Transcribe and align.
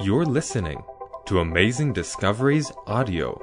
You're 0.00 0.26
listening 0.26 0.84
to 1.26 1.40
Amazing 1.40 1.92
Discoveries 1.92 2.70
Audio. 2.86 3.36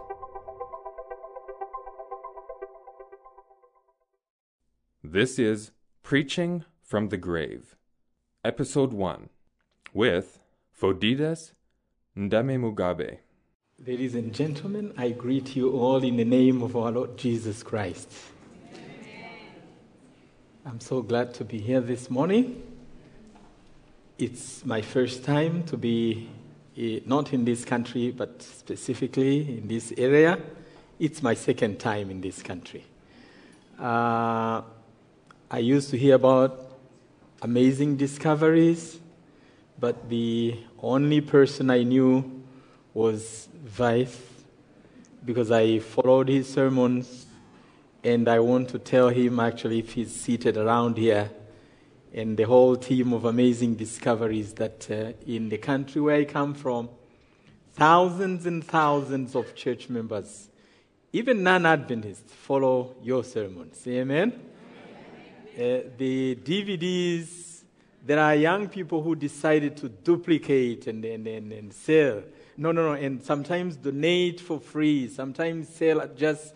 This 5.03 5.37
is 5.37 5.71
Preaching 6.01 6.63
from 6.81 7.09
the 7.09 7.17
Grave, 7.17 7.75
Episode 8.45 8.93
1, 8.93 9.27
with 9.93 10.39
Phodidas 10.79 11.51
Ndame 12.15 12.57
Mugabe. 12.57 13.17
Ladies 13.85 14.15
and 14.15 14.33
gentlemen, 14.33 14.93
I 14.97 15.09
greet 15.09 15.57
you 15.57 15.71
all 15.73 16.01
in 16.05 16.15
the 16.15 16.23
name 16.23 16.63
of 16.63 16.77
our 16.77 16.89
Lord 16.93 17.17
Jesus 17.17 17.63
Christ. 17.63 18.09
I'm 20.65 20.79
so 20.79 21.01
glad 21.01 21.33
to 21.33 21.43
be 21.43 21.59
here 21.59 21.81
this 21.81 22.09
morning. 22.09 22.63
It's 24.17 24.65
my 24.65 24.81
first 24.81 25.25
time 25.25 25.63
to 25.63 25.75
be 25.75 26.29
not 26.77 27.33
in 27.33 27.45
this 27.45 27.63
country, 27.65 28.11
but 28.11 28.41
specifically 28.41 29.57
in 29.57 29.67
this 29.67 29.93
area. 29.97 30.39
It's 30.99 31.21
my 31.21 31.33
second 31.33 31.79
time 31.79 32.09
in 32.09 32.21
this 32.21 32.41
country. 32.41 32.85
Uh, 33.79 34.61
I 35.51 35.59
used 35.59 35.89
to 35.91 35.97
hear 35.97 36.15
about 36.15 36.77
amazing 37.41 37.97
discoveries, 37.97 38.99
but 39.79 40.09
the 40.09 40.57
only 40.81 41.21
person 41.21 41.69
I 41.69 41.83
knew 41.83 42.43
was 42.93 43.47
Veith 43.65 44.19
because 45.25 45.51
I 45.51 45.79
followed 45.79 46.29
his 46.29 46.51
sermons 46.51 47.25
and 48.03 48.29
I 48.29 48.39
want 48.39 48.69
to 48.69 48.79
tell 48.79 49.09
him 49.09 49.39
actually 49.39 49.79
if 49.79 49.93
he's 49.93 50.13
seated 50.13 50.57
around 50.57 50.97
here 50.97 51.29
and 52.15 52.37
the 52.37 52.43
whole 52.43 52.77
team 52.77 53.11
of 53.11 53.25
amazing 53.25 53.75
discoveries 53.75 54.53
that 54.53 54.89
uh, 54.89 55.11
in 55.27 55.49
the 55.49 55.57
country 55.57 55.99
where 55.99 56.15
I 56.15 56.23
come 56.23 56.53
from, 56.53 56.87
thousands 57.73 58.45
and 58.45 58.63
thousands 58.63 59.35
of 59.35 59.53
church 59.53 59.89
members, 59.89 60.47
even 61.11 61.43
non 61.43 61.65
Adventists, 61.65 62.31
follow 62.31 62.95
your 63.03 63.25
sermons. 63.25 63.85
Amen? 63.85 64.31
Uh, 64.31 65.91
the 65.97 66.37
DVDs, 66.41 67.63
there 68.05 68.19
are 68.19 68.33
young 68.33 68.69
people 68.69 69.03
who 69.03 69.13
decided 69.13 69.75
to 69.75 69.89
duplicate 69.89 70.87
and, 70.87 71.03
and, 71.03 71.27
and, 71.27 71.51
and 71.51 71.73
sell. 71.73 72.23
No, 72.55 72.71
no, 72.71 72.93
no, 72.93 72.93
and 72.93 73.21
sometimes 73.21 73.75
donate 73.75 74.39
for 74.39 74.61
free, 74.61 75.09
sometimes 75.09 75.67
sell 75.67 75.99
at 75.99 76.15
just 76.15 76.53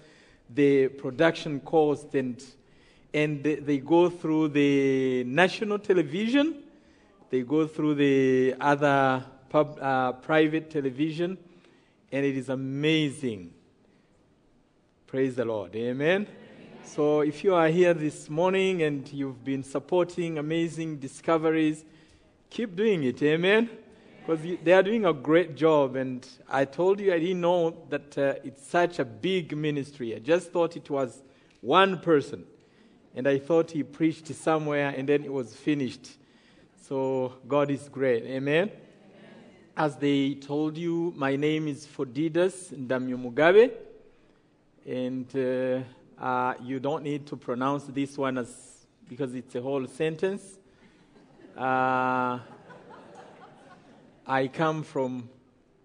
the 0.50 0.88
production 0.88 1.60
cost, 1.60 2.16
and, 2.16 2.42
and 3.14 3.44
they, 3.44 3.80
go 3.80 4.10
through 4.10 4.50
the 4.50 5.24
national 5.26 5.80
television, 5.80 6.64
they 7.30 7.42
go 7.42 7.66
through 7.66 7.96
the 7.96 8.56
other 8.60 9.26
pub, 9.50 9.80
uh, 9.82 10.14
private 10.14 10.70
television, 10.70 11.38
and 12.12 12.26
it 12.26 12.38
is 12.38 12.50
amazing. 12.50 13.54
Praise 15.08 15.36
the 15.36 15.46
Lord. 15.46 15.76
Amen. 15.76 16.28
So, 16.84 17.22
if 17.22 17.44
you 17.44 17.54
are 17.56 17.68
here 17.68 17.94
this 17.94 18.30
morning 18.30 18.84
and 18.84 19.12
you've 19.12 19.44
been 19.44 19.64
supporting 19.64 20.38
amazing 20.38 20.98
discoveries, 20.98 21.86
keep 22.50 22.76
doing 22.76 23.04
it. 23.04 23.22
Amen. 23.22 23.70
Because 24.26 24.46
they 24.64 24.74
are 24.74 24.84
doing 24.84 25.06
a 25.06 25.14
great 25.14 25.56
job. 25.56 25.96
And 25.96 26.28
I 26.48 26.66
told 26.66 27.00
you 27.00 27.14
I 27.14 27.20
didn't 27.20 27.42
know 27.42 27.76
that 27.90 28.18
uh, 28.18 28.34
it's 28.44 28.66
such 28.68 29.00
a 29.00 29.06
big 29.06 29.56
ministry. 29.56 30.16
I 30.16 30.20
just 30.20 30.52
thought 30.52 30.76
it 30.76 30.90
was 30.90 31.24
one 31.62 32.00
person. 32.00 32.46
And 33.20 33.28
I 33.28 33.38
thought 33.38 33.72
he 33.72 33.84
preached 33.84 34.34
somewhere 34.34 34.94
and 34.96 35.08
then 35.08 35.24
it 35.24 35.32
was 35.32 35.54
finished. 35.54 36.18
So, 36.88 37.34
God 37.48 37.70
is 37.70 37.90
great. 37.90 38.24
Amen. 38.24 38.72
As 39.78 39.98
they 39.98 40.36
told 40.36 40.78
you, 40.78 41.14
my 41.16 41.36
name 41.36 41.68
is 41.68 41.86
Phodidas 41.86 42.74
Ndamyo 42.74 43.18
Mugabe. 43.18 43.72
And. 44.88 45.36
Uh, 45.36 45.84
uh, 46.20 46.54
you 46.62 46.80
don't 46.80 47.04
need 47.04 47.26
to 47.26 47.38
pronounce 47.38 47.86
this 47.86 48.18
one 48.18 48.38
as 48.38 48.86
because 49.08 49.34
it's 49.34 49.56
a 49.56 49.62
whole 49.62 49.88
sentence. 49.88 50.60
Uh, 51.58 52.40
I 54.28 54.48
come 54.52 54.84
from 54.84 55.30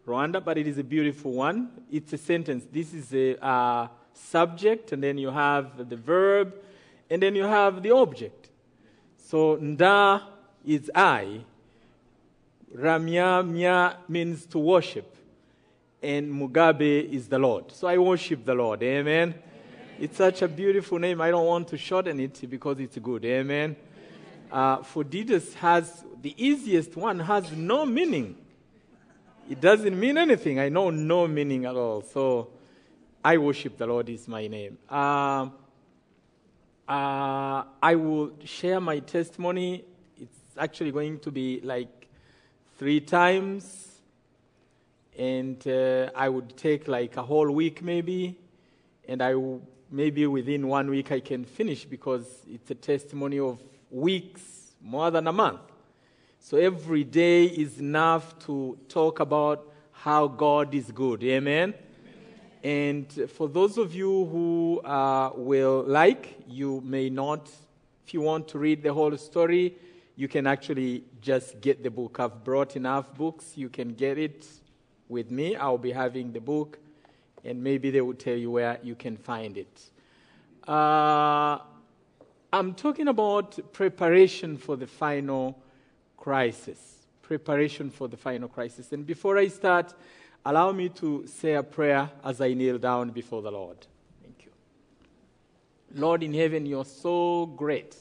Rwanda, 0.07 0.45
but 0.45 0.59
it 0.59 0.67
is 0.67 0.79
a 0.79 0.85
beautiful 0.85 1.33
one. 1.33 1.71
It's 1.91 2.13
a 2.13 2.19
sentence. 2.19 2.67
This 2.71 2.93
is 2.93 3.15
a 3.15 3.43
uh, 3.45 3.89
subject, 4.13 4.93
and 4.93 5.03
then 5.03 5.19
you 5.19 5.31
have 5.31 5.89
the 5.89 5.97
verb, 5.97 6.55
and 7.11 7.23
then 7.23 7.35
you 7.35 7.45
have 7.45 7.83
the 7.83 7.91
object. 7.91 8.51
So 9.17 9.57
nda 9.57 10.23
is 10.65 10.91
I. 10.95 11.41
Ramya 12.75 13.47
mya 13.49 13.97
means 14.09 14.47
to 14.47 14.59
worship, 14.59 15.17
and 16.03 16.33
Mugabe 16.33 17.09
is 17.09 17.29
the 17.29 17.39
Lord. 17.39 17.71
So 17.71 17.87
I 17.87 17.99
worship 17.99 18.45
the 18.45 18.55
Lord. 18.55 18.83
Amen. 18.83 19.35
It's 20.01 20.17
such 20.17 20.43
a 20.43 20.49
beautiful 20.49 20.99
name. 20.99 21.21
I 21.21 21.31
don't 21.31 21.47
want 21.47 21.69
to 21.69 21.79
shorten 21.79 22.19
it 22.19 22.51
because 22.51 22.81
it's 22.81 22.99
good. 22.99 23.25
Amen. 23.25 23.77
Uh, 24.51 24.79
Phodidas 24.79 25.55
has 25.55 26.05
the 26.21 26.35
easiest 26.37 26.97
one 26.97 27.21
has 27.21 27.53
no 27.53 27.87
meaning. 27.87 28.37
It 29.49 29.61
doesn't 29.61 29.99
mean 29.99 30.19
anything. 30.19 30.59
I 30.59 30.69
know 30.69 30.91
no 30.91 31.29
meaning 31.29 31.65
at 31.67 31.77
all. 31.77 32.03
So 32.03 32.49
I 33.25 33.37
worship 33.37 33.77
the 33.77 33.87
Lord 33.87 34.09
is 34.09 34.27
my 34.27 34.47
name. 34.47 34.79
Uh, 34.89 35.49
uh, 36.89 37.65
I 37.83 37.95
will 37.95 38.33
share 38.45 38.81
my 38.81 38.99
testimony. 38.99 39.85
It's 40.19 40.39
actually 40.59 40.93
going 40.93 41.19
to 41.21 41.31
be 41.31 41.61
like 41.63 42.09
three 42.79 43.01
times. 43.01 44.01
And 45.19 45.67
uh, 45.67 46.11
I 46.15 46.29
would 46.29 46.57
take 46.57 46.89
like 46.89 47.17
a 47.17 47.23
whole 47.23 47.51
week 47.51 47.83
maybe. 47.83 48.39
And 49.09 49.23
I 49.23 49.35
will 49.35 49.63
maybe 49.91 50.27
within 50.27 50.67
one 50.69 50.91
week 50.91 51.13
I 51.13 51.21
can 51.21 51.45
finish 51.45 51.85
because 51.85 52.27
it's 52.51 52.71
a 52.71 52.75
testimony 52.75 53.39
of 53.39 53.63
weeks, 53.91 54.43
more 54.83 55.11
than 55.11 55.27
a 55.27 55.33
month. 55.33 55.61
So 56.41 56.59
every 56.59 57.05
day 57.05 57.45
is 57.45 57.79
enough 57.79 58.39
to 58.41 58.77
talk 58.89 59.21
about 59.21 59.73
how 59.93 60.27
God 60.27 60.75
is 60.75 60.91
good. 60.91 61.23
Amen? 61.25 61.73
And 62.65 63.13
for 63.31 63.47
those 63.47 63.77
of 63.77 63.95
you 63.95 64.25
who 64.25 64.81
uh, 64.81 65.33
will 65.37 65.85
like, 65.87 66.39
you 66.49 66.81
may 66.83 67.11
not, 67.11 67.51
if 68.07 68.15
you 68.15 68.23
want 68.23 68.49
to 68.49 68.59
read 68.59 68.83
the 68.83 68.93
whole 68.93 69.15
story, 69.19 69.75
you 70.17 70.29
can 70.29 70.47
actually 70.47 71.05
just 71.21 71.61
get 71.61 71.83
the 71.83 71.91
book. 71.91 72.19
I've 72.19 72.43
brought 72.43 72.75
enough 72.75 73.15
books. 73.15 73.53
You 73.55 73.69
can 73.69 73.93
get 73.93 74.17
it 74.17 74.47
with 75.11 75.31
me. 75.31 75.57
I'll 75.57 75.77
be 75.77 75.93
having 75.93 76.33
the 76.33 76.41
book 76.41 76.79
and 77.45 77.63
maybe 77.63 77.91
they 77.91 78.01
will 78.01 78.15
tell 78.15 78.37
you 78.37 78.51
where 78.51 78.79
you 78.83 78.95
can 78.95 79.19
find 79.19 79.59
it. 79.59 79.91
Uh, 80.67 81.59
I'm 82.51 82.75
talking 82.75 83.09
about 83.09 83.73
preparation 83.73 84.57
for 84.57 84.77
the 84.77 84.87
final 84.87 85.59
crisis. 86.17 87.07
Preparation 87.21 87.91
for 87.91 88.09
the 88.09 88.17
final 88.17 88.49
crisis. 88.49 88.93
And 88.93 89.07
before 89.07 89.37
I 89.37 89.49
start, 89.49 89.93
allow 90.45 90.73
me 90.73 90.89
to 90.91 91.27
say 91.27 91.55
a 91.55 91.63
prayer 91.63 92.11
as 92.23 92.41
I 92.41 92.55
kneel 92.55 92.79
down 92.79 93.11
before 93.11 93.43
the 93.43 93.51
Lord. 93.51 93.79
Thank 94.23 94.45
you. 94.45 94.53
Lord 95.95 96.23
in 96.23 96.35
heaven, 96.35 96.67
you're 96.67 96.85
so 96.85 97.47
great. 97.47 97.97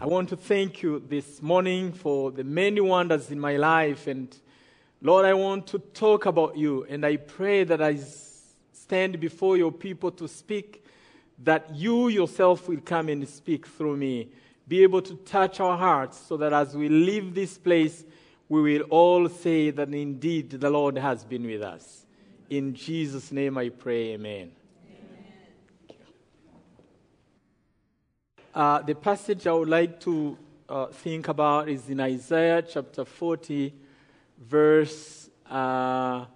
I 0.00 0.06
want 0.06 0.28
to 0.30 0.36
thank 0.36 0.82
you 0.82 1.02
this 1.08 1.40
morning 1.42 1.92
for 1.92 2.30
the 2.30 2.44
many 2.44 2.80
wonders 2.80 3.30
in 3.30 3.38
my 3.38 3.56
life 3.56 4.06
and 4.06 4.34
Lord, 5.04 5.26
I 5.26 5.34
want 5.34 5.66
to 5.68 5.80
talk 5.80 6.26
about 6.26 6.56
you, 6.56 6.86
and 6.88 7.04
I 7.04 7.16
pray 7.16 7.64
that 7.64 7.82
I 7.82 7.98
stand 8.72 9.18
before 9.18 9.56
your 9.56 9.72
people 9.72 10.12
to 10.12 10.28
speak, 10.28 10.84
that 11.42 11.74
you 11.74 12.06
yourself 12.06 12.68
will 12.68 12.80
come 12.80 13.08
and 13.08 13.28
speak 13.28 13.66
through 13.66 13.96
me. 13.96 14.28
Be 14.68 14.84
able 14.84 15.02
to 15.02 15.16
touch 15.16 15.58
our 15.58 15.76
hearts 15.76 16.24
so 16.24 16.36
that 16.36 16.52
as 16.52 16.76
we 16.76 16.88
leave 16.88 17.34
this 17.34 17.58
place, 17.58 18.04
we 18.52 18.60
will 18.60 18.82
all 18.90 19.30
say 19.30 19.70
that 19.70 19.88
indeed 19.94 20.50
the 20.50 20.68
Lord 20.68 20.98
has 20.98 21.24
been 21.24 21.46
with 21.46 21.62
us. 21.62 22.04
In 22.50 22.74
Jesus' 22.74 23.32
name 23.32 23.56
I 23.56 23.70
pray, 23.70 24.12
amen. 24.12 24.52
Uh, 28.54 28.82
the 28.82 28.94
passage 28.94 29.46
I 29.46 29.52
would 29.52 29.70
like 29.70 29.98
to 30.00 30.36
uh, 30.68 30.86
think 30.88 31.28
about 31.28 31.70
is 31.70 31.88
in 31.88 31.98
Isaiah 32.00 32.60
chapter 32.60 33.06
40 33.06 33.72
verse 34.38 35.30
uh, 35.48 36.26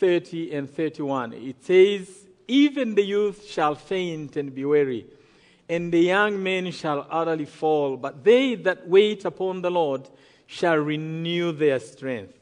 30 0.00 0.52
and 0.56 0.68
31. 0.68 1.34
It 1.34 1.64
says, 1.64 2.26
Even 2.48 2.96
the 2.96 3.04
youth 3.04 3.46
shall 3.46 3.76
faint 3.76 4.36
and 4.36 4.52
be 4.52 4.64
weary, 4.64 5.06
and 5.68 5.92
the 5.92 6.00
young 6.00 6.42
men 6.42 6.72
shall 6.72 7.06
utterly 7.08 7.44
fall, 7.44 7.96
but 7.96 8.24
they 8.24 8.56
that 8.56 8.88
wait 8.88 9.24
upon 9.24 9.62
the 9.62 9.70
Lord 9.70 10.08
shall 10.52 10.76
renew 10.76 11.50
their 11.50 11.80
strength. 11.80 12.38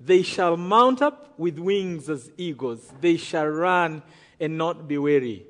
They 0.00 0.22
shall 0.22 0.56
mount 0.56 1.02
up 1.02 1.34
with 1.36 1.58
wings 1.58 2.08
as 2.08 2.30
eagles, 2.36 2.92
they 3.00 3.16
shall 3.16 3.46
run 3.46 4.02
and 4.38 4.56
not 4.56 4.86
be 4.86 4.96
weary, 4.96 5.44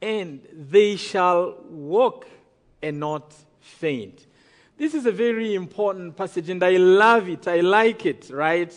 and 0.00 0.46
they 0.52 0.94
shall 0.94 1.56
walk 1.68 2.28
and 2.80 3.00
not 3.00 3.34
faint. 3.60 4.26
This 4.76 4.94
is 4.94 5.06
a 5.06 5.12
very 5.12 5.54
important 5.56 6.16
passage, 6.16 6.50
and 6.50 6.62
I 6.62 6.76
love 6.76 7.28
it. 7.28 7.48
I 7.48 7.60
like 7.60 8.06
it, 8.06 8.30
right? 8.30 8.72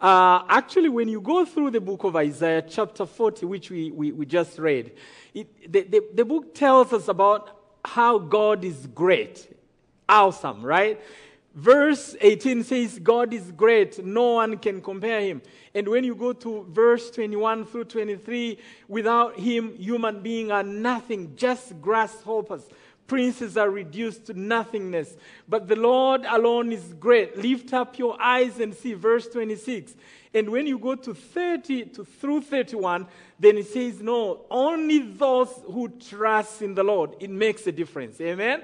Uh, 0.00 0.42
actually, 0.48 0.88
when 0.88 1.08
you 1.08 1.20
go 1.20 1.44
through 1.44 1.70
the 1.70 1.80
book 1.82 2.04
of 2.04 2.16
Isaiah, 2.16 2.62
chapter 2.62 3.04
40, 3.04 3.44
which 3.44 3.70
we, 3.70 3.90
we, 3.90 4.12
we 4.12 4.24
just 4.24 4.58
read, 4.58 4.92
it, 5.34 5.70
the, 5.70 5.82
the, 5.82 6.02
the 6.14 6.24
book 6.24 6.54
tells 6.54 6.94
us 6.94 7.08
about 7.08 7.58
how 7.84 8.18
God 8.18 8.64
is 8.64 8.86
great, 8.86 9.54
awesome, 10.08 10.62
right? 10.62 10.98
Verse 11.54 12.14
18 12.20 12.62
says, 12.62 12.98
God 13.00 13.34
is 13.34 13.50
great, 13.50 14.04
no 14.04 14.34
one 14.34 14.56
can 14.58 14.80
compare 14.80 15.20
him. 15.20 15.42
And 15.74 15.88
when 15.88 16.04
you 16.04 16.14
go 16.14 16.32
to 16.32 16.66
verse 16.70 17.10
21 17.10 17.66
through 17.66 17.84
23, 17.84 18.58
without 18.86 19.38
him, 19.38 19.74
human 19.76 20.22
beings 20.22 20.50
are 20.52 20.62
nothing, 20.62 21.34
just 21.34 21.80
grasshoppers. 21.80 22.62
Princes 23.08 23.56
are 23.56 23.68
reduced 23.68 24.26
to 24.26 24.34
nothingness. 24.34 25.16
But 25.48 25.66
the 25.66 25.74
Lord 25.74 26.24
alone 26.28 26.70
is 26.70 26.94
great. 27.00 27.36
Lift 27.36 27.72
up 27.72 27.98
your 27.98 28.20
eyes 28.22 28.60
and 28.60 28.72
see 28.72 28.94
verse 28.94 29.26
26. 29.26 29.96
And 30.32 30.50
when 30.50 30.68
you 30.68 30.78
go 30.78 30.94
to 30.94 31.12
30 31.12 31.86
to 31.86 32.04
through 32.04 32.42
31, 32.42 33.08
then 33.40 33.58
it 33.58 33.66
says, 33.66 34.00
No, 34.00 34.42
only 34.48 35.00
those 35.00 35.52
who 35.66 35.88
trust 35.88 36.62
in 36.62 36.76
the 36.76 36.84
Lord. 36.84 37.16
It 37.18 37.30
makes 37.30 37.66
a 37.66 37.72
difference. 37.72 38.20
Amen? 38.20 38.62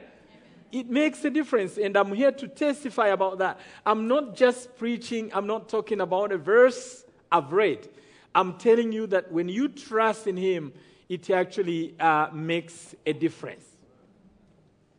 It 0.77 0.91
makes 0.91 1.25
a 1.25 1.31
difference, 1.31 1.79
and 1.79 1.97
I'm 1.97 2.13
here 2.13 2.33
to 2.33 2.47
testify 2.47 3.07
about 3.07 3.39
that. 3.39 3.59
I'm 3.87 4.07
not 4.07 4.37
just 4.37 4.77
preaching, 4.77 5.31
I'm 5.33 5.47
not 5.47 5.71
talking 5.71 6.03
about 6.03 6.33
a 6.33 6.37
verse 6.37 7.03
I've 7.33 7.51
read. 7.51 7.89
I'm 8.35 8.59
telling 8.59 8.93
you 8.93 9.07
that 9.07 9.33
when 9.33 9.49
you 9.49 9.69
trust 9.69 10.27
in 10.27 10.37
Him, 10.37 10.75
it 11.09 11.31
actually 11.31 11.99
uh, 11.99 12.29
makes 12.31 12.95
a 13.07 13.15
difference. 13.15 13.65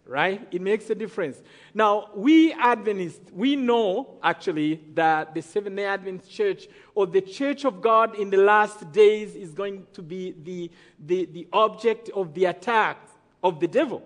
Right? 0.04 0.48
It 0.50 0.64
makes 0.64 0.90
a 0.90 0.96
difference. 0.96 1.44
Now, 1.76 2.10
we 2.16 2.54
Adventists, 2.54 3.32
we 3.32 3.56
know 3.56 4.18
actually 4.24 4.82
that 4.96 5.36
the 5.36 5.44
Seventh 5.44 5.76
day 5.76 5.86
Adventist 5.86 6.32
Church 6.32 6.68
or 6.96 7.06
the 7.06 7.22
Church 7.22 7.66
of 7.66 7.84
God 7.84 8.16
in 8.16 8.32
the 8.32 8.38
last 8.38 8.92
days 8.92 9.36
is 9.36 9.54
going 9.54 9.86
to 9.94 10.02
be 10.02 10.34
the, 10.44 10.72
the, 11.06 11.26
the 11.26 11.48
object 11.54 12.10
of 12.16 12.34
the 12.34 12.46
attack 12.46 12.98
of 13.44 13.60
the 13.60 13.68
devil. 13.68 14.02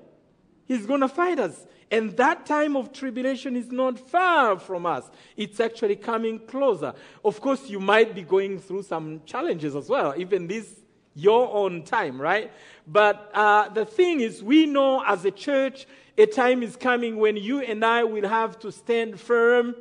He's 0.68 0.86
going 0.86 1.02
to 1.02 1.08
fight 1.08 1.40
us. 1.40 1.66
And 1.90 2.16
that 2.18 2.46
time 2.46 2.78
of 2.78 2.94
tribulation 2.94 3.58
is 3.58 3.69
not 3.69 4.00
far 4.00 4.58
from 4.58 4.86
us. 4.86 5.10
It's 5.36 5.60
actually 5.60 5.98
coming 5.98 6.40
closer. 6.40 6.94
Of 7.25 7.42
course, 7.42 7.69
you 7.69 7.81
might 7.81 8.16
be 8.16 8.22
going 8.24 8.60
through 8.60 8.84
some 8.84 9.22
challenges 9.25 9.75
as 9.75 9.90
well, 9.90 10.13
even 10.18 10.48
this 10.48 10.81
your 11.13 11.54
own 11.54 11.84
time, 11.84 12.22
right? 12.22 12.52
But 12.88 13.30
uh, 13.34 13.69
the 13.69 13.86
thing 13.86 14.22
is, 14.22 14.42
we 14.42 14.66
know 14.66 15.04
as 15.06 15.25
a 15.25 15.31
church, 15.31 15.86
a 16.18 16.25
time 16.25 16.63
is 16.63 16.78
coming 16.78 17.18
when 17.18 17.36
you 17.36 17.60
and 17.60 17.84
I 17.84 18.04
will 18.04 18.28
have 18.28 18.58
to 18.60 18.72
stand 18.72 19.19
firm 19.19 19.75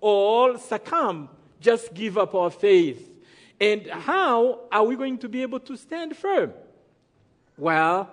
or 0.00 0.58
succumb, 0.58 1.28
just 1.60 1.92
give 1.94 2.16
up 2.16 2.34
our 2.34 2.50
faith. 2.50 3.10
And 3.60 3.86
how 3.86 4.60
are 4.72 4.84
we 4.84 4.96
going 4.96 5.18
to 5.18 5.28
be 5.28 5.42
able 5.42 5.60
to 5.60 5.76
stand 5.76 6.16
firm? 6.16 6.52
Well, 7.56 8.10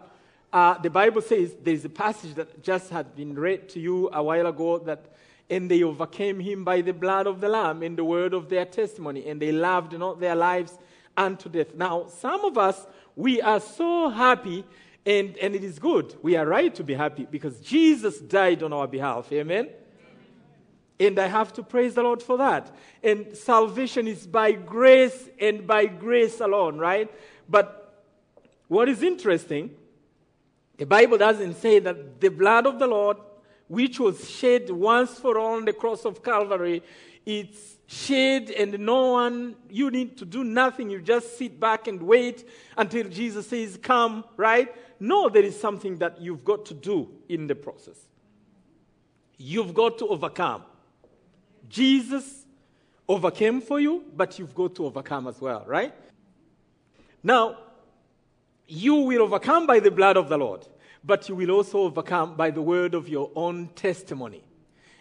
uh, 0.51 0.77
the 0.79 0.89
Bible 0.89 1.21
says 1.21 1.55
there 1.63 1.73
is 1.73 1.85
a 1.85 1.89
passage 1.89 2.33
that 2.35 2.63
just 2.63 2.89
had 2.89 3.15
been 3.15 3.37
read 3.37 3.69
to 3.69 3.79
you 3.79 4.09
a 4.11 4.23
while 4.23 4.47
ago 4.47 4.79
that, 4.79 5.13
and 5.49 5.69
they 5.69 5.83
overcame 5.83 6.39
him 6.39 6.63
by 6.63 6.81
the 6.81 6.93
blood 6.93 7.27
of 7.27 7.39
the 7.39 7.49
Lamb 7.49 7.83
and 7.83 7.97
the 7.97 8.03
word 8.03 8.33
of 8.33 8.49
their 8.49 8.65
testimony, 8.65 9.27
and 9.27 9.41
they 9.41 9.51
loved 9.51 9.97
not 9.97 10.19
their 10.19 10.35
lives 10.35 10.77
unto 11.15 11.49
death. 11.49 11.75
Now, 11.75 12.07
some 12.07 12.45
of 12.45 12.57
us, 12.57 12.87
we 13.15 13.41
are 13.41 13.59
so 13.59 14.09
happy, 14.09 14.65
and, 15.05 15.37
and 15.37 15.53
it 15.53 15.63
is 15.63 15.77
good. 15.77 16.15
We 16.23 16.35
are 16.35 16.45
right 16.45 16.73
to 16.75 16.83
be 16.83 16.95
happy 16.95 17.27
because 17.29 17.59
Jesus 17.59 18.19
died 18.19 18.63
on 18.63 18.73
our 18.73 18.87
behalf. 18.87 19.31
Amen? 19.31 19.69
And 20.99 21.17
I 21.19 21.27
have 21.27 21.53
to 21.53 21.63
praise 21.63 21.93
the 21.93 22.03
Lord 22.03 22.21
for 22.21 22.37
that. 22.39 22.75
And 23.03 23.35
salvation 23.35 24.07
is 24.07 24.27
by 24.27 24.51
grace 24.51 25.29
and 25.39 25.65
by 25.65 25.85
grace 25.85 26.41
alone, 26.41 26.77
right? 26.77 27.09
But 27.47 28.05
what 28.67 28.89
is 28.89 29.01
interesting 29.01 29.75
the 30.79 30.85
Bible 30.85 31.17
doesn't 31.17 31.55
say 31.55 31.79
that 31.79 32.21
the 32.21 32.29
blood 32.29 32.65
of 32.65 32.79
the 32.79 32.87
Lord, 32.87 33.17
which 33.67 33.99
was 33.99 34.29
shed 34.29 34.69
once 34.69 35.19
for 35.19 35.37
all 35.37 35.57
on 35.57 35.65
the 35.65 35.73
cross 35.73 36.05
of 36.05 36.23
Calvary, 36.23 36.81
it's 37.25 37.75
shed 37.85 38.49
and 38.49 38.79
no 38.79 39.11
one, 39.11 39.57
you 39.69 39.91
need 39.91 40.17
to 40.17 40.25
do 40.25 40.45
nothing. 40.45 40.89
You 40.89 41.01
just 41.01 41.37
sit 41.37 41.59
back 41.59 41.87
and 41.87 42.01
wait 42.01 42.47
until 42.77 43.09
Jesus 43.09 43.47
says, 43.47 43.77
Come, 43.81 44.23
right? 44.37 44.73
No, 45.01 45.27
there 45.27 45.43
is 45.43 45.59
something 45.59 45.97
that 45.97 46.21
you've 46.21 46.45
got 46.45 46.65
to 46.67 46.73
do 46.73 47.09
in 47.27 47.47
the 47.47 47.55
process. 47.55 47.97
You've 49.37 49.73
got 49.73 49.97
to 49.97 50.07
overcome. 50.07 50.63
Jesus 51.67 52.45
overcame 53.05 53.59
for 53.59 53.81
you, 53.81 54.05
but 54.15 54.39
you've 54.39 54.55
got 54.55 54.75
to 54.75 54.85
overcome 54.85 55.27
as 55.27 55.41
well, 55.41 55.65
right? 55.67 55.93
Now, 57.21 57.57
you 58.69 58.93
will 58.95 59.23
overcome 59.23 59.65
by 59.65 59.79
the 59.79 59.89
blood 59.89 60.15
of 60.15 60.29
the 60.29 60.37
Lord, 60.37 60.65
but 61.03 61.29
you 61.29 61.35
will 61.35 61.51
also 61.51 61.79
overcome 61.79 62.35
by 62.35 62.51
the 62.51 62.61
word 62.61 62.93
of 62.93 63.07
your 63.07 63.31
own 63.35 63.69
testimony. 63.75 64.43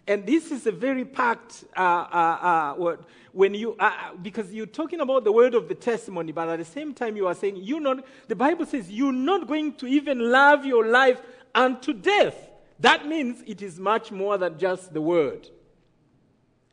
And 0.07 0.27
this 0.27 0.51
is 0.51 0.67
a 0.67 0.73
very 0.73 1.05
packed 1.05 1.65
uh, 1.77 1.81
uh, 1.81 1.83
uh, 1.83 2.75
word 2.79 3.01
when 3.33 3.53
you 3.53 3.77
uh, 3.79 4.15
because 4.23 4.53
you're 4.55 4.65
talking 4.65 5.01
about 5.01 5.25
the 5.25 5.33
word 5.33 5.55
of 5.55 5.69
the 5.69 5.75
testimony, 5.75 6.33
but 6.33 6.49
at 6.49 6.59
the 6.59 6.65
same 6.65 6.95
time 6.95 7.15
you 7.15 7.27
are 7.27 7.35
saying 7.35 7.57
you 7.57 7.79
not. 7.79 8.05
The 8.27 8.35
Bible 8.35 8.65
says 8.65 8.91
you're 8.91 9.13
not 9.13 9.47
going 9.47 9.75
to 9.75 9.87
even 9.87 10.19
love 10.33 10.65
your 10.65 10.87
life 10.87 11.21
unto 11.55 11.93
death. 11.93 12.51
That 12.81 13.07
means 13.07 13.43
it 13.47 13.61
is 13.61 13.79
much 13.79 14.11
more 14.11 14.39
than 14.39 14.59
just 14.59 14.95
the 14.95 15.03
word. 15.03 15.49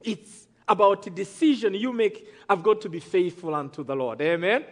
It's 0.01 0.47
about 0.67 1.05
a 1.07 1.09
decision 1.09 1.73
you 1.73 1.91
make. 1.91 2.27
I've 2.47 2.63
got 2.63 2.79
to 2.81 2.89
be 2.89 3.01
faithful 3.01 3.53
unto 3.53 3.83
the 3.83 3.95
Lord. 3.95 4.21
Amen. 4.21 4.63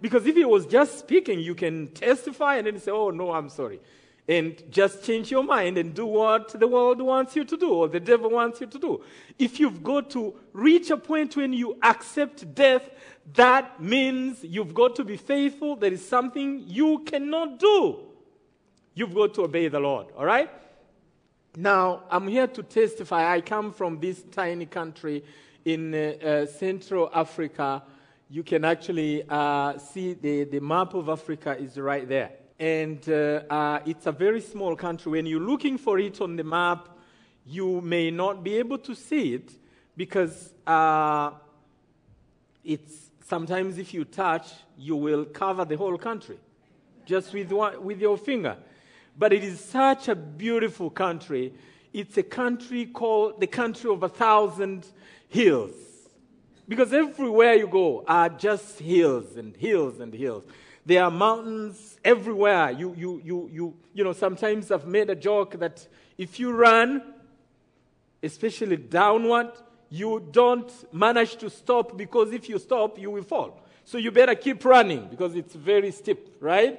Because 0.00 0.26
if 0.26 0.36
he 0.36 0.44
was 0.44 0.66
just 0.66 0.98
speaking, 0.98 1.40
you 1.40 1.54
can 1.54 1.88
testify 1.88 2.56
and 2.56 2.66
then 2.66 2.78
say, 2.78 2.90
oh, 2.90 3.10
no, 3.10 3.32
I'm 3.32 3.48
sorry. 3.48 3.80
And 4.28 4.62
just 4.70 5.04
change 5.04 5.30
your 5.30 5.42
mind 5.42 5.78
and 5.78 5.94
do 5.94 6.04
what 6.04 6.48
the 6.60 6.68
world 6.68 7.00
wants 7.00 7.34
you 7.34 7.44
to 7.44 7.56
do 7.56 7.72
or 7.72 7.88
the 7.88 7.98
devil 7.98 8.30
wants 8.30 8.60
you 8.60 8.66
to 8.66 8.78
do. 8.78 9.02
If 9.38 9.58
you've 9.58 9.82
got 9.82 10.10
to 10.10 10.34
reach 10.52 10.90
a 10.90 10.98
point 10.98 11.34
when 11.34 11.52
you 11.52 11.78
accept 11.82 12.54
death, 12.54 12.88
that 13.34 13.82
means 13.82 14.44
you've 14.44 14.74
got 14.74 14.94
to 14.96 15.04
be 15.04 15.16
faithful. 15.16 15.76
There 15.76 15.92
is 15.92 16.06
something 16.06 16.62
you 16.66 16.98
cannot 17.06 17.58
do. 17.58 18.00
You've 18.94 19.14
got 19.14 19.34
to 19.34 19.44
obey 19.44 19.68
the 19.68 19.80
Lord, 19.80 20.08
all 20.16 20.26
right? 20.26 20.50
Now, 21.56 22.02
I'm 22.10 22.28
here 22.28 22.46
to 22.46 22.62
testify. 22.62 23.32
I 23.32 23.40
come 23.40 23.72
from 23.72 23.98
this 23.98 24.22
tiny 24.30 24.66
country 24.66 25.24
in 25.64 25.94
uh, 25.94 25.98
uh, 26.22 26.46
Central 26.46 27.10
Africa 27.14 27.82
you 28.30 28.42
can 28.42 28.64
actually 28.64 29.24
uh, 29.28 29.78
see 29.78 30.14
the, 30.14 30.44
the 30.44 30.60
map 30.60 30.94
of 30.94 31.08
Africa 31.08 31.56
is 31.58 31.78
right 31.78 32.06
there. 32.06 32.30
And 32.58 33.06
uh, 33.08 33.42
uh, 33.48 33.80
it's 33.86 34.06
a 34.06 34.12
very 34.12 34.40
small 34.40 34.76
country. 34.76 35.12
When 35.12 35.26
you're 35.26 35.40
looking 35.40 35.78
for 35.78 35.98
it 35.98 36.20
on 36.20 36.36
the 36.36 36.44
map, 36.44 36.88
you 37.46 37.80
may 37.80 38.10
not 38.10 38.44
be 38.44 38.56
able 38.56 38.78
to 38.78 38.94
see 38.94 39.34
it 39.34 39.50
because 39.96 40.52
uh, 40.66 41.30
it's 42.64 43.10
sometimes 43.24 43.78
if 43.78 43.94
you 43.94 44.04
touch, 44.04 44.48
you 44.76 44.96
will 44.96 45.24
cover 45.24 45.64
the 45.64 45.76
whole 45.76 45.96
country 45.96 46.38
just 47.06 47.32
with, 47.32 47.50
one, 47.50 47.82
with 47.82 48.00
your 48.00 48.18
finger. 48.18 48.56
But 49.16 49.32
it 49.32 49.42
is 49.42 49.58
such 49.58 50.08
a 50.08 50.14
beautiful 50.14 50.90
country. 50.90 51.54
It's 51.94 52.18
a 52.18 52.22
country 52.22 52.84
called 52.86 53.40
the 53.40 53.46
country 53.46 53.90
of 53.90 54.02
a 54.02 54.08
thousand 54.08 54.86
hills. 55.28 55.87
Because 56.68 56.92
everywhere 56.92 57.54
you 57.54 57.66
go 57.66 58.04
are 58.06 58.28
just 58.28 58.78
hills 58.78 59.36
and 59.36 59.56
hills 59.56 60.00
and 60.00 60.12
hills. 60.12 60.44
There 60.84 61.02
are 61.02 61.10
mountains 61.10 61.98
everywhere. 62.04 62.70
You, 62.70 62.94
you, 62.94 63.22
you, 63.24 63.50
you, 63.52 63.74
you 63.94 64.04
know, 64.04 64.12
sometimes 64.12 64.70
I've 64.70 64.86
made 64.86 65.08
a 65.08 65.14
joke 65.14 65.58
that 65.58 65.86
if 66.18 66.38
you 66.38 66.52
run, 66.52 67.02
especially 68.22 68.76
downward, 68.76 69.52
you 69.90 70.26
don't 70.30 70.70
manage 70.92 71.36
to 71.36 71.48
stop 71.48 71.96
because 71.96 72.32
if 72.32 72.48
you 72.48 72.58
stop, 72.58 72.98
you 72.98 73.10
will 73.10 73.22
fall. 73.22 73.62
So 73.84 73.96
you 73.96 74.10
better 74.10 74.34
keep 74.34 74.64
running 74.64 75.08
because 75.08 75.34
it's 75.34 75.54
very 75.54 75.90
steep, 75.90 76.36
right? 76.40 76.78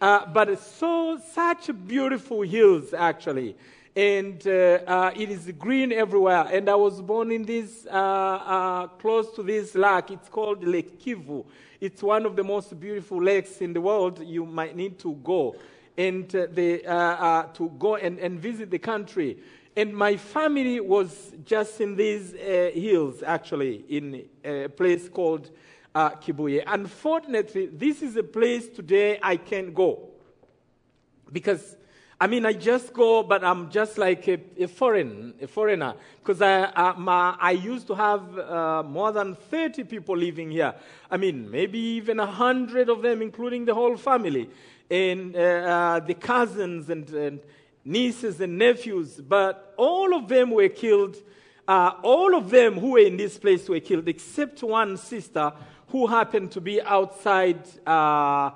Uh, 0.00 0.26
but 0.26 0.48
it's 0.48 0.66
so 0.66 1.20
such 1.32 1.70
beautiful 1.86 2.42
hills 2.42 2.92
actually 2.92 3.56
and 3.94 4.46
uh, 4.46 4.50
uh, 4.86 5.12
it 5.16 5.30
is 5.30 5.52
green 5.58 5.92
everywhere. 5.92 6.46
And 6.52 6.68
I 6.68 6.74
was 6.74 7.00
born 7.00 7.32
in 7.32 7.42
this, 7.42 7.86
uh, 7.90 7.94
uh, 7.94 8.86
close 8.86 9.32
to 9.34 9.42
this 9.42 9.74
lake. 9.74 10.10
It's 10.10 10.28
called 10.28 10.64
Lake 10.64 11.02
Kivu. 11.02 11.44
It's 11.80 12.02
one 12.02 12.26
of 12.26 12.36
the 12.36 12.44
most 12.44 12.78
beautiful 12.78 13.22
lakes 13.22 13.60
in 13.60 13.72
the 13.72 13.80
world. 13.80 14.22
You 14.22 14.44
might 14.46 14.76
need 14.76 14.98
to 15.00 15.14
go 15.14 15.56
and 15.96 16.34
uh, 16.34 16.46
the, 16.50 16.86
uh, 16.86 17.44
to 17.54 17.70
go 17.78 17.96
and, 17.96 18.18
and 18.18 18.38
visit 18.38 18.70
the 18.70 18.78
country. 18.78 19.38
And 19.76 19.94
my 19.94 20.16
family 20.16 20.80
was 20.80 21.32
just 21.44 21.80
in 21.80 21.94
these 21.94 22.32
hills, 22.32 23.22
actually, 23.24 23.84
in 23.88 24.24
a 24.44 24.68
place 24.68 25.08
called 25.08 25.50
Kibuye. 25.94 26.64
Unfortunately, 26.66 27.66
this 27.66 28.02
is 28.02 28.16
a 28.16 28.24
place 28.24 28.68
today 28.68 29.20
I 29.22 29.36
can't 29.36 29.72
go 29.72 30.08
because 31.32 31.76
I 32.20 32.26
mean, 32.26 32.44
I 32.44 32.52
just 32.52 32.92
go, 32.92 33.22
but 33.22 33.44
I'm 33.44 33.70
just 33.70 33.96
like 33.96 34.26
a, 34.26 34.40
a 34.58 34.66
foreign, 34.66 35.34
a 35.40 35.46
foreigner, 35.46 35.94
because 36.20 36.42
I, 36.42 36.94
my, 36.96 37.36
I 37.40 37.52
used 37.52 37.86
to 37.86 37.94
have 37.94 38.36
uh, 38.36 38.82
more 38.82 39.12
than 39.12 39.36
30 39.36 39.84
people 39.84 40.16
living 40.16 40.50
here. 40.50 40.74
I 41.08 41.16
mean, 41.16 41.48
maybe 41.48 41.78
even 41.78 42.18
a 42.18 42.26
hundred 42.26 42.88
of 42.88 43.02
them, 43.02 43.22
including 43.22 43.66
the 43.66 43.74
whole 43.74 43.96
family, 43.96 44.50
and 44.90 45.36
uh, 45.36 45.38
uh, 45.38 46.00
the 46.00 46.14
cousins 46.14 46.90
and, 46.90 47.08
and, 47.10 47.40
nieces 47.84 48.40
and 48.40 48.58
nephews. 48.58 49.14
But 49.16 49.72
all 49.76 50.14
of 50.14 50.28
them 50.28 50.50
were 50.50 50.68
killed. 50.68 51.16
Uh, 51.66 51.92
all 52.02 52.34
of 52.34 52.50
them 52.50 52.78
who 52.78 52.92
were 52.92 52.98
in 52.98 53.16
this 53.16 53.38
place 53.38 53.68
were 53.68 53.80
killed, 53.80 54.08
except 54.08 54.62
one 54.62 54.96
sister 54.96 55.52
who 55.88 56.06
happened 56.06 56.50
to 56.52 56.60
be 56.60 56.82
outside 56.82 57.60
uh, 57.86 58.50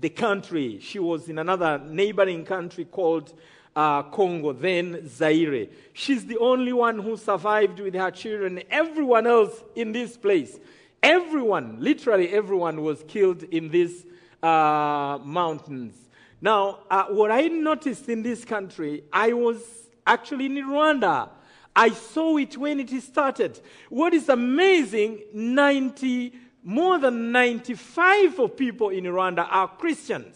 the 0.00 0.08
country. 0.08 0.78
She 0.80 0.98
was 0.98 1.28
in 1.28 1.38
another 1.38 1.78
neighboring 1.78 2.44
country 2.44 2.84
called 2.84 3.32
uh, 3.76 4.02
Congo, 4.04 4.52
then 4.52 5.08
Zaire. 5.08 5.66
She's 5.92 6.26
the 6.26 6.38
only 6.38 6.72
one 6.72 6.98
who 6.98 7.16
survived 7.16 7.80
with 7.80 7.94
her 7.94 8.10
children. 8.10 8.62
Everyone 8.70 9.26
else 9.26 9.62
in 9.74 9.92
this 9.92 10.16
place, 10.16 10.58
everyone, 11.02 11.78
literally 11.80 12.28
everyone, 12.28 12.82
was 12.82 13.04
killed 13.08 13.42
in 13.44 13.70
these 13.70 14.04
uh, 14.42 15.18
mountains. 15.24 15.94
Now, 16.40 16.80
uh, 16.90 17.04
what 17.04 17.30
I 17.30 17.48
noticed 17.48 18.08
in 18.08 18.22
this 18.22 18.44
country, 18.44 19.04
I 19.12 19.32
was 19.32 19.58
actually 20.06 20.46
in 20.46 20.56
Rwanda. 20.56 21.30
I 21.74 21.90
saw 21.90 22.36
it 22.36 22.56
when 22.56 22.78
it 22.80 22.90
started. 23.02 23.58
What 23.88 24.14
is 24.14 24.28
amazing, 24.28 25.22
90 25.32 26.32
more 26.64 26.98
than 26.98 27.30
95 27.30 28.38
of 28.40 28.56
people 28.56 28.88
in 28.88 29.04
Rwanda 29.04 29.46
are 29.48 29.68
Christians. 29.68 30.34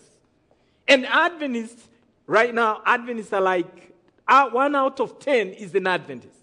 And 0.87 1.07
Adventists, 1.07 1.89
right 2.27 2.55
now, 2.55 2.83
Adventists 2.85 3.33
are 3.33 3.41
like 3.41 3.95
uh, 4.29 4.51
one 4.51 4.77
out 4.77 5.01
of 5.01 5.19
10 5.19 5.49
is 5.49 5.75
an 5.75 5.87
Adventist. 5.87 6.38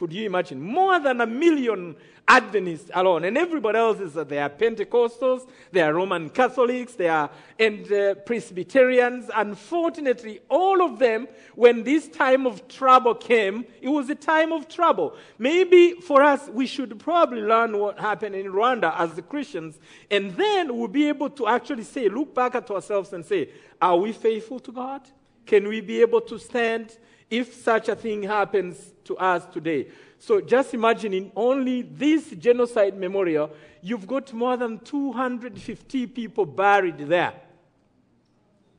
Could 0.00 0.14
you 0.14 0.24
imagine? 0.24 0.62
More 0.62 0.98
than 0.98 1.20
a 1.20 1.26
million 1.26 1.94
Adventists 2.26 2.90
alone. 2.94 3.24
And 3.24 3.36
everybody 3.36 3.76
else 3.76 4.00
is 4.00 4.16
uh, 4.16 4.24
they 4.24 4.38
are 4.38 4.48
Pentecostals, 4.48 5.46
they 5.72 5.82
are 5.82 5.92
Roman 5.92 6.30
Catholics, 6.30 6.94
they 6.94 7.08
are 7.08 7.28
and 7.58 7.92
uh, 7.92 8.14
Presbyterians. 8.14 9.30
Unfortunately, 9.36 10.40
all 10.48 10.80
of 10.82 10.98
them, 10.98 11.28
when 11.54 11.82
this 11.82 12.08
time 12.08 12.46
of 12.46 12.66
trouble 12.66 13.14
came, 13.14 13.66
it 13.82 13.90
was 13.90 14.08
a 14.08 14.14
time 14.14 14.52
of 14.54 14.68
trouble. 14.68 15.14
Maybe 15.38 16.00
for 16.00 16.22
us, 16.22 16.48
we 16.48 16.66
should 16.66 16.98
probably 16.98 17.42
learn 17.42 17.76
what 17.76 18.00
happened 18.00 18.34
in 18.34 18.46
Rwanda 18.46 18.98
as 18.98 19.12
the 19.12 19.22
Christians, 19.22 19.78
and 20.10 20.30
then 20.30 20.74
we'll 20.74 20.88
be 20.88 21.08
able 21.08 21.28
to 21.28 21.46
actually 21.46 21.84
say, 21.84 22.08
look 22.08 22.34
back 22.34 22.54
at 22.54 22.70
ourselves 22.70 23.12
and 23.12 23.22
say, 23.22 23.50
are 23.82 23.98
we 23.98 24.12
faithful 24.12 24.60
to 24.60 24.72
God? 24.72 25.02
Can 25.44 25.68
we 25.68 25.82
be 25.82 26.00
able 26.00 26.22
to 26.22 26.38
stand 26.38 26.96
if 27.30 27.54
such 27.54 27.88
a 27.88 27.96
thing 27.96 28.24
happens 28.24 28.92
to 29.04 29.16
us 29.16 29.46
today? 29.52 29.88
So 30.18 30.40
just 30.40 30.74
imagine 30.74 31.14
in 31.14 31.32
only 31.34 31.82
this 31.82 32.30
genocide 32.30 32.98
memorial, 32.98 33.50
you've 33.80 34.06
got 34.06 34.32
more 34.32 34.56
than 34.56 34.78
250 34.80 36.06
people 36.08 36.44
buried 36.44 36.98
there. 36.98 37.32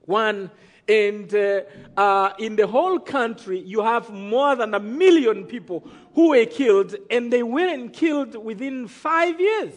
One, 0.05 0.51
and 0.88 1.34
uh, 1.34 1.62
uh, 1.96 2.34
in 2.38 2.55
the 2.55 2.67
whole 2.67 3.00
country, 3.00 3.60
you 3.60 3.81
have 3.81 4.10
more 4.10 4.55
than 4.55 4.74
a 4.74 4.79
million 4.79 5.46
people 5.46 5.88
who 6.13 6.29
were 6.29 6.46
killed, 6.46 6.96
and 7.10 7.31
they 7.31 7.43
weren't 7.43 7.93
killed 7.93 8.36
within 8.36 8.88
five 8.88 9.39
years. 9.39 9.74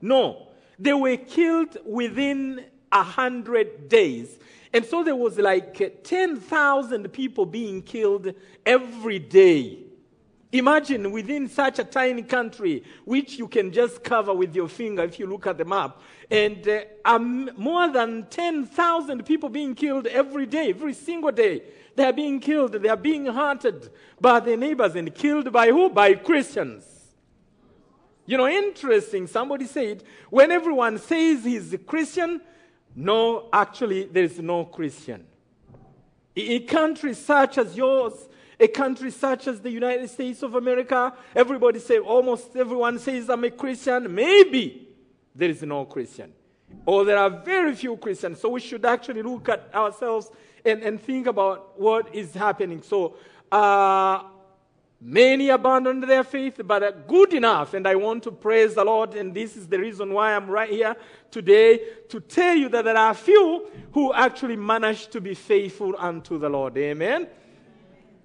No, 0.00 0.48
they 0.78 0.92
were 0.92 1.16
killed 1.16 1.78
within 1.84 2.64
a 2.92 3.02
hundred 3.02 3.88
days. 3.88 4.38
And 4.76 4.84
so 4.84 5.02
there 5.02 5.16
was 5.16 5.38
like 5.38 6.04
10,000 6.04 7.08
people 7.10 7.46
being 7.46 7.80
killed 7.80 8.34
every 8.66 9.18
day. 9.18 9.78
Imagine 10.52 11.10
within 11.12 11.48
such 11.48 11.78
a 11.78 11.84
tiny 11.84 12.22
country, 12.22 12.84
which 13.06 13.38
you 13.38 13.48
can 13.48 13.72
just 13.72 14.04
cover 14.04 14.34
with 14.34 14.54
your 14.54 14.68
finger 14.68 15.02
if 15.04 15.18
you 15.18 15.28
look 15.28 15.46
at 15.46 15.56
the 15.56 15.64
map, 15.64 15.98
and 16.30 16.68
uh, 16.68 16.80
um, 17.06 17.48
more 17.56 17.88
than 17.88 18.26
10,000 18.26 19.24
people 19.24 19.48
being 19.48 19.74
killed 19.74 20.08
every 20.08 20.44
day, 20.44 20.68
every 20.68 20.92
single 20.92 21.32
day. 21.32 21.62
They 21.94 22.04
are 22.04 22.12
being 22.12 22.38
killed, 22.38 22.72
they 22.72 22.90
are 22.90 22.98
being 22.98 23.24
hunted 23.24 23.88
by 24.20 24.40
their 24.40 24.58
neighbors 24.58 24.94
and 24.94 25.14
killed 25.14 25.50
by 25.50 25.68
who? 25.68 25.88
By 25.88 26.16
Christians. 26.16 26.84
You 28.26 28.36
know, 28.36 28.46
interesting, 28.46 29.26
somebody 29.26 29.64
said, 29.64 30.04
when 30.28 30.50
everyone 30.50 30.98
says 30.98 31.46
he's 31.46 31.72
a 31.72 31.78
Christian, 31.78 32.42
no, 32.96 33.48
actually, 33.52 34.04
there 34.04 34.24
is 34.24 34.38
no 34.40 34.64
Christian. 34.64 35.26
In 36.34 36.66
countries 36.66 37.18
such 37.18 37.58
as 37.58 37.76
yours, 37.76 38.14
a 38.58 38.68
country 38.68 39.10
such 39.10 39.46
as 39.46 39.60
the 39.60 39.70
United 39.70 40.08
States 40.08 40.42
of 40.42 40.54
America, 40.54 41.12
everybody 41.34 41.78
say, 41.78 41.98
almost 41.98 42.56
everyone 42.56 42.98
says, 42.98 43.28
I'm 43.28 43.44
a 43.44 43.50
Christian. 43.50 44.14
Maybe 44.14 44.88
there 45.34 45.50
is 45.50 45.62
no 45.62 45.84
Christian. 45.84 46.32
Or 46.86 47.04
there 47.04 47.18
are 47.18 47.28
very 47.28 47.74
few 47.74 47.98
Christians. 47.98 48.40
So 48.40 48.48
we 48.48 48.60
should 48.60 48.84
actually 48.86 49.22
look 49.22 49.50
at 49.50 49.68
ourselves 49.74 50.30
and, 50.64 50.82
and 50.82 51.00
think 51.00 51.26
about 51.26 51.78
what 51.78 52.14
is 52.14 52.32
happening. 52.32 52.80
So, 52.80 53.16
uh, 53.52 54.22
Many 55.00 55.50
abandoned 55.50 56.04
their 56.04 56.24
faith, 56.24 56.60
but 56.64 57.06
good 57.06 57.34
enough. 57.34 57.74
And 57.74 57.86
I 57.86 57.94
want 57.96 58.22
to 58.22 58.32
praise 58.32 58.74
the 58.74 58.84
Lord. 58.84 59.14
And 59.14 59.34
this 59.34 59.56
is 59.56 59.68
the 59.68 59.78
reason 59.78 60.12
why 60.12 60.34
I'm 60.34 60.48
right 60.48 60.70
here 60.70 60.96
today 61.30 61.80
to 62.08 62.18
tell 62.18 62.56
you 62.56 62.68
that 62.70 62.84
there 62.84 62.96
are 62.96 63.12
few 63.12 63.66
who 63.92 64.14
actually 64.14 64.56
managed 64.56 65.12
to 65.12 65.20
be 65.20 65.34
faithful 65.34 65.94
unto 65.98 66.38
the 66.38 66.48
Lord. 66.48 66.78
Amen. 66.78 67.28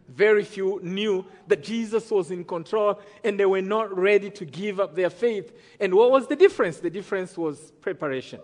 Very 0.07 0.43
few 0.43 0.79
knew 0.81 1.25
that 1.47 1.63
Jesus 1.63 2.09
was 2.09 2.31
in 2.31 2.43
control 2.43 2.99
and 3.23 3.39
they 3.39 3.45
were 3.45 3.61
not 3.61 3.95
ready 3.97 4.29
to 4.29 4.45
give 4.45 4.79
up 4.79 4.95
their 4.95 5.09
faith. 5.09 5.53
And 5.79 5.93
what 5.93 6.11
was 6.11 6.27
the 6.27 6.35
difference? 6.35 6.79
The 6.79 6.89
difference 6.89 7.37
was 7.37 7.71
preparation. 7.81 8.39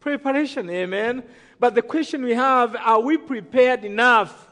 Preparation, 0.00 0.68
amen. 0.70 1.24
But 1.58 1.74
the 1.74 1.82
question 1.82 2.22
we 2.22 2.34
have 2.34 2.74
are 2.76 3.00
we 3.00 3.18
prepared 3.18 3.84
enough? 3.84 4.49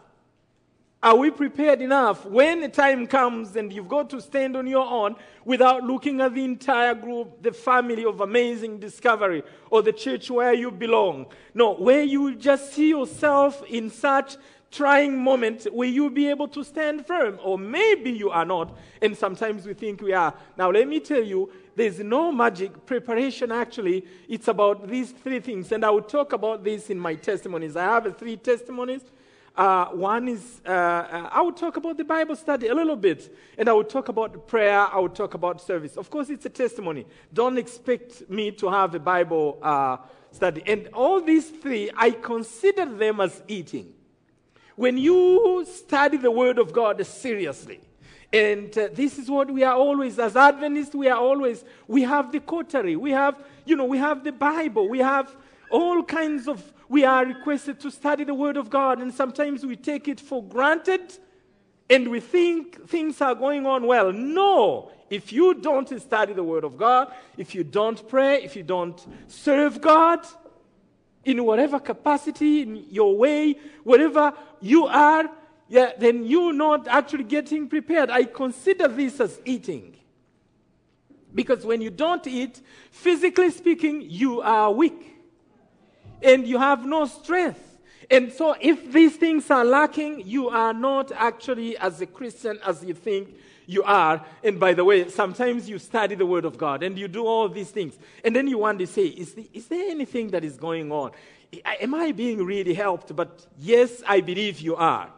Are 1.01 1.15
we 1.15 1.31
prepared 1.31 1.81
enough 1.81 2.27
when 2.27 2.61
the 2.61 2.69
time 2.69 3.07
comes 3.07 3.55
and 3.55 3.73
you've 3.73 3.87
got 3.87 4.11
to 4.11 4.21
stand 4.21 4.57
on 4.57 4.67
your 4.67 4.85
own 4.85 5.15
without 5.45 5.85
looking 5.85 6.21
at 6.21 6.35
the 6.35 6.43
entire 6.43 6.93
group, 6.93 7.41
the 7.41 7.53
family 7.53 8.05
of 8.05 8.21
amazing 8.21 8.81
discovery, 8.81 9.45
or 9.71 9.81
the 9.81 9.93
church 9.93 10.29
where 10.29 10.53
you 10.53 10.73
belong? 10.73 11.27
No, 11.55 11.75
where 11.75 12.03
you 12.03 12.35
just 12.35 12.73
see 12.73 12.89
yourself 12.89 13.63
in 13.69 13.91
such 13.91 14.37
trying 14.73 15.17
moment, 15.17 15.67
will 15.73 15.89
you 15.89 16.11
be 16.11 16.29
able 16.29 16.49
to 16.49 16.65
stand 16.65 17.07
firm? 17.07 17.39
Or 17.45 17.57
maybe 17.57 18.11
you 18.11 18.31
are 18.31 18.45
not, 18.45 18.77
and 19.01 19.17
sometimes 19.17 19.67
we 19.67 19.75
think 19.75 20.03
we 20.03 20.13
are. 20.13 20.35
Now, 20.57 20.71
let 20.71 20.89
me 20.89 20.99
tell 20.99 21.23
you, 21.23 21.51
there's 21.77 22.01
no 22.01 22.33
magic. 22.33 22.85
Preparation, 22.87 23.53
actually, 23.53 24.05
it's 24.29 24.49
about 24.49 24.89
these 24.89 25.13
three 25.13 25.39
things, 25.39 25.71
and 25.71 25.85
I 25.85 25.91
will 25.91 26.03
talk 26.03 26.33
about 26.33 26.65
this 26.65 26.91
in 26.91 26.99
my 26.99 27.15
testimonies. 27.15 27.77
I 27.77 27.85
have 27.85 28.19
three 28.19 28.37
testimonies. 28.37 29.03
Uh, 29.59 29.87
one 29.87 30.29
is, 30.29 30.61
uh, 30.65 30.71
uh, 30.71 31.31
I 31.33 31.41
will 31.41 31.53
talk 31.53 31.77
about 31.77 31.97
the 31.97 32.05
Bible 32.05 32.37
study 32.37 32.69
a 32.69 32.75
little 32.75 32.95
bit, 32.95 33.35
and 33.59 33.69
I 33.69 33.73
will 33.73 33.83
talk 33.83 34.09
about 34.09 34.47
prayer, 34.47 34.79
I 34.79 35.01
will 35.01 35.09
talk 35.09 35.35
about 35.35 35.61
service. 35.61 35.97
Of 35.97 36.11
course, 36.11 36.31
it's 36.31 36.47
a 36.47 36.49
testimony. 36.49 37.07
Don't 37.35 37.59
expect 37.59 38.31
me 38.31 38.53
to 38.53 38.71
have 38.71 38.95
a 38.95 39.01
Bible 39.01 39.59
uh, 39.61 39.97
study. 40.31 40.63
And 40.65 40.89
all 40.93 41.21
these 41.21 41.51
three, 41.51 41.91
I 41.97 42.13
consider 42.13 42.85
them 42.85 43.19
as 43.19 43.43
eating 43.49 43.95
when 44.77 44.97
you 44.97 45.67
study 45.69 46.19
the 46.19 46.31
Word 46.31 46.61
of 46.61 46.73
God 46.73 47.05
seriously, 47.05 47.81
and 48.33 48.79
uh, 48.79 48.91
this 48.93 49.19
is 49.19 49.29
what 49.29 49.51
we 49.51 49.65
are 49.65 49.75
always, 49.75 50.21
as 50.21 50.37
Adventists, 50.37 50.95
we 50.95 51.09
are 51.09 51.19
always, 51.19 51.65
we 51.89 52.03
have 52.03 52.31
the 52.31 52.39
quarterly, 52.39 52.95
we 52.95 53.11
have, 53.11 53.43
you 53.65 53.75
know, 53.75 53.87
we 53.87 53.99
have 53.99 54.23
the 54.23 54.31
Bible, 54.31 54.89
we 54.89 55.01
have 55.01 55.35
all 55.71 56.03
kinds 56.03 56.49
of, 56.49 56.73
we 56.89 57.05
are 57.05 57.25
requested 57.25 57.81
to 57.81 57.91
study 57.91 58.25
the 58.25 58.35
Word 58.35 58.57
of 58.57 58.71
God, 58.71 59.01
and 59.01 59.13
sometimes 59.13 59.65
we 59.65 59.77
take 59.77 60.09
it 60.09 60.21
for 60.21 60.43
granted 60.43 61.19
and 61.91 62.09
we 62.09 62.21
think 62.21 62.87
things 62.87 63.21
are 63.21 63.35
going 63.35 63.67
on 63.67 63.87
well. 63.87 64.13
No, 64.13 64.91
if 65.09 65.33
you 65.33 65.55
don't 65.55 65.89
study 66.01 66.35
the 66.35 66.45
Word 66.45 66.65
of 66.65 66.77
God, 66.77 67.13
if 67.37 67.55
you 67.55 67.65
don't 67.65 68.07
pray, 68.09 68.43
if 68.43 68.57
you 68.57 68.63
don't 68.63 69.07
serve 69.27 69.81
God, 69.81 70.27
in 71.25 71.45
whatever 71.45 71.79
capacity, 71.79 72.63
in 72.63 72.87
your 72.91 73.17
way, 73.17 73.59
wherever 73.85 74.33
you 74.61 74.87
are, 74.87 75.31
yeah, 75.69 75.93
then 75.99 76.25
you're 76.25 76.55
not 76.55 76.89
actually 76.89 77.25
getting 77.25 77.69
prepared. 77.69 78.09
I 78.09 78.25
consider 78.25 78.89
this 78.89 79.21
as 79.21 79.39
eating. 79.45 79.97
Because 81.35 81.67
when 81.67 81.83
you 81.83 81.91
don't 81.91 82.27
eat, 82.27 82.63
physically 82.91 83.51
speaking, 83.51 84.01
you 84.09 84.41
are 84.41 84.73
weak 84.73 85.18
and 86.23 86.47
you 86.47 86.59
have 86.59 86.85
no 86.85 87.07
strength. 87.07 87.65
And 88.11 88.33
so, 88.33 88.57
if 88.61 88.91
these 88.91 89.17
things 89.17 89.51
are 89.51 89.65
lacking, 89.65 90.23
you 90.27 90.49
are 90.49 90.73
not 90.73 91.13
actually 91.13 91.77
as 91.77 92.01
a 92.01 92.07
Christian 92.07 92.59
as 92.67 92.83
you 92.83 92.95
think 92.95 93.35
you 93.67 93.83
are. 93.83 94.25
And 94.43 94.59
by 94.59 94.73
the 94.73 94.85
way, 94.85 95.09
sometimes 95.11 95.69
you 95.69 95.79
study 95.79 96.15
the 96.15 96.25
Word 96.25 96.47
of 96.47 96.57
God 96.57 96.83
and 96.83 96.99
you 96.99 97.07
do 97.07 97.27
all 97.27 97.49
these 97.49 97.71
things. 97.71 97.99
And 98.25 98.35
then 98.35 98.49
you 98.49 98.57
want 98.57 98.79
to 98.79 98.87
say, 98.87 99.05
is, 99.05 99.35
the, 99.35 99.49
is 99.53 99.67
there 99.67 99.91
anything 99.91 100.29
that 100.29 100.43
is 100.43 100.57
going 100.57 100.91
on? 100.91 101.13
am 101.65 101.95
I 101.95 102.13
being 102.13 102.45
really 102.45 102.75
helped? 102.75 103.15
But 103.15 103.47
yes, 103.59 104.03
I 104.07 104.21
believe 104.21 104.61
you 104.61 104.77
are. 104.77 105.11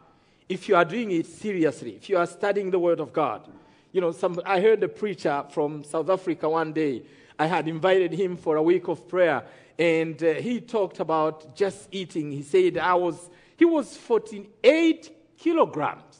If 0.47 0.67
you 0.67 0.75
are 0.75 0.85
doing 0.85 1.11
it 1.11 1.25
seriously, 1.25 1.95
if 1.95 2.09
you 2.09 2.17
are 2.17 2.27
studying 2.27 2.71
the 2.71 2.79
Word 2.79 2.99
of 2.99 3.13
God. 3.13 3.47
You 3.93 4.01
know, 4.01 4.11
some, 4.11 4.39
I 4.45 4.59
heard 4.59 4.83
a 4.83 4.87
preacher 4.87 5.45
from 5.49 5.83
South 5.83 6.09
Africa 6.09 6.49
one 6.49 6.73
day. 6.73 7.03
I 7.39 7.45
had 7.45 7.67
invited 7.67 8.13
him 8.13 8.37
for 8.37 8.57
a 8.57 8.63
week 8.63 8.87
of 8.87 9.07
prayer, 9.07 9.43
and 9.77 10.21
uh, 10.23 10.33
he 10.33 10.61
talked 10.61 10.99
about 10.99 11.55
just 11.55 11.87
eating. 11.91 12.31
He 12.31 12.43
said 12.43 12.77
I 12.77 12.93
was, 12.95 13.29
he 13.57 13.65
was 13.65 13.97
48 13.97 15.37
kilograms. 15.37 16.19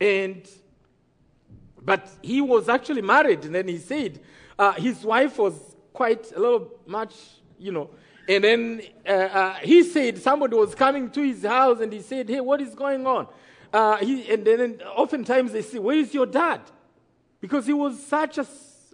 And, 0.00 0.48
but 1.80 2.08
he 2.22 2.40
was 2.40 2.68
actually 2.68 3.02
married, 3.02 3.44
and 3.44 3.54
then 3.54 3.68
he 3.68 3.78
said 3.78 4.20
uh, 4.58 4.72
his 4.72 5.04
wife 5.04 5.38
was 5.38 5.54
quite 5.92 6.32
a 6.32 6.40
little 6.40 6.70
much, 6.86 7.14
you 7.58 7.72
know, 7.72 7.90
and 8.28 8.44
then 8.44 8.82
uh, 9.06 9.12
uh, 9.12 9.54
he 9.54 9.82
said 9.82 10.18
somebody 10.18 10.54
was 10.54 10.74
coming 10.74 11.10
to 11.10 11.22
his 11.22 11.44
house 11.44 11.80
and 11.80 11.92
he 11.92 12.00
said, 12.00 12.28
Hey, 12.28 12.40
what 12.40 12.60
is 12.60 12.74
going 12.74 13.06
on? 13.06 13.26
Uh, 13.72 13.96
he, 13.96 14.30
and 14.32 14.44
then 14.44 14.80
oftentimes 14.94 15.52
they 15.52 15.62
say, 15.62 15.78
Where 15.78 15.96
is 15.96 16.14
your 16.14 16.26
dad? 16.26 16.60
Because 17.40 17.66
he 17.66 17.72
was 17.72 18.04
such 18.04 18.38
a, 18.38 18.46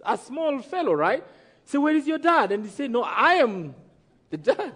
a 0.05 0.17
small 0.17 0.59
fellow, 0.61 0.93
right? 0.93 1.23
So, 1.69 1.81
where 1.81 1.95
is 1.95 2.07
your 2.07 2.17
dad? 2.17 2.51
And 2.51 2.65
he 2.65 2.71
said, 2.71 2.89
No, 2.89 3.03
I 3.03 3.33
am 3.35 3.75
the 4.31 4.37
dad. 4.37 4.73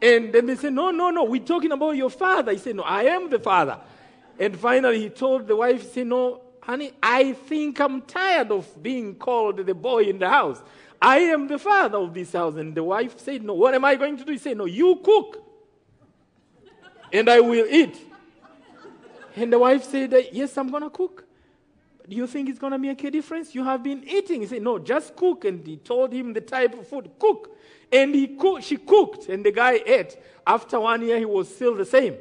And 0.00 0.32
then 0.32 0.46
they 0.46 0.54
said, 0.54 0.72
No, 0.72 0.92
no, 0.92 1.10
no, 1.10 1.24
we're 1.24 1.42
talking 1.42 1.72
about 1.72 1.96
your 1.96 2.10
father. 2.10 2.52
He 2.52 2.58
said, 2.58 2.76
No, 2.76 2.84
I 2.84 3.06
am 3.06 3.28
the 3.28 3.40
father. 3.40 3.80
And 4.38 4.56
finally, 4.56 5.00
he 5.00 5.08
told 5.10 5.48
the 5.48 5.56
wife, 5.56 5.82
he 5.82 5.88
said, 5.88 6.06
No, 6.06 6.42
honey, 6.62 6.92
I 7.02 7.32
think 7.32 7.80
I'm 7.80 8.02
tired 8.02 8.52
of 8.52 8.80
being 8.80 9.16
called 9.16 9.66
the 9.66 9.74
boy 9.74 10.04
in 10.04 10.20
the 10.20 10.28
house. 10.28 10.62
I 11.02 11.18
am 11.18 11.48
the 11.48 11.58
father 11.58 11.98
of 11.98 12.14
this 12.14 12.32
house. 12.34 12.54
And 12.54 12.72
the 12.72 12.84
wife 12.84 13.18
said, 13.18 13.42
No, 13.42 13.54
what 13.54 13.74
am 13.74 13.84
I 13.84 13.96
going 13.96 14.16
to 14.16 14.24
do? 14.24 14.30
He 14.30 14.38
said, 14.38 14.58
No, 14.58 14.66
you 14.66 14.94
cook, 15.02 15.44
and 17.12 17.28
I 17.28 17.40
will 17.40 17.66
eat. 17.68 18.00
And 19.34 19.52
the 19.52 19.58
wife 19.58 19.82
said, 19.82 20.14
Yes, 20.30 20.56
I'm 20.56 20.70
going 20.70 20.84
to 20.84 20.90
cook. 20.90 21.27
Do 22.08 22.16
you 22.16 22.26
think 22.26 22.48
it's 22.48 22.58
going 22.58 22.72
to 22.72 22.78
make 22.78 23.04
a 23.04 23.10
difference? 23.10 23.54
You 23.54 23.64
have 23.64 23.82
been 23.82 24.02
eating. 24.08 24.40
He 24.40 24.46
said, 24.46 24.62
No, 24.62 24.78
just 24.78 25.14
cook. 25.14 25.44
And 25.44 25.66
he 25.66 25.76
told 25.76 26.12
him 26.12 26.32
the 26.32 26.40
type 26.40 26.78
of 26.78 26.88
food 26.88 27.10
cook. 27.18 27.54
And 27.92 28.14
he 28.14 28.28
cooked, 28.28 28.64
she 28.64 28.78
cooked, 28.78 29.28
and 29.28 29.44
the 29.44 29.52
guy 29.52 29.80
ate. 29.84 30.16
After 30.46 30.80
one 30.80 31.02
year, 31.02 31.18
he 31.18 31.26
was 31.26 31.54
still 31.54 31.74
the 31.74 31.84
same. 31.84 32.16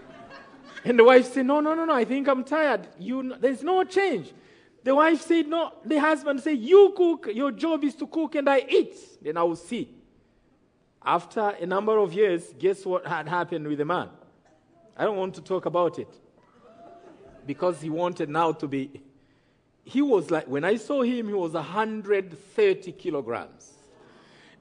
and 0.84 0.98
the 0.98 1.04
wife 1.04 1.32
said, 1.32 1.44
No, 1.44 1.60
no, 1.60 1.74
no, 1.74 1.84
no, 1.84 1.92
I 1.92 2.04
think 2.04 2.28
I'm 2.28 2.44
tired. 2.44 2.88
You, 2.98 3.34
there's 3.38 3.62
no 3.62 3.84
change. 3.84 4.32
The 4.82 4.94
wife 4.94 5.20
said, 5.20 5.48
No. 5.48 5.72
The 5.84 6.00
husband 6.00 6.40
said, 6.40 6.58
You 6.58 6.94
cook. 6.96 7.28
Your 7.34 7.52
job 7.52 7.84
is 7.84 7.94
to 7.96 8.06
cook 8.06 8.36
and 8.36 8.48
I 8.48 8.64
eat. 8.66 8.96
Then 9.20 9.36
I 9.36 9.42
will 9.42 9.56
see. 9.56 9.90
After 11.04 11.50
a 11.60 11.66
number 11.66 11.98
of 11.98 12.14
years, 12.14 12.54
guess 12.58 12.86
what 12.86 13.06
had 13.06 13.28
happened 13.28 13.68
with 13.68 13.76
the 13.76 13.84
man? 13.84 14.08
I 14.96 15.04
don't 15.04 15.18
want 15.18 15.34
to 15.34 15.42
talk 15.42 15.66
about 15.66 15.98
it. 15.98 16.08
Because 17.46 17.80
he 17.80 17.90
wanted 17.90 18.28
now 18.28 18.52
to 18.52 18.66
be. 18.66 19.02
He 19.84 20.00
was 20.00 20.30
like, 20.30 20.46
when 20.46 20.64
I 20.64 20.76
saw 20.76 21.02
him, 21.02 21.28
he 21.28 21.34
was 21.34 21.52
130 21.52 22.92
kilograms. 22.92 23.72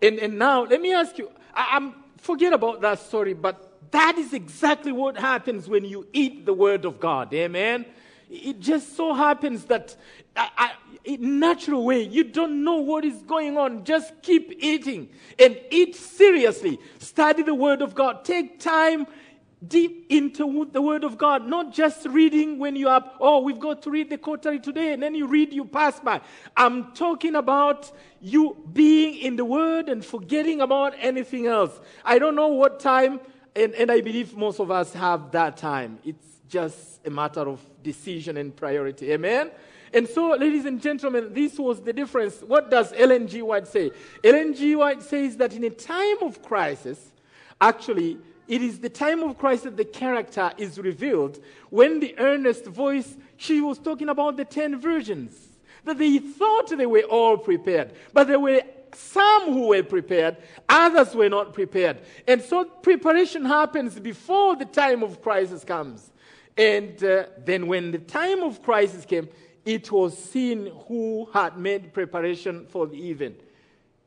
And, 0.01 0.19
and 0.19 0.37
now, 0.37 0.63
let 0.65 0.81
me 0.81 0.93
ask 0.93 1.17
you, 1.17 1.31
I, 1.53 1.77
am 1.77 1.95
forget 2.17 2.51
about 2.51 2.81
that 2.81 2.99
story, 2.99 3.33
but 3.33 3.91
that 3.91 4.17
is 4.17 4.33
exactly 4.33 4.91
what 4.91 5.17
happens 5.17 5.69
when 5.69 5.85
you 5.85 6.07
eat 6.11 6.45
the 6.45 6.53
word 6.53 6.83
of 6.83 6.99
God. 6.99 7.33
Amen. 7.33 7.85
It 8.29 8.59
just 8.59 8.97
so 8.97 9.13
happens 9.13 9.65
that 9.65 9.95
I, 10.35 10.49
I, 10.57 10.71
in 11.03 11.39
natural 11.39 11.83
way, 11.85 12.01
you 12.01 12.23
don't 12.23 12.63
know 12.63 12.77
what 12.77 13.05
is 13.05 13.21
going 13.23 13.57
on. 13.57 13.83
Just 13.83 14.13
keep 14.21 14.53
eating 14.59 15.09
and 15.37 15.59
eat 15.69 15.95
seriously. 15.95 16.79
Study 16.99 17.43
the 17.43 17.53
Word 17.53 17.81
of 17.81 17.93
God. 17.93 18.23
Take 18.23 18.59
time 18.59 19.05
deep 19.67 20.07
into 20.09 20.67
the 20.71 20.81
Word 20.81 21.03
of 21.03 21.17
God, 21.17 21.47
not 21.47 21.73
just 21.73 22.05
reading 22.05 22.59
when 22.59 22.75
you 22.75 22.89
are, 22.89 23.03
oh, 23.19 23.41
we've 23.41 23.59
got 23.59 23.81
to 23.83 23.89
read 23.89 24.09
the 24.09 24.17
quarterly 24.17 24.59
today, 24.59 24.93
and 24.93 25.01
then 25.01 25.15
you 25.15 25.27
read, 25.27 25.53
you 25.53 25.65
pass 25.65 25.99
by. 25.99 26.21
I'm 26.57 26.91
talking 26.93 27.35
about 27.35 27.91
you 28.21 28.57
being 28.73 29.15
in 29.15 29.35
the 29.35 29.45
Word 29.45 29.89
and 29.89 30.03
forgetting 30.03 30.61
about 30.61 30.93
anything 30.99 31.47
else. 31.47 31.79
I 32.03 32.19
don't 32.19 32.35
know 32.35 32.47
what 32.47 32.79
time, 32.79 33.19
and, 33.55 33.73
and 33.75 33.91
I 33.91 34.01
believe 34.01 34.35
most 34.35 34.59
of 34.59 34.71
us 34.71 34.93
have 34.93 35.31
that 35.31 35.57
time. 35.57 35.99
It's 36.03 36.27
just 36.49 37.05
a 37.05 37.09
matter 37.09 37.41
of 37.41 37.65
decision 37.81 38.37
and 38.37 38.55
priority. 38.55 39.11
Amen? 39.11 39.51
And 39.93 40.07
so, 40.07 40.31
ladies 40.31 40.65
and 40.65 40.81
gentlemen, 40.81 41.33
this 41.33 41.59
was 41.59 41.81
the 41.81 41.93
difference. 41.93 42.41
What 42.41 42.71
does 42.71 42.93
Ellen 42.97 43.27
G. 43.27 43.43
White 43.43 43.67
say? 43.67 43.91
Ellen 44.23 44.55
G. 44.55 44.75
White 44.75 45.03
says 45.03 45.37
that 45.37 45.53
in 45.53 45.63
a 45.63 45.69
time 45.69 46.23
of 46.23 46.41
crisis, 46.41 47.11
actually, 47.61 48.17
it 48.47 48.61
is 48.61 48.79
the 48.79 48.89
time 48.89 49.23
of 49.23 49.37
Christ 49.37 49.63
that 49.63 49.77
the 49.77 49.85
character 49.85 50.51
is 50.57 50.79
revealed. 50.79 51.39
When 51.69 51.99
the 51.99 52.15
earnest 52.17 52.65
voice, 52.65 53.15
she 53.37 53.61
was 53.61 53.79
talking 53.79 54.09
about 54.09 54.37
the 54.37 54.45
ten 54.45 54.79
virgins, 54.79 55.49
that 55.85 55.97
they 55.97 56.19
thought 56.19 56.69
they 56.69 56.85
were 56.85 57.01
all 57.01 57.37
prepared, 57.37 57.93
but 58.13 58.27
there 58.27 58.39
were 58.39 58.61
some 58.93 59.53
who 59.53 59.67
were 59.69 59.83
prepared, 59.83 60.37
others 60.69 61.15
were 61.15 61.29
not 61.29 61.53
prepared. 61.53 61.97
And 62.27 62.41
so 62.41 62.65
preparation 62.65 63.43
happens 63.45 63.99
before 63.99 64.55
the 64.55 64.65
time 64.65 65.03
of 65.03 65.21
crisis 65.21 65.63
comes. 65.63 66.11
And 66.57 67.03
uh, 67.03 67.25
then 67.43 67.67
when 67.67 67.91
the 67.91 67.97
time 67.97 68.43
of 68.43 68.61
crisis 68.61 69.05
came, 69.05 69.29
it 69.65 69.91
was 69.91 70.17
seen 70.17 70.71
who 70.87 71.27
had 71.33 71.57
made 71.57 71.93
preparation 71.93 72.67
for 72.67 72.85
the 72.85 73.09
event. 73.09 73.39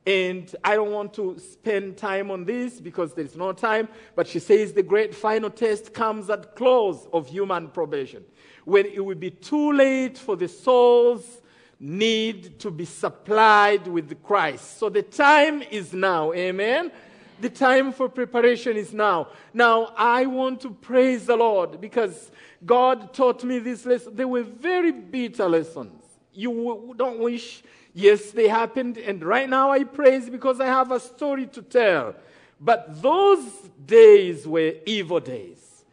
And 0.07 0.55
I 0.63 0.77
don't 0.77 0.93
want 0.93 1.13
to 1.15 1.37
spend 1.39 1.97
time 1.97 2.31
on 2.31 2.45
this 2.45 2.81
because 2.81 3.13
there's 3.13 3.35
no 3.35 3.53
time, 3.53 3.89
but 4.15 4.29
she 4.29 4.39
says 4.39 4.73
the 4.73 4.85
great 4.85 5.13
final 5.13 5.51
test 5.51 5.93
comes 5.93 6.31
at 6.31 6.55
close 6.55 7.09
of 7.13 7.27
human 7.27 7.69
probation, 7.69 8.25
when 8.65 8.87
it 8.87 9.05
will 9.05 9.17
be 9.17 9.33
too 9.33 9.73
late 9.73 10.17
for 10.17 10.37
the 10.37 10.47
soul's 10.47 11.43
need 11.81 12.59
to 12.61 12.71
be 12.71 12.85
supplied 12.85 13.87
with 13.89 14.23
Christ. 14.23 14.79
So 14.79 14.89
the 14.89 15.03
time 15.03 15.63
is 15.63 15.93
now. 15.93 16.33
Amen. 16.33 16.93
The 17.41 17.51
time 17.51 17.93
for 17.93 18.09
preparation 18.09 18.77
is 18.77 18.95
now. 18.95 19.29
Now, 19.53 19.93
I 19.97 20.25
want 20.25 20.61
to 20.63 20.71
praise 20.71 21.27
the 21.27 21.37
Lord 21.37 21.81
because 21.81 22.31
God 22.65 23.13
taught 23.13 23.45
me 23.45 23.59
this 23.59 23.85
lesson. 23.85 24.17
They 24.17 24.25
were 24.25 24.45
very 24.45 24.93
bitter 24.93 25.49
lessons. 25.49 26.06
You 26.37 26.95
don't 26.97 27.19
wish, 27.19 27.63
yes, 27.95 28.31
they 28.31 28.47
happened, 28.47 28.99
and 28.99 29.25
right 29.25 29.49
now 29.49 29.73
I 29.73 29.85
praise 29.85 30.29
because 30.29 30.61
I 30.61 30.67
have 30.67 30.93
a 30.93 31.01
story 31.01 31.47
to 31.47 31.63
tell. 31.63 32.15
But 32.61 33.03
those 33.03 33.45
days 33.85 34.47
were 34.47 34.75
evil 34.85 35.21
days. 35.21 35.85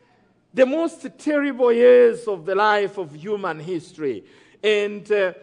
The 0.53 0.65
most 0.65 1.07
terrible 1.17 1.71
years 1.71 2.27
of 2.27 2.45
the 2.45 2.55
life 2.55 2.97
of 2.97 3.15
human 3.15 3.59
history. 3.59 4.23
And, 4.61 5.09
uh, 5.11 5.33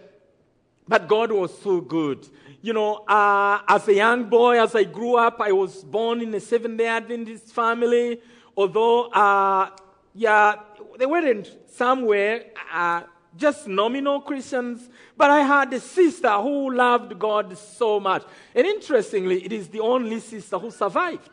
but 0.87 1.09
God 1.09 1.33
was 1.33 1.57
so 1.59 1.81
good. 1.81 2.29
You 2.63 2.75
know, 2.75 2.97
uh, 3.09 3.61
as 3.67 3.89
a 3.89 3.95
young 3.95 4.25
boy, 4.25 4.63
as 4.63 4.75
I 4.75 4.85
grew 4.85 5.17
up, 5.17 5.41
I 5.41 5.53
was 5.53 5.83
born 5.83 6.21
in 6.21 6.35
a 6.35 6.41
Seventh 6.41 6.79
day 6.79 6.87
Adventist 6.87 7.49
family. 7.55 8.21
Although, 8.57 9.09
uh, 9.09 9.71
yeah, 10.15 10.57
they 10.99 11.07
weren't 11.07 11.51
somewhere 11.73 12.45
uh, 12.73 13.03
just 13.37 13.69
nominal 13.69 14.21
Christians, 14.21 14.89
but 15.17 15.31
I 15.31 15.41
had 15.41 15.73
a 15.73 15.81
sister 15.81 16.33
who 16.33 16.75
loved 16.75 17.19
God 17.19 17.57
so 17.57 18.01
much. 18.01 18.25
And 18.55 18.67
interestingly, 18.67 19.45
it 19.45 19.53
is 19.53 19.69
the 19.69 19.81
only 19.81 20.21
sister 20.21 20.59
who 20.59 20.71
survived. 20.71 21.29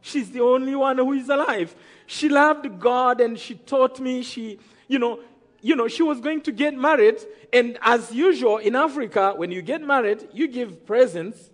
She's 0.00 0.30
the 0.30 0.40
only 0.40 0.74
one 0.74 0.98
who 0.98 1.12
is 1.12 1.28
alive. 1.28 1.74
She 2.06 2.28
loved 2.28 2.80
God 2.80 3.20
and 3.20 3.38
she 3.38 3.54
taught 3.54 4.00
me. 4.00 4.22
She, 4.22 4.58
you 4.88 4.98
know, 4.98 5.20
you 5.62 5.76
know, 5.76 5.88
she 5.88 6.02
was 6.02 6.20
going 6.20 6.40
to 6.42 6.52
get 6.52 6.74
married, 6.74 7.18
and 7.52 7.78
as 7.82 8.10
usual 8.12 8.58
in 8.58 8.74
Africa, 8.74 9.34
when 9.36 9.50
you 9.50 9.60
get 9.60 9.82
married, 9.82 10.26
you 10.32 10.48
give 10.48 10.86
presents 10.86 11.50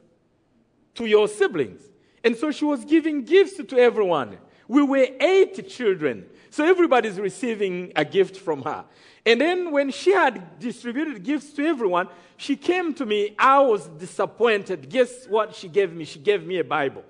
to 0.95 1.07
your 1.07 1.27
siblings. 1.27 1.83
And 2.23 2.37
so 2.37 2.51
she 2.51 2.65
was 2.65 2.85
giving 2.85 3.25
gifts 3.25 3.57
to 3.57 3.79
everyone. 3.79 4.39
We 4.69 4.83
were 4.83 5.07
eight 5.21 5.69
children, 5.69 6.27
so 6.51 6.65
everybody's 6.65 7.21
receiving 7.21 7.93
a 7.95 8.05
gift 8.05 8.37
from 8.37 8.63
her. 8.63 8.85
And 9.25 9.41
then 9.41 9.71
when 9.73 9.91
she 9.91 10.13
had 10.13 10.59
distributed 10.59 11.23
gifts 11.23 11.53
to 11.55 11.67
everyone, 11.67 12.09
she 12.37 12.57
came 12.57 12.95
to 12.95 13.07
me. 13.07 13.35
I 13.39 13.61
was 13.61 13.87
disappointed. 13.89 14.89
Guess 14.89 15.27
what 15.29 15.55
she 15.55 15.69
gave 15.69 15.93
me? 15.93 16.05
She 16.05 16.19
gave 16.19 16.47
me 16.47 16.59
a 16.59 16.65
Bible. 16.65 17.05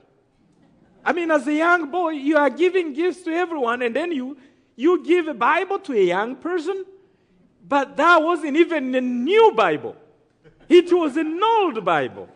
I 1.04 1.12
mean, 1.12 1.30
as 1.30 1.46
a 1.46 1.52
young 1.52 1.90
boy, 1.90 2.10
you 2.10 2.36
are 2.36 2.50
giving 2.50 2.92
gifts 2.92 3.22
to 3.22 3.30
everyone, 3.30 3.82
and 3.82 3.94
then 3.94 4.12
you 4.12 4.36
you 4.76 5.02
give 5.02 5.26
a 5.26 5.34
Bible 5.34 5.78
to 5.80 5.92
a 5.94 6.04
young 6.04 6.36
person, 6.36 6.84
but 7.66 7.96
that 7.96 8.22
wasn't 8.22 8.56
even 8.56 8.94
a 8.94 9.00
new 9.00 9.52
Bible. 9.56 9.96
It 10.68 10.92
was 10.92 11.16
an 11.16 11.40
old 11.42 11.82
Bible. 11.84 12.28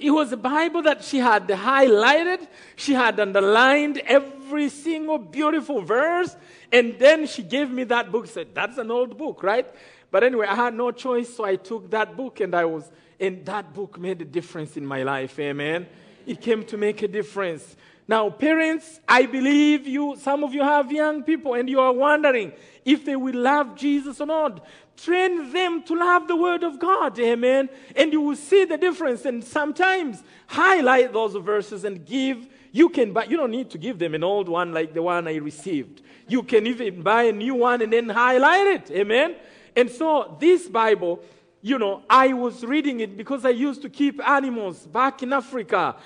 It 0.00 0.10
was 0.10 0.32
a 0.32 0.36
Bible 0.36 0.82
that 0.82 1.04
she 1.04 1.18
had 1.18 1.46
highlighted, 1.46 2.46
she 2.76 2.94
had 2.94 3.20
underlined 3.20 3.98
every 4.06 4.68
single 4.70 5.18
beautiful 5.18 5.82
verse, 5.82 6.34
and 6.72 6.98
then 6.98 7.26
she 7.26 7.42
gave 7.42 7.70
me 7.70 7.84
that 7.84 8.10
book. 8.10 8.26
Said, 8.26 8.54
That's 8.54 8.78
an 8.78 8.90
old 8.90 9.18
book, 9.18 9.42
right? 9.42 9.66
But 10.10 10.24
anyway, 10.24 10.46
I 10.46 10.54
had 10.54 10.74
no 10.74 10.90
choice, 10.90 11.34
so 11.34 11.44
I 11.44 11.56
took 11.56 11.90
that 11.90 12.16
book 12.16 12.40
and 12.40 12.54
I 12.54 12.64
was, 12.64 12.90
and 13.20 13.44
that 13.46 13.74
book 13.74 13.98
made 13.98 14.20
a 14.22 14.24
difference 14.24 14.76
in 14.76 14.84
my 14.84 15.02
life, 15.02 15.38
amen. 15.38 15.86
It 16.26 16.40
came 16.40 16.64
to 16.64 16.76
make 16.76 17.02
a 17.02 17.08
difference. 17.08 17.76
Now, 18.08 18.28
parents, 18.28 19.00
I 19.06 19.26
believe 19.26 19.86
you, 19.86 20.16
some 20.18 20.42
of 20.42 20.52
you 20.52 20.62
have 20.62 20.90
young 20.90 21.22
people 21.22 21.54
and 21.54 21.68
you 21.70 21.78
are 21.78 21.92
wondering 21.92 22.52
if 22.84 23.04
they 23.04 23.14
will 23.14 23.36
love 23.36 23.76
Jesus 23.76 24.20
or 24.20 24.26
not. 24.26 24.66
Train 25.04 25.52
them 25.52 25.82
to 25.84 25.94
love 25.94 26.28
the 26.28 26.36
Word 26.36 26.62
of 26.62 26.78
God. 26.78 27.18
Amen. 27.18 27.68
And 27.96 28.12
you 28.12 28.20
will 28.20 28.36
see 28.36 28.64
the 28.64 28.76
difference. 28.76 29.24
And 29.24 29.42
sometimes 29.42 30.22
highlight 30.46 31.12
those 31.12 31.34
verses 31.36 31.84
and 31.84 32.04
give. 32.04 32.48
You 32.72 32.88
can 32.88 33.12
buy, 33.12 33.24
you 33.24 33.36
don't 33.36 33.50
need 33.50 33.70
to 33.70 33.78
give 33.78 33.98
them 33.98 34.14
an 34.14 34.22
old 34.22 34.48
one 34.48 34.72
like 34.72 34.92
the 34.92 35.02
one 35.02 35.26
I 35.26 35.36
received. 35.36 36.02
You 36.28 36.42
can 36.42 36.66
even 36.66 37.02
buy 37.02 37.24
a 37.24 37.32
new 37.32 37.54
one 37.54 37.82
and 37.82 37.92
then 37.92 38.08
highlight 38.08 38.66
it. 38.66 38.90
Amen. 38.90 39.36
And 39.74 39.90
so 39.90 40.36
this 40.38 40.68
Bible, 40.68 41.24
you 41.62 41.78
know, 41.78 42.02
I 42.08 42.32
was 42.32 42.64
reading 42.64 43.00
it 43.00 43.16
because 43.16 43.44
I 43.44 43.50
used 43.50 43.82
to 43.82 43.88
keep 43.88 44.20
animals 44.26 44.86
back 44.86 45.22
in 45.22 45.32
Africa. 45.32 45.96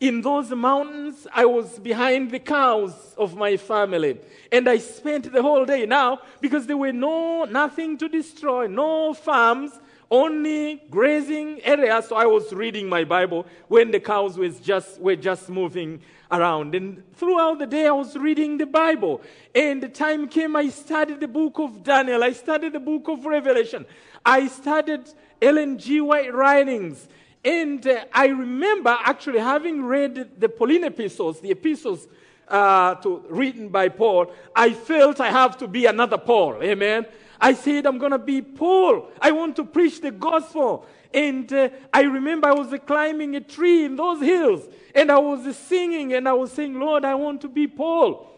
In 0.00 0.22
those 0.22 0.50
mountains, 0.50 1.26
I 1.30 1.44
was 1.44 1.78
behind 1.78 2.30
the 2.30 2.38
cows 2.38 2.94
of 3.18 3.36
my 3.36 3.58
family. 3.58 4.18
And 4.50 4.66
I 4.66 4.78
spent 4.78 5.30
the 5.30 5.42
whole 5.42 5.66
day 5.66 5.84
now 5.84 6.20
because 6.40 6.66
there 6.66 6.78
were 6.78 6.92
no, 6.92 7.44
nothing 7.44 7.98
to 7.98 8.08
destroy, 8.08 8.66
no 8.66 9.12
farms, 9.12 9.72
only 10.10 10.82
grazing 10.90 11.60
areas. 11.62 12.08
So 12.08 12.16
I 12.16 12.24
was 12.24 12.50
reading 12.50 12.88
my 12.88 13.04
Bible 13.04 13.44
when 13.68 13.90
the 13.90 14.00
cows 14.00 14.38
was 14.38 14.58
just, 14.58 14.98
were 15.00 15.16
just 15.16 15.50
moving 15.50 16.00
around. 16.32 16.74
And 16.74 17.02
throughout 17.16 17.58
the 17.58 17.66
day, 17.66 17.86
I 17.86 17.92
was 17.92 18.16
reading 18.16 18.56
the 18.56 18.66
Bible. 18.66 19.20
And 19.54 19.82
the 19.82 19.88
time 19.90 20.28
came, 20.28 20.56
I 20.56 20.70
studied 20.70 21.20
the 21.20 21.28
book 21.28 21.58
of 21.58 21.82
Daniel. 21.82 22.24
I 22.24 22.32
studied 22.32 22.72
the 22.72 22.80
book 22.80 23.06
of 23.08 23.26
Revelation. 23.26 23.84
I 24.24 24.48
studied 24.48 25.10
Ellen 25.42 25.78
G. 25.78 26.00
White 26.00 26.32
writings. 26.32 27.06
And 27.44 27.86
uh, 27.86 28.04
I 28.12 28.26
remember 28.26 28.96
actually 29.02 29.38
having 29.38 29.84
read 29.84 30.40
the 30.40 30.48
Pauline 30.48 30.84
epistles, 30.84 31.40
the 31.40 31.50
epistles 31.50 32.06
uh, 32.48 32.96
to, 32.96 33.24
written 33.28 33.68
by 33.68 33.88
Paul, 33.88 34.32
I 34.54 34.72
felt 34.72 35.20
I 35.20 35.30
have 35.30 35.56
to 35.58 35.68
be 35.68 35.86
another 35.86 36.18
Paul. 36.18 36.62
Amen. 36.62 37.06
I 37.40 37.54
said, 37.54 37.86
I'm 37.86 37.98
going 37.98 38.12
to 38.12 38.18
be 38.18 38.42
Paul. 38.42 39.08
I 39.20 39.30
want 39.32 39.56
to 39.56 39.64
preach 39.64 40.00
the 40.02 40.10
gospel. 40.10 40.86
And 41.14 41.50
uh, 41.52 41.70
I 41.92 42.02
remember 42.02 42.48
I 42.48 42.52
was 42.52 42.72
uh, 42.72 42.78
climbing 42.78 43.34
a 43.36 43.40
tree 43.40 43.84
in 43.84 43.96
those 43.96 44.20
hills 44.20 44.68
and 44.94 45.10
I 45.10 45.18
was 45.18 45.46
uh, 45.46 45.52
singing 45.52 46.12
and 46.12 46.28
I 46.28 46.32
was 46.34 46.52
saying, 46.52 46.78
Lord, 46.78 47.04
I 47.04 47.14
want 47.14 47.40
to 47.40 47.48
be 47.48 47.66
Paul. 47.66 48.30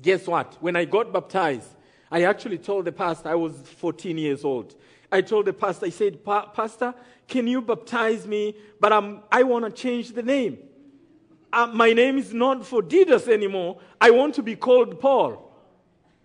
Guess 0.00 0.26
what? 0.26 0.56
When 0.60 0.76
I 0.76 0.84
got 0.84 1.12
baptized, 1.12 1.68
I 2.10 2.24
actually 2.24 2.58
told 2.58 2.84
the 2.84 2.92
pastor, 2.92 3.30
I 3.30 3.34
was 3.34 3.54
14 3.56 4.18
years 4.18 4.44
old. 4.44 4.74
I 5.14 5.20
told 5.20 5.46
the 5.46 5.52
pastor, 5.52 5.86
I 5.86 5.90
said, 5.90 6.24
Pastor, 6.24 6.92
can 7.28 7.46
you 7.46 7.62
baptize 7.62 8.26
me? 8.26 8.56
But 8.80 8.92
I'm, 8.92 9.22
I 9.30 9.44
want 9.44 9.64
to 9.64 9.70
change 9.70 10.10
the 10.10 10.24
name. 10.24 10.58
Uh, 11.52 11.68
my 11.68 11.92
name 11.92 12.18
is 12.18 12.34
not 12.34 12.62
Phodidas 12.62 13.28
anymore. 13.28 13.78
I 14.00 14.10
want 14.10 14.34
to 14.34 14.42
be 14.42 14.56
called 14.56 14.98
Paul. 14.98 15.52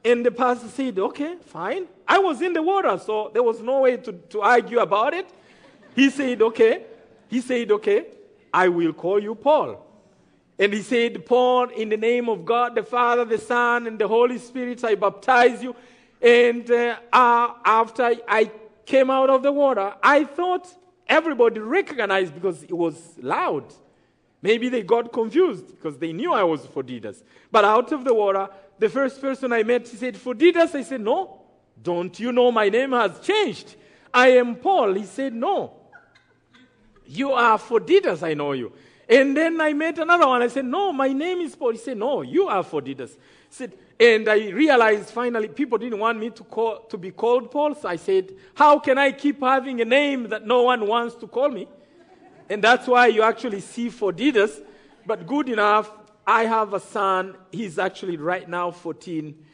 And 0.04 0.26
the 0.26 0.32
pastor 0.32 0.70
said, 0.70 0.98
Okay, 0.98 1.36
fine. 1.46 1.86
I 2.08 2.18
was 2.18 2.42
in 2.42 2.54
the 2.54 2.64
water, 2.64 2.98
so 2.98 3.30
there 3.32 3.44
was 3.44 3.62
no 3.62 3.82
way 3.82 3.98
to, 3.98 4.12
to 4.12 4.42
argue 4.42 4.80
about 4.80 5.14
it. 5.14 5.30
He 5.96 6.10
said, 6.10 6.42
Okay. 6.42 6.84
He 7.28 7.42
said, 7.42 7.70
Okay, 7.70 8.08
I 8.52 8.70
will 8.70 8.94
call 8.94 9.22
you 9.22 9.36
Paul. 9.36 9.86
And 10.58 10.74
he 10.74 10.82
said, 10.82 11.28
Paul, 11.28 11.70
in 11.70 11.90
the 11.90 11.98
name 11.98 12.28
of 12.28 12.44
God, 12.44 12.74
the 12.74 12.82
Father, 12.82 13.24
the 13.24 13.38
Son, 13.38 13.86
and 13.86 14.00
the 14.00 14.08
Holy 14.08 14.40
Spirit, 14.40 14.84
I 14.84 14.96
baptize 14.96 15.62
you. 15.62 15.76
And 16.20 16.70
uh, 16.72 16.98
uh, 17.14 17.54
after 17.64 18.16
I 18.28 18.50
came 18.90 19.12
out 19.12 19.30
of 19.30 19.44
the 19.44 19.52
water, 19.52 19.94
I 20.02 20.24
thought 20.26 20.68
everybody 21.08 21.60
recognized 21.60 22.34
because 22.34 22.64
it 22.64 22.74
was 22.74 22.96
loud. 23.22 23.66
Maybe 24.42 24.68
they 24.68 24.82
got 24.82 25.14
confused 25.14 25.68
because 25.68 25.98
they 26.00 26.12
knew 26.12 26.34
I 26.34 26.44
was 26.44 26.62
Phodidas. 26.62 27.22
But 27.52 27.66
out 27.66 27.92
of 27.92 28.04
the 28.04 28.14
water, 28.14 28.50
the 28.80 28.90
first 28.90 29.22
person 29.22 29.54
I 29.54 29.64
met, 29.64 29.88
he 29.88 29.96
said, 29.96 30.16
Phodidas. 30.16 30.74
I 30.74 30.82
said, 30.82 31.02
No, 31.02 31.42
don't 31.82 32.20
you 32.20 32.32
know 32.32 32.52
my 32.52 32.68
name 32.70 32.92
has 32.94 33.20
changed? 33.20 33.76
I 34.12 34.30
am 34.30 34.56
Paul. 34.56 34.94
He 34.96 35.06
said, 35.06 35.34
No. 35.34 35.74
You 37.06 37.32
are 37.34 37.58
Phodidas, 37.60 38.24
I 38.24 38.34
know 38.34 38.54
you. 38.54 38.72
And 39.08 39.36
then 39.36 39.60
I 39.62 39.74
met 39.74 39.98
another 40.00 40.28
one. 40.28 40.42
I 40.42 40.48
said, 40.48 40.66
No, 40.66 40.92
my 40.92 41.14
name 41.14 41.40
is 41.42 41.56
Paul. 41.56 41.74
He 41.74 41.78
said, 41.78 41.98
No, 41.98 42.24
you 42.24 42.48
are 42.48 42.64
Phodidas. 42.64 43.16
said, 43.50 43.74
and 44.00 44.30
I 44.30 44.50
realized 44.50 45.10
finally 45.10 45.50
people 45.50 45.78
didn't 45.78 46.00
want 46.00 46.18
me 46.20 46.30
to, 46.30 46.44
call, 46.44 46.80
to 46.90 46.98
be 46.98 47.12
called 47.12 47.52
Paul. 47.52 47.76
So 47.76 47.90
I 47.90 47.98
said, 47.98 48.34
How 48.56 48.80
can 48.80 48.98
I 48.98 49.12
keep 49.12 49.42
having 49.42 49.82
a 49.82 49.86
name 49.86 50.30
that 50.30 50.46
no 50.46 50.64
one 50.64 50.88
wants 50.88 51.16
to 51.16 51.28
call 51.28 51.50
me? 51.50 51.68
And 52.50 52.64
that's 52.64 52.88
why 52.88 53.08
you 53.08 53.22
actually 53.24 53.60
see 53.60 53.90
Phodidas. 53.90 54.62
But 55.06 55.28
good 55.28 55.50
enough, 55.50 55.92
I 56.26 56.46
have 56.46 56.74
a 56.74 56.80
son. 56.80 57.36
He's 57.52 57.78
actually 57.78 58.16
right 58.16 58.48
now 58.48 58.72
14. 58.72 59.46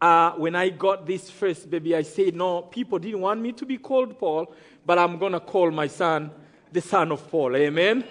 Uh, 0.00 0.32
when 0.32 0.56
I 0.56 0.70
got 0.70 1.06
this 1.06 1.30
first 1.30 1.70
baby, 1.70 1.94
I 1.94 2.02
said, 2.02 2.34
No, 2.34 2.62
people 2.62 2.98
didn't 2.98 3.20
want 3.20 3.40
me 3.40 3.52
to 3.52 3.64
be 3.64 3.78
called 3.78 4.18
Paul, 4.18 4.52
but 4.84 4.98
I'm 4.98 5.16
going 5.16 5.32
to 5.32 5.40
call 5.40 5.70
my 5.70 5.86
son 5.86 6.32
the 6.72 6.80
son 6.80 7.12
of 7.12 7.30
Paul. 7.30 7.54
Amen? 7.54 8.02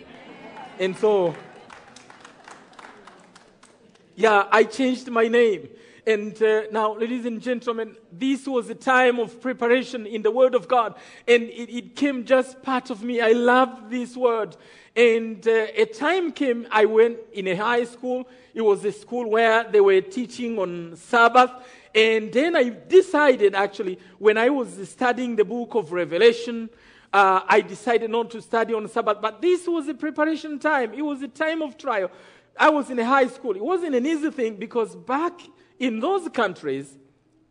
And 0.79 0.95
so, 0.95 1.35
yeah, 4.15 4.47
I 4.49 4.63
changed 4.63 5.09
my 5.09 5.27
name. 5.27 5.67
And 6.11 6.43
uh, 6.43 6.63
now, 6.73 6.93
ladies 6.97 7.25
and 7.25 7.41
gentlemen, 7.41 7.95
this 8.11 8.45
was 8.45 8.69
a 8.69 8.75
time 8.75 9.17
of 9.17 9.39
preparation 9.39 10.05
in 10.05 10.21
the 10.21 10.29
Word 10.29 10.55
of 10.55 10.67
God. 10.67 10.95
And 11.25 11.43
it, 11.43 11.73
it 11.73 11.95
came 11.95 12.25
just 12.25 12.61
part 12.61 12.89
of 12.89 13.01
me. 13.01 13.21
I 13.21 13.31
loved 13.31 13.89
this 13.89 14.17
Word. 14.17 14.57
And 14.93 15.47
uh, 15.47 15.67
a 15.73 15.85
time 15.85 16.33
came, 16.33 16.67
I 16.69 16.83
went 16.83 17.17
in 17.31 17.47
a 17.47 17.55
high 17.55 17.85
school. 17.85 18.27
It 18.53 18.61
was 18.61 18.83
a 18.83 18.91
school 18.91 19.29
where 19.29 19.63
they 19.63 19.79
were 19.79 20.01
teaching 20.01 20.59
on 20.59 20.97
Sabbath. 20.97 21.51
And 21.95 22.33
then 22.33 22.57
I 22.57 22.67
decided, 22.89 23.55
actually, 23.55 23.97
when 24.19 24.37
I 24.37 24.49
was 24.49 24.89
studying 24.89 25.37
the 25.37 25.45
book 25.45 25.75
of 25.75 25.93
Revelation, 25.93 26.69
uh, 27.13 27.39
I 27.47 27.61
decided 27.61 28.09
not 28.09 28.31
to 28.31 28.41
study 28.41 28.73
on 28.73 28.85
Sabbath. 28.89 29.19
But 29.21 29.41
this 29.41 29.65
was 29.65 29.87
a 29.87 29.93
preparation 29.93 30.59
time. 30.59 30.93
It 30.93 31.03
was 31.03 31.21
a 31.21 31.29
time 31.29 31.61
of 31.61 31.77
trial. 31.77 32.11
I 32.59 32.69
was 32.69 32.89
in 32.89 32.99
a 32.99 33.05
high 33.05 33.27
school. 33.27 33.55
It 33.55 33.63
wasn't 33.63 33.95
an 33.95 34.05
easy 34.05 34.29
thing 34.29 34.57
because 34.57 34.93
back 34.93 35.39
in 35.81 35.99
those 35.99 36.29
countries, 36.29 36.95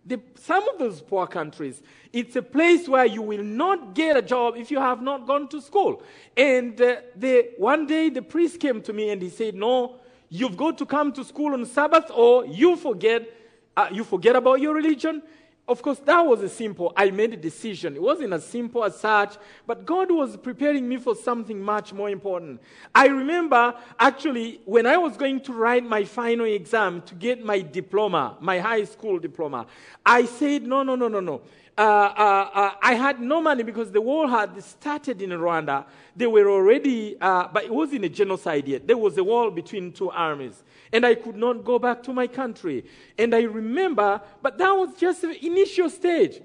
the, 0.07 0.21
some 0.37 0.66
of 0.69 0.79
those 0.79 1.03
poor 1.03 1.27
countries, 1.27 1.83
it's 2.12 2.37
a 2.37 2.43
place 2.43 2.88
where 2.88 3.05
you 3.05 3.23
will 3.23 3.43
not 3.43 3.93
get 3.93 4.16
a 4.16 4.23
job 4.23 4.55
if 4.57 4.71
you 4.71 4.79
have 4.79 5.03
not 5.03 5.27
gone 5.27 5.49
to 5.49 5.61
school. 5.61 6.01
And 6.37 6.81
uh, 6.81 7.01
the, 7.16 7.51
one 7.59 7.88
day 7.88 8.09
the 8.09 8.23
priest 8.23 8.61
came 8.61 8.83
to 8.83 8.93
me 8.93 9.11
and 9.11 9.21
he 9.21 9.31
said, 9.31 9.57
No, 9.57 9.97
you've 10.29 10.57
got 10.57 10.79
to 10.79 10.87
come 10.87 11.12
to 11.14 11.25
school 11.25 11.55
on 11.55 11.66
Sabbath 11.66 12.09
or 12.14 12.47
you 12.47 12.77
forget, 12.77 13.29
uh, 13.77 13.88
you 13.90 14.05
forget 14.05 14.37
about 14.37 14.61
your 14.61 14.75
religion 14.75 15.23
of 15.70 15.83
course, 15.83 16.00
that 16.00 16.20
was 16.22 16.42
a 16.42 16.48
simple. 16.48 16.92
I 16.96 17.11
made 17.12 17.33
a 17.33 17.37
decision. 17.37 17.94
It 17.94 18.02
wasn't 18.02 18.33
as 18.33 18.44
simple 18.44 18.85
as 18.85 18.98
such, 18.98 19.37
but 19.68 19.87
God 19.87 20.11
was 20.11 20.37
preparing 20.37 20.88
me 20.88 20.96
for 20.96 21.14
something 21.14 21.62
much 21.62 21.92
more 21.92 22.11
important. 22.11 22.61
I 22.92 23.06
remember 23.06 23.74
actually 23.98 24.61
when 24.64 24.85
I 24.85 24.96
was 24.96 25.16
going 25.16 25.40
to 25.42 25.52
write 25.52 25.85
my 25.85 26.02
final 26.04 26.46
exam 26.46 27.02
to 27.02 27.14
get 27.14 27.44
my 27.44 27.61
diploma, 27.61 28.37
my 28.40 28.59
high 28.59 28.83
school 28.83 29.20
diploma, 29.20 29.66
I 30.04 30.24
said, 30.24 30.64
no, 30.64 30.83
no, 30.83 30.96
no, 30.96 31.06
no, 31.06 31.20
no. 31.20 31.42
Uh, 31.78 31.80
uh, 31.80 32.50
uh, 32.52 32.70
I 32.83 32.94
had 32.94 33.20
no 33.20 33.40
money 33.40 33.62
because 33.62 33.90
the 33.90 34.00
war 34.00 34.28
had 34.28 34.62
started 34.62 35.22
in 35.22 35.30
Rwanda. 35.30 35.87
They 36.14 36.26
were 36.26 36.50
already, 36.50 37.16
uh, 37.20 37.48
but 37.52 37.64
it 37.64 37.72
wasn't 37.72 38.04
a 38.04 38.09
genocide 38.09 38.68
yet. 38.68 38.87
There 38.87 38.98
was 38.98 39.16
a 39.16 39.24
war 39.24 39.50
between 39.50 39.92
two 39.92 40.11
armies 40.11 40.62
and 40.92 41.06
I 41.06 41.14
could 41.14 41.37
not 41.37 41.64
go 41.64 41.78
back 41.78 42.02
to 42.04 42.12
my 42.12 42.26
country. 42.26 42.85
And 43.18 43.35
I 43.35 43.42
remember, 43.42 44.20
but 44.42 44.59
that 44.59 44.72
was 44.72 44.94
just 44.96 45.22
the 45.22 45.44
initial 45.44 45.88
stage 45.88 46.40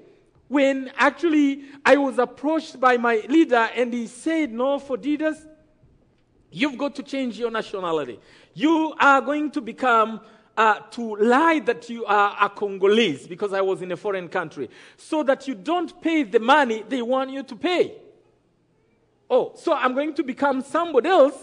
when 0.48 0.92
actually 0.96 1.64
I 1.84 1.98
was 1.98 2.20
approached 2.20 2.80
by 2.80 2.98
my 2.98 3.24
leader 3.28 3.70
and 3.76 3.94
he 3.94 4.08
said, 4.08 4.52
No, 4.52 4.80
Phodidas, 4.80 5.48
you've 6.52 6.78
got 6.78 6.96
to 6.96 7.04
change 7.04 7.40
your 7.40 7.50
nationality. 7.50 8.20
You 8.54 8.94
are 9.00 9.22
going 9.22 9.52
to 9.52 9.62
become 9.62 10.22
uh, 10.58 10.80
to 10.92 11.16
lie 11.18 11.60
that 11.60 11.90
you 11.90 12.06
are 12.06 12.36
a 12.40 12.50
Congolese 12.50 13.28
because 13.28 13.54
I 13.54 13.62
was 13.62 13.82
in 13.82 13.92
a 13.92 13.98
foreign 13.98 14.28
country, 14.28 14.70
so 14.98 15.24
that 15.24 15.48
you 15.48 15.56
don't 15.56 16.02
pay 16.02 16.24
the 16.24 16.40
money 16.40 16.84
they 16.88 17.02
want 17.02 17.32
you 17.32 17.44
to 17.44 17.56
pay. 17.56 17.96
Oh, 19.30 19.54
so 19.56 19.74
I'm 19.74 19.94
going 19.94 20.14
to 20.16 20.24
become 20.24 20.62
somebody 20.62 21.10
else 21.10 21.36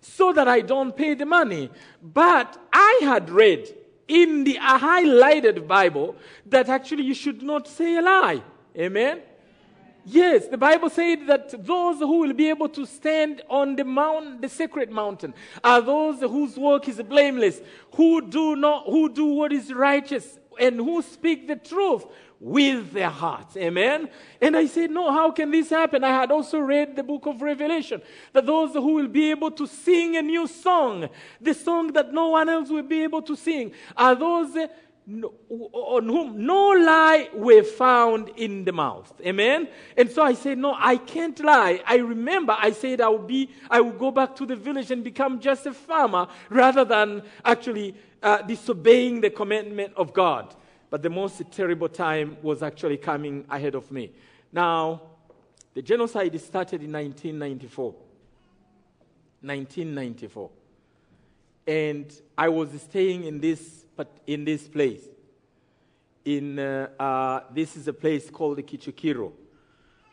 so 0.00 0.32
that 0.32 0.48
I 0.48 0.60
don't 0.60 0.96
pay 0.96 1.14
the 1.14 1.26
money. 1.26 1.70
But 2.02 2.58
I 2.72 3.00
had 3.02 3.30
read 3.30 3.74
in 4.06 4.44
the 4.44 4.54
highlighted 4.54 5.66
Bible 5.66 6.16
that 6.46 6.68
actually 6.68 7.04
you 7.04 7.14
should 7.14 7.42
not 7.42 7.68
say 7.68 7.96
a 7.96 8.02
lie. 8.02 8.42
Amen? 8.76 9.20
Yes, 10.10 10.48
the 10.48 10.56
Bible 10.56 10.88
said 10.88 11.26
that 11.26 11.66
those 11.66 11.98
who 11.98 12.20
will 12.20 12.32
be 12.32 12.48
able 12.48 12.70
to 12.70 12.86
stand 12.86 13.42
on 13.50 13.76
the 13.76 13.84
mountain, 13.84 14.40
the 14.40 14.48
sacred 14.48 14.90
mountain, 14.90 15.34
are 15.62 15.82
those 15.82 16.20
whose 16.20 16.56
work 16.56 16.88
is 16.88 17.02
blameless, 17.02 17.60
who 17.94 18.26
do 18.26 18.56
not, 18.56 18.86
who 18.86 19.10
do 19.10 19.26
what 19.26 19.52
is 19.52 19.70
righteous, 19.70 20.38
and 20.58 20.76
who 20.76 21.02
speak 21.02 21.46
the 21.46 21.56
truth 21.56 22.06
with 22.40 22.92
their 22.92 23.10
hearts. 23.10 23.54
Amen. 23.58 24.08
And 24.40 24.56
I 24.56 24.64
said, 24.66 24.90
No, 24.90 25.12
how 25.12 25.30
can 25.30 25.50
this 25.50 25.68
happen? 25.68 26.02
I 26.02 26.20
had 26.20 26.30
also 26.30 26.58
read 26.58 26.96
the 26.96 27.02
book 27.02 27.26
of 27.26 27.42
Revelation 27.42 28.00
that 28.32 28.46
those 28.46 28.72
who 28.72 28.94
will 28.94 29.08
be 29.08 29.30
able 29.30 29.50
to 29.50 29.66
sing 29.66 30.16
a 30.16 30.22
new 30.22 30.46
song, 30.46 31.10
the 31.38 31.52
song 31.52 31.92
that 31.92 32.14
no 32.14 32.28
one 32.28 32.48
else 32.48 32.70
will 32.70 32.82
be 32.82 33.02
able 33.02 33.20
to 33.22 33.36
sing, 33.36 33.72
are 33.94 34.14
those 34.14 34.56
on 35.08 36.06
whom 36.06 36.44
no 36.44 36.68
lie 36.70 37.30
were 37.32 37.62
found 37.62 38.30
in 38.36 38.64
the 38.64 38.72
mouth. 38.72 39.12
Amen. 39.24 39.68
And 39.96 40.10
so 40.10 40.22
I 40.22 40.34
said, 40.34 40.58
No, 40.58 40.74
I 40.78 40.96
can't 40.96 41.38
lie. 41.40 41.82
I 41.86 41.96
remember 41.96 42.54
I 42.58 42.72
said 42.72 43.00
I 43.00 43.08
will 43.08 43.18
be, 43.18 43.50
I 43.70 43.80
will 43.80 43.92
go 43.92 44.10
back 44.10 44.36
to 44.36 44.46
the 44.46 44.56
village 44.56 44.90
and 44.90 45.02
become 45.02 45.40
just 45.40 45.64
a 45.66 45.72
farmer 45.72 46.28
rather 46.50 46.84
than 46.84 47.22
actually 47.44 47.94
uh, 48.22 48.42
disobeying 48.42 49.20
the 49.20 49.30
commandment 49.30 49.94
of 49.96 50.12
God. 50.12 50.54
But 50.90 51.02
the 51.02 51.10
most 51.10 51.42
terrible 51.52 51.88
time 51.88 52.36
was 52.42 52.62
actually 52.62 52.98
coming 52.98 53.44
ahead 53.50 53.74
of 53.74 53.90
me. 53.90 54.12
Now, 54.52 55.02
the 55.74 55.82
genocide 55.82 56.38
started 56.40 56.82
in 56.82 56.92
1994. 56.92 57.92
1994. 59.42 60.50
And 61.66 62.12
I 62.36 62.48
was 62.48 62.70
staying 62.80 63.24
in 63.24 63.40
this, 63.40 63.84
in 64.26 64.44
this 64.44 64.68
place. 64.68 65.02
In, 66.24 66.58
uh, 66.58 66.88
uh, 66.98 67.40
this 67.52 67.76
is 67.76 67.88
a 67.88 67.92
place 67.92 68.30
called 68.30 68.58
Kicukiro. 68.58 69.32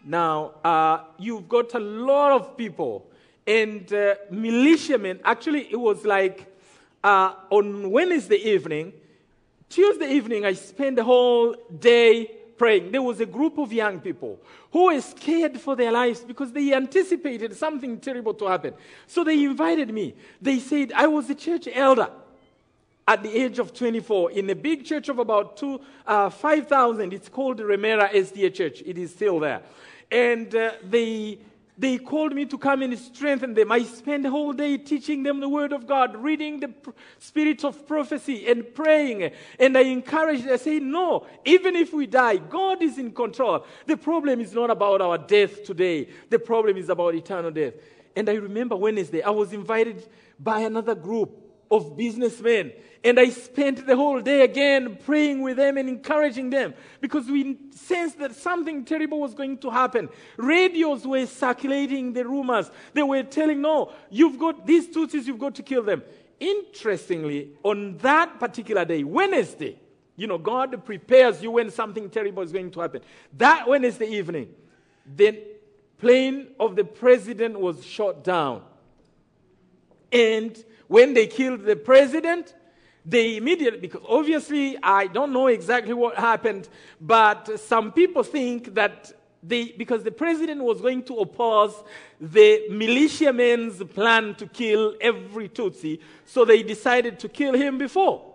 Now, 0.05 0.53
uh, 0.63 1.03
you've 1.17 1.49
got 1.49 1.73
a 1.73 1.79
lot 1.79 2.31
of 2.31 2.55
people 2.55 3.09
and 3.45 3.91
uh, 3.91 4.15
militiamen. 4.31 5.19
Actually, 5.23 5.67
it 5.71 5.79
was 5.79 6.05
like 6.05 6.45
uh, 7.03 7.33
on 7.49 7.91
Wednesday 7.91 8.37
evening, 8.37 8.93
Tuesday 9.69 10.11
evening, 10.11 10.45
I 10.45 10.53
spent 10.53 10.95
the 10.95 11.03
whole 11.03 11.55
day 11.79 12.31
praying. 12.57 12.91
There 12.91 13.01
was 13.01 13.19
a 13.19 13.25
group 13.25 13.57
of 13.57 13.73
young 13.73 13.99
people 13.99 14.39
who 14.71 14.85
were 14.85 15.01
scared 15.01 15.59
for 15.59 15.75
their 15.75 15.91
lives 15.91 16.21
because 16.21 16.51
they 16.51 16.73
anticipated 16.73 17.55
something 17.55 17.99
terrible 17.99 18.33
to 18.35 18.45
happen. 18.45 18.73
So 19.07 19.23
they 19.23 19.43
invited 19.43 19.93
me. 19.93 20.15
They 20.41 20.59
said, 20.59 20.93
I 20.93 21.07
was 21.07 21.29
a 21.29 21.35
church 21.35 21.67
elder 21.71 22.09
at 23.07 23.21
the 23.21 23.35
age 23.35 23.59
of 23.59 23.73
24 23.73 24.31
in 24.31 24.49
a 24.49 24.55
big 24.55 24.83
church 24.83 25.09
of 25.09 25.19
about 25.19 25.61
uh, 26.07 26.29
5,000. 26.29 27.13
It's 27.13 27.29
called 27.29 27.59
Remera 27.59 28.11
SDA 28.11 28.53
Church. 28.53 28.81
It 28.85 28.97
is 28.97 29.11
still 29.11 29.39
there. 29.39 29.61
And 30.11 30.53
uh, 30.55 30.71
they 30.83 31.39
they 31.77 31.97
called 31.97 32.33
me 32.33 32.45
to 32.45 32.57
come 32.57 32.81
and 32.83 32.97
strengthen 32.97 33.53
them. 33.53 33.71
I 33.71 33.83
spent 33.83 34.23
the 34.23 34.29
whole 34.29 34.53
day 34.53 34.77
teaching 34.77 35.23
them 35.23 35.41
the 35.41 35.49
word 35.49 35.73
of 35.73 35.85
God, 35.85 36.15
reading 36.15 36.61
the 36.61 36.69
pr- 36.69 36.91
spirit 37.19 37.65
of 37.65 37.85
prophecy 37.85 38.47
and 38.47 38.73
praying. 38.73 39.31
And 39.59 39.77
I 39.77 39.81
encouraged, 39.81 40.47
I 40.47 40.55
say, 40.55 40.79
no, 40.79 41.27
even 41.43 41.75
if 41.75 41.93
we 41.93 42.07
die, 42.07 42.37
God 42.37 42.81
is 42.81 42.97
in 42.97 43.11
control. 43.11 43.65
The 43.87 43.97
problem 43.97 44.39
is 44.39 44.53
not 44.53 44.69
about 44.69 45.01
our 45.01 45.17
death 45.17 45.65
today. 45.65 46.07
The 46.29 46.39
problem 46.39 46.77
is 46.77 46.87
about 46.87 47.13
eternal 47.13 47.51
death. 47.51 47.73
And 48.15 48.29
I 48.29 48.35
remember 48.35 48.77
Wednesday, 48.77 49.21
I 49.21 49.31
was 49.31 49.51
invited 49.51 50.07
by 50.39 50.61
another 50.61 50.95
group 50.95 51.44
of 51.71 51.95
businessmen. 51.97 52.71
And 53.03 53.19
I 53.19 53.29
spent 53.29 53.85
the 53.85 53.95
whole 53.95 54.19
day 54.19 54.41
again 54.41 54.97
praying 55.05 55.41
with 55.41 55.57
them 55.57 55.77
and 55.77 55.87
encouraging 55.87 56.49
them 56.49 56.73
because 57.01 57.27
we 57.27 57.57
sensed 57.69 58.17
that 58.17 58.33
something 58.35 58.83
terrible 58.83 59.19
was 59.19 59.35
going 59.35 59.59
to 59.59 59.69
happen. 59.69 60.09
Radios 60.37 61.05
were 61.05 61.25
circulating 61.27 62.13
the 62.13 62.25
rumors. 62.25 62.71
They 62.93 63.03
were 63.03 63.21
telling, 63.21 63.61
no, 63.61 63.91
you've 64.09 64.39
got 64.39 64.65
these 64.65 64.87
Tutsis, 64.87 65.25
you've 65.27 65.37
got 65.37 65.53
to 65.55 65.63
kill 65.63 65.83
them. 65.83 66.01
Interestingly, 66.39 67.51
on 67.63 67.97
that 67.97 68.39
particular 68.39 68.83
day, 68.85 69.03
Wednesday, 69.03 69.79
you 70.15 70.27
know, 70.27 70.37
God 70.37 70.83
prepares 70.83 71.43
you 71.43 71.51
when 71.51 71.69
something 71.69 72.09
terrible 72.09 72.41
is 72.41 72.51
going 72.51 72.71
to 72.71 72.79
happen. 72.79 73.01
That 73.37 73.67
Wednesday 73.67 74.07
evening, 74.07 74.49
the 75.15 75.43
plane 75.99 76.47
of 76.59 76.75
the 76.75 76.83
president 76.83 77.59
was 77.59 77.85
shot 77.85 78.23
down. 78.23 78.63
And 80.11 80.63
when 80.87 81.13
they 81.13 81.27
killed 81.27 81.63
the 81.63 81.75
president, 81.75 82.53
they 83.05 83.37
immediately, 83.37 83.79
because 83.79 84.01
obviously 84.07 84.77
I 84.81 85.07
don't 85.07 85.31
know 85.31 85.47
exactly 85.47 85.93
what 85.93 86.15
happened, 86.15 86.69
but 86.99 87.59
some 87.59 87.91
people 87.91 88.23
think 88.23 88.73
that 88.73 89.11
they, 89.43 89.65
because 89.77 90.03
the 90.03 90.11
president 90.11 90.63
was 90.63 90.81
going 90.81 91.03
to 91.03 91.17
oppose 91.17 91.83
the 92.19 92.63
militiamen's 92.69 93.83
plan 93.93 94.33
to 94.35 94.47
kill 94.47 94.95
every 94.99 95.49
Tutsi, 95.49 95.99
so 96.25 96.45
they 96.45 96.63
decided 96.63 97.19
to 97.19 97.29
kill 97.29 97.53
him 97.53 97.77
before. 97.77 98.34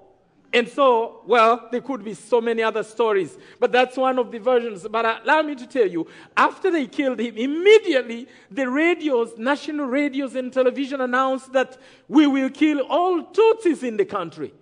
And 0.52 0.68
so, 0.68 1.22
well, 1.26 1.68
there 1.70 1.80
could 1.80 2.04
be 2.04 2.14
so 2.14 2.40
many 2.40 2.62
other 2.62 2.82
stories, 2.82 3.38
but 3.60 3.70
that's 3.70 3.96
one 3.96 4.18
of 4.18 4.32
the 4.32 4.38
versions. 4.38 4.86
But 4.90 5.04
uh, 5.04 5.20
allow 5.22 5.42
me 5.42 5.54
to 5.54 5.66
tell 5.66 5.86
you, 5.86 6.08
after 6.36 6.72
they 6.72 6.88
killed 6.88 7.20
him, 7.20 7.36
immediately 7.36 8.26
the 8.50 8.68
radios, 8.68 9.38
national 9.38 9.86
radios 9.86 10.34
and 10.34 10.52
television 10.52 11.00
announced 11.00 11.52
that 11.52 11.78
we 12.08 12.26
will 12.26 12.50
kill 12.50 12.80
all 12.88 13.22
Tutsis 13.22 13.84
in 13.84 13.96
the 13.96 14.04
country. 14.04 14.52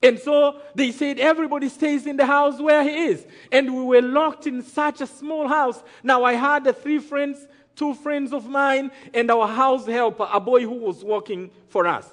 And 0.00 0.18
so 0.18 0.60
they 0.76 0.92
said 0.92 1.18
everybody 1.18 1.68
stays 1.68 2.06
in 2.06 2.16
the 2.16 2.24
house 2.24 2.60
where 2.60 2.84
he 2.84 3.06
is. 3.06 3.26
And 3.50 3.74
we 3.74 3.82
were 3.82 4.02
locked 4.02 4.46
in 4.46 4.62
such 4.62 5.00
a 5.00 5.06
small 5.08 5.48
house. 5.48 5.82
Now 6.04 6.22
I 6.22 6.34
had 6.34 6.66
uh, 6.68 6.72
three 6.72 7.00
friends, 7.00 7.48
two 7.74 7.94
friends 7.94 8.32
of 8.32 8.48
mine, 8.48 8.92
and 9.12 9.28
our 9.28 9.48
house 9.48 9.86
helper, 9.86 10.28
a 10.32 10.38
boy 10.38 10.62
who 10.62 10.76
was 10.76 11.02
working 11.02 11.50
for 11.68 11.88
us. 11.88 12.08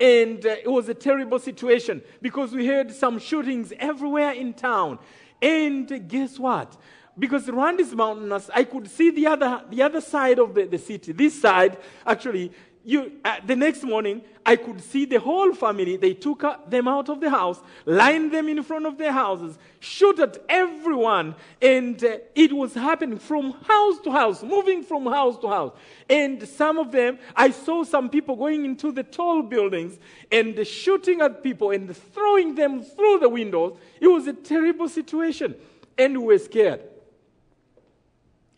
And 0.00 0.44
uh, 0.46 0.56
it 0.62 0.70
was 0.70 0.88
a 0.88 0.94
terrible 0.94 1.38
situation 1.38 2.02
because 2.22 2.52
we 2.52 2.66
heard 2.66 2.92
some 2.92 3.18
shootings 3.18 3.72
everywhere 3.78 4.32
in 4.32 4.54
town. 4.54 4.98
And 5.42 6.08
guess 6.08 6.38
what? 6.38 6.76
Because 7.18 7.48
around 7.48 7.78
this 7.80 7.92
mountainous, 7.92 8.48
I 8.54 8.62
could 8.62 8.88
see 8.88 9.10
the 9.10 9.26
other, 9.26 9.64
the 9.70 9.82
other 9.82 10.00
side 10.00 10.38
of 10.38 10.54
the, 10.54 10.66
the 10.66 10.78
city. 10.78 11.10
This 11.10 11.40
side, 11.40 11.78
actually, 12.06 12.52
you, 12.88 13.12
uh, 13.22 13.36
the 13.46 13.54
next 13.54 13.82
morning, 13.82 14.22
I 14.46 14.56
could 14.56 14.80
see 14.80 15.04
the 15.04 15.20
whole 15.20 15.52
family. 15.52 15.98
They 15.98 16.14
took 16.14 16.42
uh, 16.42 16.56
them 16.66 16.88
out 16.88 17.10
of 17.10 17.20
the 17.20 17.28
house, 17.28 17.60
lined 17.84 18.32
them 18.32 18.48
in 18.48 18.62
front 18.62 18.86
of 18.86 18.96
their 18.96 19.12
houses, 19.12 19.58
shot 19.78 20.18
at 20.20 20.38
everyone, 20.48 21.34
and 21.60 22.02
uh, 22.02 22.16
it 22.34 22.50
was 22.50 22.72
happening 22.72 23.18
from 23.18 23.52
house 23.64 23.98
to 24.04 24.10
house, 24.10 24.42
moving 24.42 24.82
from 24.82 25.04
house 25.04 25.36
to 25.40 25.48
house. 25.48 25.74
And 26.08 26.48
some 26.48 26.78
of 26.78 26.90
them, 26.90 27.18
I 27.36 27.50
saw 27.50 27.84
some 27.84 28.08
people 28.08 28.36
going 28.36 28.64
into 28.64 28.90
the 28.90 29.02
tall 29.02 29.42
buildings 29.42 29.98
and 30.32 30.66
shooting 30.66 31.20
at 31.20 31.42
people 31.42 31.72
and 31.72 31.94
throwing 31.94 32.54
them 32.54 32.82
through 32.82 33.18
the 33.18 33.28
windows. 33.28 33.76
It 34.00 34.08
was 34.08 34.26
a 34.28 34.32
terrible 34.32 34.88
situation, 34.88 35.56
and 35.98 36.16
we 36.22 36.24
were 36.24 36.38
scared. 36.38 36.80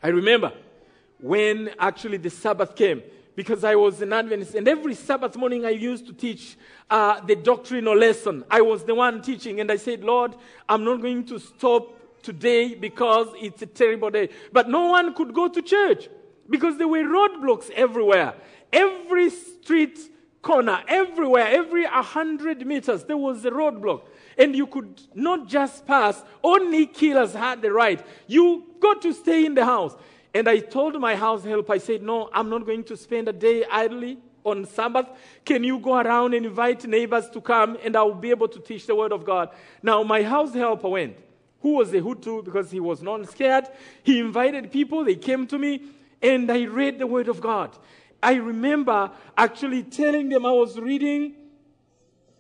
I 0.01 0.09
remember 0.11 0.53
when 1.19 1.71
actually 1.81 2.19
the 2.19 2.31
Sabbath 2.31 2.77
came 2.77 3.03
because 3.37 3.65
I 3.65 3.75
was 3.75 4.03
an 4.03 4.13
Adventist. 4.13 4.55
And 4.55 4.69
every 4.69 4.95
Sabbath 4.95 5.37
morning 5.37 5.65
I 5.65 5.71
used 5.71 6.07
to 6.07 6.13
teach 6.13 6.57
uh, 6.91 7.21
the 7.21 7.37
doctrinal 7.37 7.97
lesson. 7.97 8.45
I 8.51 8.61
was 8.61 8.85
the 8.85 8.95
one 8.95 9.23
teaching, 9.23 9.61
and 9.61 9.71
I 9.71 9.77
said, 9.77 10.03
Lord, 10.03 10.35
I'm 10.69 10.85
not 10.85 11.01
going 11.01 11.25
to 11.27 11.39
stop 11.39 12.23
today 12.23 12.75
because 12.75 13.29
it's 13.37 13.63
a 13.63 13.67
terrible 13.67 14.11
day. 14.11 14.29
But 14.53 14.69
no 14.69 14.89
one 14.89 15.15
could 15.15 15.33
go 15.33 15.49
to 15.49 15.63
church 15.63 16.09
because 16.49 16.77
there 16.77 16.89
were 16.89 17.05
roadblocks 17.05 17.71
everywhere. 17.71 18.35
Every 18.73 19.31
street 19.31 19.99
corner, 20.43 20.83
everywhere, 20.89 21.47
every 21.49 21.85
100 21.85 22.67
meters, 22.67 23.05
there 23.05 23.17
was 23.17 23.45
a 23.45 23.51
roadblock. 23.51 24.03
And 24.39 24.57
you 24.57 24.67
could 24.67 25.01
not 25.15 25.49
just 25.49 25.87
pass, 25.87 26.23
only 26.43 26.87
killers 26.87 27.35
had 27.35 27.63
the 27.63 27.73
right. 27.73 28.05
You 28.27 28.65
got 28.81 29.03
to 29.03 29.13
stay 29.13 29.45
in 29.45 29.55
the 29.55 29.65
house. 29.65 29.95
And 30.33 30.49
I 30.49 30.59
told 30.59 30.99
my 31.01 31.17
house 31.17 31.45
help, 31.45 31.71
I 31.71 31.79
said, 31.79 32.03
No, 32.03 32.31
I'm 32.33 32.49
not 32.49 32.65
going 32.65 32.85
to 32.85 32.97
spend 32.97 33.29
a 33.29 33.33
day 33.33 33.65
idly 33.65 34.19
on 34.45 34.65
Sabbath. 34.65 35.07
Can 35.45 35.65
you 35.65 35.79
go 35.79 35.99
around 35.99 36.35
and 36.35 36.47
invite 36.47 36.87
neighbors 36.87 37.29
to 37.31 37.41
come 37.41 37.77
and 37.83 37.97
I'll 37.97 38.15
be 38.15 38.31
able 38.31 38.49
to 38.49 38.61
teach 38.61 38.87
the 38.87 38.95
word 38.95 39.13
of 39.13 39.25
God? 39.25 39.51
Now, 39.83 40.03
my 40.03 40.23
house 40.23 40.55
helper 40.55 40.89
went, 40.89 41.17
who 41.61 41.75
was 41.75 41.93
a 41.93 42.01
Hutu 42.01 42.45
because 42.45 42.71
he 42.71 42.81
was 42.81 43.03
not 43.03 43.29
scared. 43.29 43.65
He 44.03 44.19
invited 44.19 44.71
people, 44.71 45.05
they 45.05 45.17
came 45.17 45.47
to 45.49 45.59
me, 45.59 45.83
and 46.23 46.51
I 46.51 46.65
read 46.65 46.99
the 46.99 47.07
word 47.07 47.29
of 47.29 47.41
God. 47.41 47.77
I 48.23 48.35
remember 48.35 49.11
actually 49.37 49.83
telling 49.83 50.29
them 50.29 50.45
I 50.45 50.53
was 50.53 50.79
reading, 50.79 51.35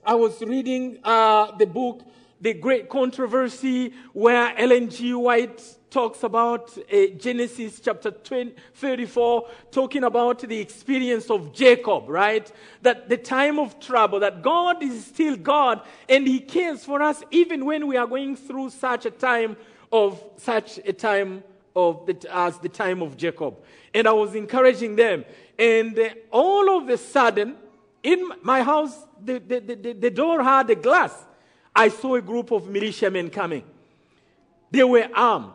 I 0.05 0.15
was 0.15 0.41
reading 0.43 0.99
uh, 1.05 1.57
the 1.57 1.67
book, 1.67 2.03
The 2.41 2.55
Great 2.55 2.89
Controversy, 2.89 3.93
where 4.13 4.55
Ellen 4.57 4.89
G. 4.89 5.13
White 5.15 5.63
talks 5.91 6.23
about 6.23 6.77
uh, 6.79 7.07
Genesis 7.19 7.81
chapter 7.81 8.11
20, 8.11 8.55
34, 8.75 9.49
talking 9.71 10.05
about 10.05 10.41
the 10.41 10.59
experience 10.59 11.29
of 11.31 11.53
Jacob, 11.53 12.09
right? 12.09 12.51
That 12.83 13.09
the 13.09 13.17
time 13.17 13.59
of 13.59 13.79
trouble, 13.81 14.21
that 14.21 14.43
God 14.43 14.83
is 14.83 15.05
still 15.05 15.37
God 15.37 15.83
and 16.09 16.27
He 16.27 16.41
cares 16.41 16.85
for 16.85 17.03
us 17.03 17.23
even 17.31 17.67
when 17.67 17.87
we 17.87 17.97
are 17.97 18.07
going 18.07 18.37
through 18.37 18.71
such 18.71 19.05
a 19.05 19.11
time 19.11 19.57
of 19.93 20.23
such 20.37 20.79
a 20.79 20.93
time 20.93 21.43
of 21.75 22.07
the, 22.07 22.17
as 22.33 22.59
the 22.59 22.69
time 22.69 23.03
of 23.03 23.17
Jacob. 23.17 23.57
And 23.93 24.07
I 24.07 24.13
was 24.13 24.35
encouraging 24.35 24.97
them. 24.97 25.25
And 25.59 25.99
uh, 25.99 26.11
all 26.31 26.79
of 26.79 26.89
a 26.89 26.97
sudden, 26.97 27.57
in 28.03 28.31
my 28.43 28.63
house, 28.63 28.97
the, 29.23 29.39
the, 29.39 29.61
the, 29.61 29.93
the 29.93 30.11
door 30.11 30.43
had 30.43 30.71
a 30.71 30.75
glass. 30.75 31.13
I 31.75 31.89
saw 31.89 32.17
a 32.17 32.23
group 32.23 32.51
of 32.51 32.69
militiamen 32.69 33.31
coming. 33.31 33.65
They 34.71 34.85
were 34.85 35.09
armed. 35.15 35.53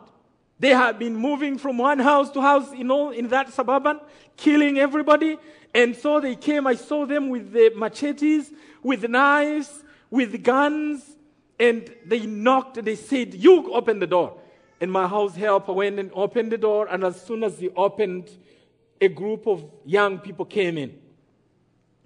They 0.58 0.70
had 0.70 0.98
been 0.98 1.14
moving 1.14 1.58
from 1.58 1.78
one 1.78 1.98
house 1.98 2.30
to 2.30 2.40
house 2.40 2.72
in, 2.72 2.90
all, 2.90 3.10
in 3.10 3.28
that 3.28 3.52
suburban, 3.52 4.00
killing 4.36 4.78
everybody. 4.78 5.38
And 5.74 5.94
so 5.94 6.20
they 6.20 6.34
came. 6.34 6.66
I 6.66 6.74
saw 6.74 7.04
them 7.04 7.28
with 7.28 7.52
the 7.52 7.72
machetes, 7.76 8.50
with 8.82 9.08
knives, 9.08 9.82
with 10.10 10.42
guns. 10.42 11.16
And 11.58 11.92
they 12.04 12.26
knocked. 12.26 12.82
They 12.82 12.96
said, 12.96 13.34
You 13.34 13.72
open 13.72 13.98
the 13.98 14.06
door. 14.06 14.38
And 14.80 14.90
my 14.90 15.06
house 15.06 15.34
helper 15.34 15.72
went 15.72 15.98
and 15.98 16.10
opened 16.14 16.52
the 16.52 16.58
door. 16.58 16.86
And 16.90 17.04
as 17.04 17.20
soon 17.20 17.44
as 17.44 17.58
he 17.58 17.70
opened, 17.70 18.30
a 19.00 19.08
group 19.08 19.46
of 19.46 19.64
young 19.84 20.18
people 20.18 20.44
came 20.44 20.78
in. 20.78 20.98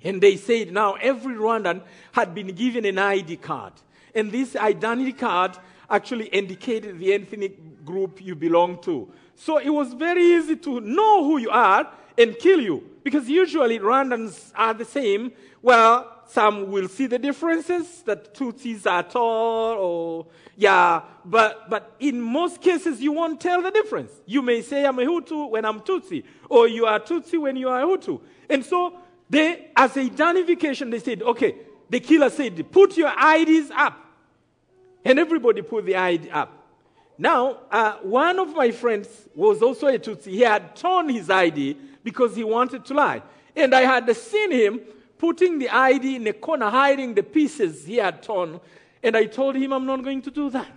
And 0.02 0.20
they 0.20 0.36
said, 0.36 0.72
now 0.72 0.94
every 0.94 1.34
Rwandan 1.34 1.82
had 2.12 2.34
been 2.34 2.48
given 2.48 2.84
an 2.84 2.98
ID 2.98 3.36
card. 3.36 3.72
And 4.14 4.30
this 4.32 4.56
identity 4.56 5.12
card 5.12 5.56
actually 5.88 6.26
indicated 6.26 6.98
the 6.98 7.12
ethnic 7.12 7.84
group 7.84 8.22
you 8.22 8.34
belong 8.34 8.80
to. 8.82 9.10
So 9.34 9.58
it 9.58 9.70
was 9.70 9.92
very 9.94 10.22
easy 10.22 10.56
to 10.56 10.80
know 10.80 11.24
who 11.24 11.38
you 11.38 11.50
are 11.50 11.90
and 12.16 12.38
kill 12.38 12.60
you. 12.60 12.84
Because 13.02 13.28
usually 13.28 13.78
Rwandans 13.78 14.52
are 14.54 14.74
the 14.74 14.84
same. 14.84 15.32
Well, 15.62 16.20
some 16.28 16.70
will 16.70 16.88
see 16.88 17.06
the 17.06 17.18
differences 17.18 18.02
that 18.02 18.34
Tutsis 18.34 18.86
are 18.86 19.02
tall 19.02 19.78
or, 19.78 20.26
yeah, 20.56 21.02
but, 21.24 21.68
but 21.68 21.96
in 21.98 22.20
most 22.20 22.60
cases 22.60 23.00
you 23.00 23.12
won't 23.12 23.40
tell 23.40 23.62
the 23.62 23.70
difference. 23.70 24.12
You 24.26 24.42
may 24.42 24.62
say 24.62 24.84
I'm 24.84 24.98
a 24.98 25.04
Hutu 25.04 25.50
when 25.50 25.64
I'm 25.64 25.80
Tutsi, 25.80 26.22
or 26.48 26.68
you 26.68 26.86
are 26.86 27.00
Tutsi 27.00 27.40
when 27.40 27.56
you 27.56 27.68
are 27.68 27.82
a 27.82 27.84
Hutu. 27.84 28.20
And 28.48 28.64
so 28.64 28.96
they, 29.28 29.70
as 29.74 29.96
a 29.96 30.00
identification, 30.00 30.90
they 30.90 31.00
said, 31.00 31.22
okay, 31.22 31.56
the 31.90 32.00
killer 32.00 32.30
said, 32.30 32.70
put 32.70 32.96
your 32.96 33.12
IDs 33.36 33.70
up. 33.72 33.98
And 35.04 35.18
everybody 35.18 35.62
put 35.62 35.84
the 35.86 35.96
ID 35.96 36.30
up. 36.30 36.56
Now, 37.18 37.58
uh, 37.70 37.96
one 38.02 38.38
of 38.38 38.54
my 38.54 38.70
friends 38.70 39.28
was 39.34 39.60
also 39.60 39.88
a 39.88 39.98
Tutsi. 39.98 40.28
He 40.28 40.40
had 40.40 40.74
torn 40.74 41.08
his 41.08 41.28
ID 41.28 41.76
because 42.02 42.34
he 42.34 42.44
wanted 42.44 42.84
to 42.86 42.94
lie. 42.94 43.22
And 43.54 43.74
I 43.74 43.82
had 43.82 44.14
seen 44.16 44.52
him 44.52 44.80
putting 45.18 45.58
the 45.58 45.68
ID 45.68 46.16
in 46.16 46.26
a 46.26 46.32
corner, 46.32 46.70
hiding 46.70 47.14
the 47.14 47.22
pieces 47.22 47.84
he 47.84 47.96
had 47.96 48.22
torn. 48.22 48.60
And 49.02 49.16
I 49.16 49.26
told 49.26 49.56
him, 49.56 49.72
I'm 49.72 49.84
not 49.84 50.02
going 50.02 50.22
to 50.22 50.30
do 50.30 50.48
that. 50.50 50.72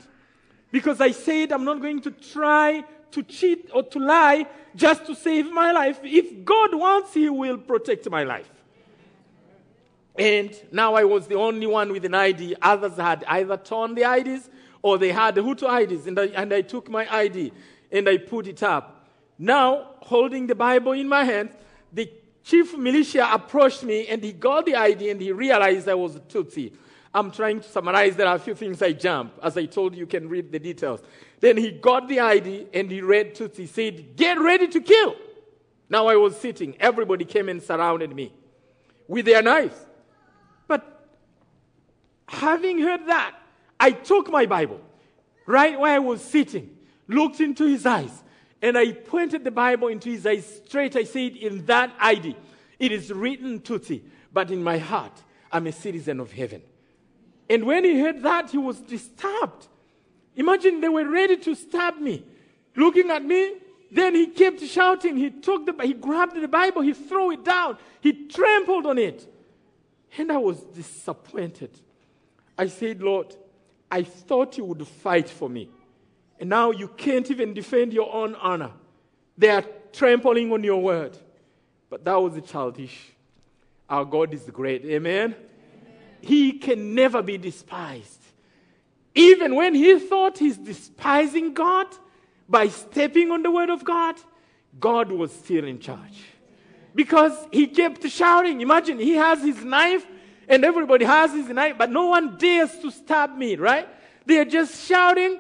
Because 0.72 1.00
I 1.00 1.12
said, 1.12 1.52
I'm 1.52 1.64
not 1.64 1.80
going 1.82 2.02
to 2.02 2.12
try 2.12 2.84
to 3.12 3.24
cheat 3.24 3.70
or 3.74 3.84
to 3.84 4.00
lie 4.00 4.46
just 4.76 5.06
to 5.06 5.16
save 5.16 5.52
my 5.52 5.72
life. 5.72 6.00
If 6.04 6.44
God 6.44 6.74
wants, 6.74 7.14
He 7.14 7.30
will 7.30 7.58
protect 7.58 8.10
my 8.10 8.24
life. 8.24 8.50
And 10.16 10.56
now 10.72 10.94
I 10.94 11.04
was 11.04 11.28
the 11.28 11.36
only 11.36 11.66
one 11.66 11.92
with 11.92 12.06
an 12.06 12.14
ID. 12.14 12.56
Others 12.62 12.98
had 12.98 13.24
either 13.28 13.58
torn 13.58 13.96
the 13.96 14.04
IDs 14.04 14.50
or 14.82 14.98
they 14.98 15.12
had 15.12 15.36
Hutu 15.36 15.68
IDs. 15.82 16.08
And 16.08 16.20
I, 16.20 16.26
and 16.28 16.54
I 16.54 16.62
took 16.62 16.90
my 16.90 17.12
ID 17.12 17.52
and 17.92 18.08
I 18.08 18.18
put 18.18 18.48
it 18.48 18.62
up. 18.62 19.08
Now, 19.40 19.96
holding 20.02 20.46
the 20.48 20.56
Bible 20.56 20.92
in 20.92 21.08
my 21.08 21.24
hand, 21.24 21.50
the 21.92 22.12
chief 22.44 22.78
militia 22.78 23.28
approached 23.32 23.84
me 23.84 24.08
and 24.08 24.24
he 24.24 24.34
got 24.34 24.66
the 24.66 24.76
ID 24.76 25.10
and 25.10 25.20
he 25.20 25.32
realized 25.32 25.90
I 25.90 25.96
was 25.96 26.16
a 26.16 26.20
Tutsi. 26.20 26.74
I'm 27.16 27.32
trying 27.32 27.62
to 27.62 27.70
summarize. 27.70 28.16
There 28.16 28.28
are 28.28 28.36
a 28.36 28.40
few 28.40 28.56
things 28.56 28.82
I 28.82 28.92
jump. 28.92 29.34
As 29.42 29.58
I 29.58 29.66
told 29.66 29.94
you, 29.94 30.02
you 30.02 30.08
can 30.08 30.28
read 30.30 30.52
the 30.52 30.60
details. 30.60 31.02
Then 31.40 31.58
he 31.58 31.72
got 31.72 32.08
the 32.08 32.20
ID 32.20 32.68
and 32.74 32.90
he 32.90 33.02
read 33.02 33.36
Tutsi. 33.36 33.58
He 33.58 33.66
said, 33.68 34.16
Get 34.16 34.40
ready 34.40 34.68
to 34.68 34.82
kill. 34.82 35.16
Now 35.90 36.08
I 36.08 36.16
was 36.16 36.36
sitting. 36.38 36.76
Everybody 36.80 37.26
came 37.26 37.50
and 37.50 37.62
surrounded 37.62 38.16
me 38.16 38.34
with 39.08 39.26
their 39.26 39.42
knives. 39.42 39.86
Having 42.40 42.80
heard 42.80 43.06
that, 43.08 43.36
I 43.80 43.92
took 43.92 44.30
my 44.30 44.46
Bible 44.46 44.82
right 45.46 45.80
where 45.80 45.94
I 45.94 46.00
was 46.00 46.22
sitting, 46.24 46.76
looked 47.08 47.42
into 47.42 47.66
his 47.66 47.86
eyes, 47.86 48.24
and 48.62 48.78
I 48.78 48.94
pointed 48.94 49.44
the 49.44 49.52
Bible 49.52 49.90
into 49.90 50.10
his 50.10 50.26
eyes 50.26 50.62
straight. 50.66 50.96
I 50.96 51.04
said, 51.04 51.36
In 51.36 51.66
that 51.68 51.94
ID, 52.00 52.36
it 52.80 52.92
is 52.92 53.12
written 53.12 53.60
Tutsi, 53.60 54.02
but 54.32 54.50
in 54.50 54.64
my 54.64 54.78
heart, 54.78 55.22
I'm 55.52 55.68
a 55.68 55.72
citizen 55.72 56.20
of 56.20 56.32
heaven. 56.32 56.62
And 57.50 57.66
when 57.66 57.84
he 57.84 58.00
heard 58.00 58.24
that, 58.24 58.50
he 58.50 58.58
was 58.58 58.80
disturbed. 58.80 59.68
Imagine 60.36 60.82
they 60.82 60.90
were 60.90 61.08
ready 61.08 61.38
to 61.38 61.54
stab 61.54 62.00
me, 62.00 62.26
looking 62.76 63.12
at 63.12 63.24
me. 63.24 63.58
Then 63.92 64.16
he 64.16 64.28
kept 64.28 64.60
shouting. 64.62 65.18
He 65.18 65.30
took 65.30 65.68
the, 65.68 65.76
he 65.86 65.94
grabbed 65.94 66.42
the 66.42 66.48
Bible, 66.48 66.82
he 66.82 66.94
threw 66.94 67.32
it 67.32 67.46
down, 67.46 67.78
he 68.02 68.28
trampled 68.28 68.88
on 68.88 68.98
it. 68.98 69.32
And 70.18 70.32
I 70.32 70.38
was 70.38 70.62
disappointed. 70.62 71.70
I 72.58 72.68
said, 72.68 73.02
Lord, 73.02 73.36
I 73.92 74.04
thought 74.04 74.58
you 74.58 74.66
would 74.66 74.88
fight 74.88 75.30
for 75.30 75.50
me. 75.50 75.70
And 76.40 76.50
now 76.50 76.72
you 76.72 76.88
can't 76.88 77.30
even 77.30 77.54
defend 77.54 77.94
your 77.94 78.14
own 78.14 78.36
honor. 78.36 78.72
They 79.38 79.50
are 79.50 79.64
trampling 79.92 80.52
on 80.52 80.64
your 80.64 80.82
word. 80.82 81.18
But 81.90 82.04
that 82.06 82.16
was 82.16 82.40
childish. 82.50 83.12
Our 83.90 84.06
God 84.06 84.34
is 84.34 84.44
great. 84.52 84.86
Amen? 84.86 85.36
he 86.24 86.54
can 86.54 86.96
never 86.96 87.22
be 87.22 87.38
despised. 87.38 88.22
Even 89.14 89.56
when 89.56 89.76
he 89.76 90.00
thought 90.00 90.38
he's 90.38 90.58
despising 90.58 91.54
God 91.54 91.88
by 92.48 92.70
stepping 92.70 93.30
on 93.30 93.44
the 93.44 93.52
word 93.52 93.70
of 93.70 93.84
God, 93.84 94.16
God 94.80 95.12
was 95.12 95.34
still 95.34 95.66
in 95.66 95.80
charge. 95.80 96.24
Because 96.96 97.34
he 97.52 97.68
kept 97.68 98.08
shouting. 98.08 98.62
Imagine 98.62 99.00
he 99.00 99.16
has 99.16 99.44
his 99.44 99.64
knife 99.66 100.08
and 100.48 100.64
everybody 100.66 101.06
has 101.06 101.32
his 101.32 101.48
knife, 101.48 101.76
but 101.78 101.90
no 101.90 102.08
one 102.08 102.38
dares 102.38 102.78
to 102.80 102.92
stab 102.92 103.36
me, 103.38 103.56
right? 103.56 103.88
They 104.26 104.38
are 104.40 104.46
just 104.46 104.88
shouting. 104.88 105.40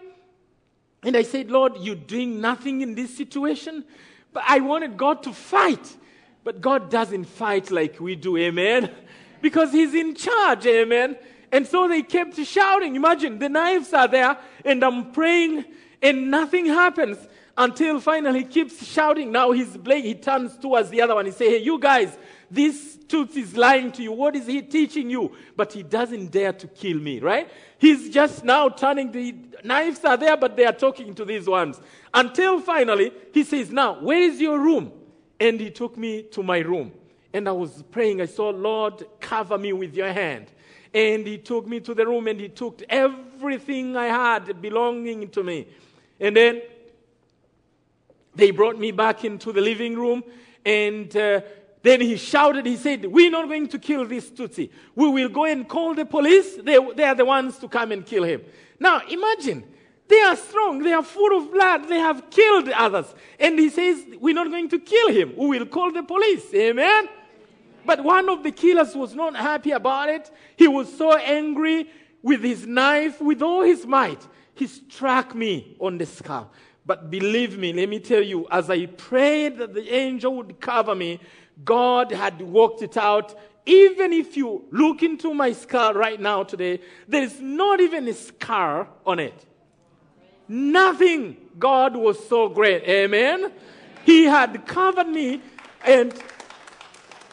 And 1.03 1.17
I 1.17 1.23
said, 1.23 1.51
Lord, 1.51 1.73
you're 1.79 1.95
doing 1.95 2.39
nothing 2.39 2.81
in 2.81 2.95
this 2.95 3.15
situation. 3.15 3.83
But 4.31 4.43
I 4.47 4.59
wanted 4.59 4.97
God 4.97 5.23
to 5.23 5.33
fight. 5.33 5.97
But 6.43 6.61
God 6.61 6.89
doesn't 6.89 7.25
fight 7.25 7.71
like 7.71 7.99
we 7.99 8.15
do, 8.15 8.37
amen? 8.37 8.89
because 9.41 9.71
he's 9.71 9.93
in 9.93 10.15
charge, 10.15 10.65
amen. 10.65 11.17
And 11.53 11.67
so 11.67 11.87
they 11.87 12.01
kept 12.01 12.35
shouting. 12.35 12.95
Imagine 12.95 13.37
the 13.37 13.47
knives 13.47 13.93
are 13.93 14.07
there, 14.07 14.35
and 14.65 14.83
I'm 14.83 15.11
praying, 15.11 15.63
and 16.01 16.31
nothing 16.31 16.65
happens 16.65 17.19
until 17.55 17.99
finally 17.99 18.39
he 18.39 18.45
keeps 18.45 18.83
shouting. 18.83 19.31
Now 19.31 19.51
he's 19.51 19.77
blade, 19.77 20.03
he 20.03 20.15
turns 20.15 20.57
towards 20.57 20.89
the 20.89 20.99
other 21.01 21.13
one. 21.13 21.27
He 21.27 21.31
say, 21.31 21.51
Hey, 21.51 21.63
you 21.63 21.77
guys, 21.77 22.17
this 22.49 22.97
tooth 23.07 23.37
is 23.37 23.55
lying 23.55 23.91
to 23.91 24.01
you. 24.01 24.11
What 24.11 24.35
is 24.35 24.47
he 24.47 24.63
teaching 24.63 25.11
you? 25.11 25.31
But 25.55 25.73
he 25.73 25.83
doesn't 25.83 26.31
dare 26.31 26.53
to 26.53 26.67
kill 26.67 26.97
me, 26.97 27.19
right? 27.19 27.47
He's 27.77 28.09
just 28.09 28.43
now 28.43 28.69
turning 28.69 29.11
the 29.11 29.35
knives 29.63 30.03
are 30.03 30.17
there, 30.17 30.35
but 30.35 30.57
they 30.57 30.65
are 30.65 30.73
talking 30.73 31.13
to 31.13 31.23
these 31.23 31.47
ones. 31.47 31.79
Until 32.15 32.61
finally 32.61 33.11
he 33.31 33.43
says, 33.43 33.71
Now, 33.71 34.01
where 34.01 34.23
is 34.23 34.41
your 34.41 34.59
room? 34.59 34.91
And 35.39 35.59
he 35.59 35.69
took 35.69 35.97
me 35.99 36.23
to 36.31 36.41
my 36.41 36.59
room 36.59 36.93
and 37.33 37.49
I 37.49 37.51
was 37.51 37.83
praying. 37.91 38.21
I 38.21 38.25
saw, 38.25 38.49
Lord, 38.49 39.03
cover 39.19 39.57
me 39.57 39.73
with 39.73 39.95
your 39.95 40.11
hand. 40.11 40.51
And 40.93 41.25
he 41.25 41.39
took 41.39 41.67
me 41.67 41.79
to 41.79 41.93
the 41.93 42.05
room 42.05 42.27
and 42.27 42.39
he 42.39 42.49
took 42.49 42.81
everything 42.87 43.95
I 43.97 44.05
had 44.05 44.61
belonging 44.61 45.29
to 45.29 45.43
me. 45.43 45.67
And 46.19 46.35
then 46.35 46.61
they 48.35 48.51
brought 48.51 48.77
me 48.77 48.91
back 48.91 49.25
into 49.25 49.51
the 49.51 49.61
living 49.61 49.95
room 49.97 50.23
and 50.65 51.15
uh, 51.15 51.41
then 51.83 51.99
he 51.99 52.15
shouted, 52.15 52.65
he 52.65 52.77
said, 52.77 53.05
We're 53.05 53.29
not 53.29 53.49
going 53.49 53.67
to 53.67 53.77
kill 53.77 54.07
this 54.07 54.29
Tutsi. 54.29 54.69
We 54.95 55.09
will 55.09 55.29
go 55.29 55.43
and 55.45 55.67
call 55.67 55.93
the 55.93 56.05
police. 56.05 56.55
They, 56.55 56.79
they 56.95 57.03
are 57.03 57.15
the 57.15 57.25
ones 57.25 57.57
to 57.57 57.67
come 57.67 57.91
and 57.91 58.05
kill 58.05 58.23
him. 58.23 58.41
Now 58.79 59.01
imagine, 59.07 59.65
they 60.07 60.21
are 60.21 60.35
strong, 60.37 60.81
they 60.81 60.93
are 60.93 61.03
full 61.03 61.37
of 61.37 61.51
blood, 61.51 61.89
they 61.89 61.99
have 61.99 62.29
killed 62.29 62.69
others. 62.69 63.13
And 63.37 63.59
he 63.59 63.69
says, 63.69 64.01
We're 64.19 64.33
not 64.33 64.49
going 64.49 64.69
to 64.69 64.79
kill 64.79 65.09
him. 65.09 65.33
We 65.35 65.59
will 65.59 65.65
call 65.65 65.91
the 65.91 66.03
police. 66.03 66.53
Amen? 66.53 67.09
But 67.85 68.03
one 68.03 68.29
of 68.29 68.43
the 68.43 68.51
killers 68.51 68.95
was 68.95 69.13
not 69.13 69.35
happy 69.35 69.71
about 69.71 70.09
it. 70.09 70.31
He 70.55 70.67
was 70.67 70.95
so 70.95 71.17
angry 71.17 71.89
with 72.21 72.41
his 72.41 72.65
knife, 72.65 73.21
with 73.21 73.41
all 73.41 73.63
his 73.63 73.85
might. 73.85 74.25
He 74.55 74.67
struck 74.67 75.35
me 75.35 75.75
on 75.79 75.97
the 75.97 76.05
skull. 76.05 76.51
But 76.85 77.09
believe 77.09 77.57
me, 77.57 77.73
let 77.73 77.89
me 77.89 77.99
tell 77.99 78.21
you, 78.21 78.47
as 78.51 78.69
I 78.69 78.85
prayed 78.85 79.57
that 79.57 79.73
the 79.73 79.93
angel 79.93 80.35
would 80.35 80.59
cover 80.59 80.95
me, 80.95 81.19
God 81.63 82.11
had 82.11 82.41
worked 82.41 82.81
it 82.81 82.97
out. 82.97 83.37
Even 83.65 84.11
if 84.11 84.35
you 84.35 84.65
look 84.71 85.03
into 85.03 85.33
my 85.33 85.53
skull 85.53 85.93
right 85.93 86.19
now 86.19 86.43
today, 86.43 86.81
there 87.07 87.23
is 87.23 87.39
not 87.39 87.79
even 87.79 88.07
a 88.07 88.13
scar 88.13 88.87
on 89.05 89.19
it. 89.19 89.45
Nothing. 90.47 91.37
God 91.57 91.95
was 91.95 92.27
so 92.27 92.49
great. 92.49 92.83
Amen. 92.83 93.51
He 94.05 94.25
had 94.25 94.65
covered 94.67 95.07
me 95.07 95.41
and 95.85 96.13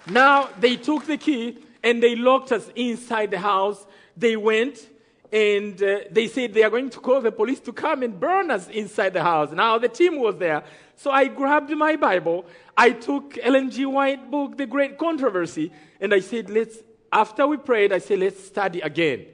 now 0.09 0.49
they 0.59 0.77
took 0.77 1.07
the 1.07 1.17
key 1.17 1.59
and 1.83 2.03
they 2.03 2.17
locked 2.17 2.53
us 2.53 2.71
inside 2.75 3.31
the 3.31 3.39
house. 3.39 3.87
They 4.17 4.37
went 4.37 4.89
and 5.33 5.81
uh, 5.83 6.01
they 6.11 6.27
said 6.27 6.53
they 6.53 6.63
are 6.63 6.71
going 6.71 6.91
to 6.91 7.01
call 7.01 7.21
the 7.21 7.33
police 7.33 7.61
to 7.61 7.73
come 7.73 8.03
and 8.03 8.19
burn 8.19 8.51
us 8.51 8.69
inside 8.69 9.13
the 9.13 9.23
house. 9.23 9.53
Now 9.53 9.79
the 9.79 9.89
team 9.89 10.19
was 10.19 10.37
there. 10.37 10.65
So 10.97 11.11
I 11.11 11.27
grabbed 11.27 11.71
my 11.71 11.97
Bible. 11.97 12.45
I 12.77 12.91
took 12.91 13.39
Ellen 13.43 13.71
G. 13.71 13.87
White 13.87 14.31
book, 14.31 14.57
The 14.57 14.67
Great 14.67 14.99
Controversy, 14.99 15.73
and 16.01 16.13
I 16.13 16.21
said, 16.21 16.51
let's, 16.51 16.79
after 17.13 17.47
we 17.47 17.57
prayed, 17.57 17.93
I 17.93 17.99
said, 17.99 18.19
let's 18.19 18.45
study 18.45 18.81
again. 18.81 19.27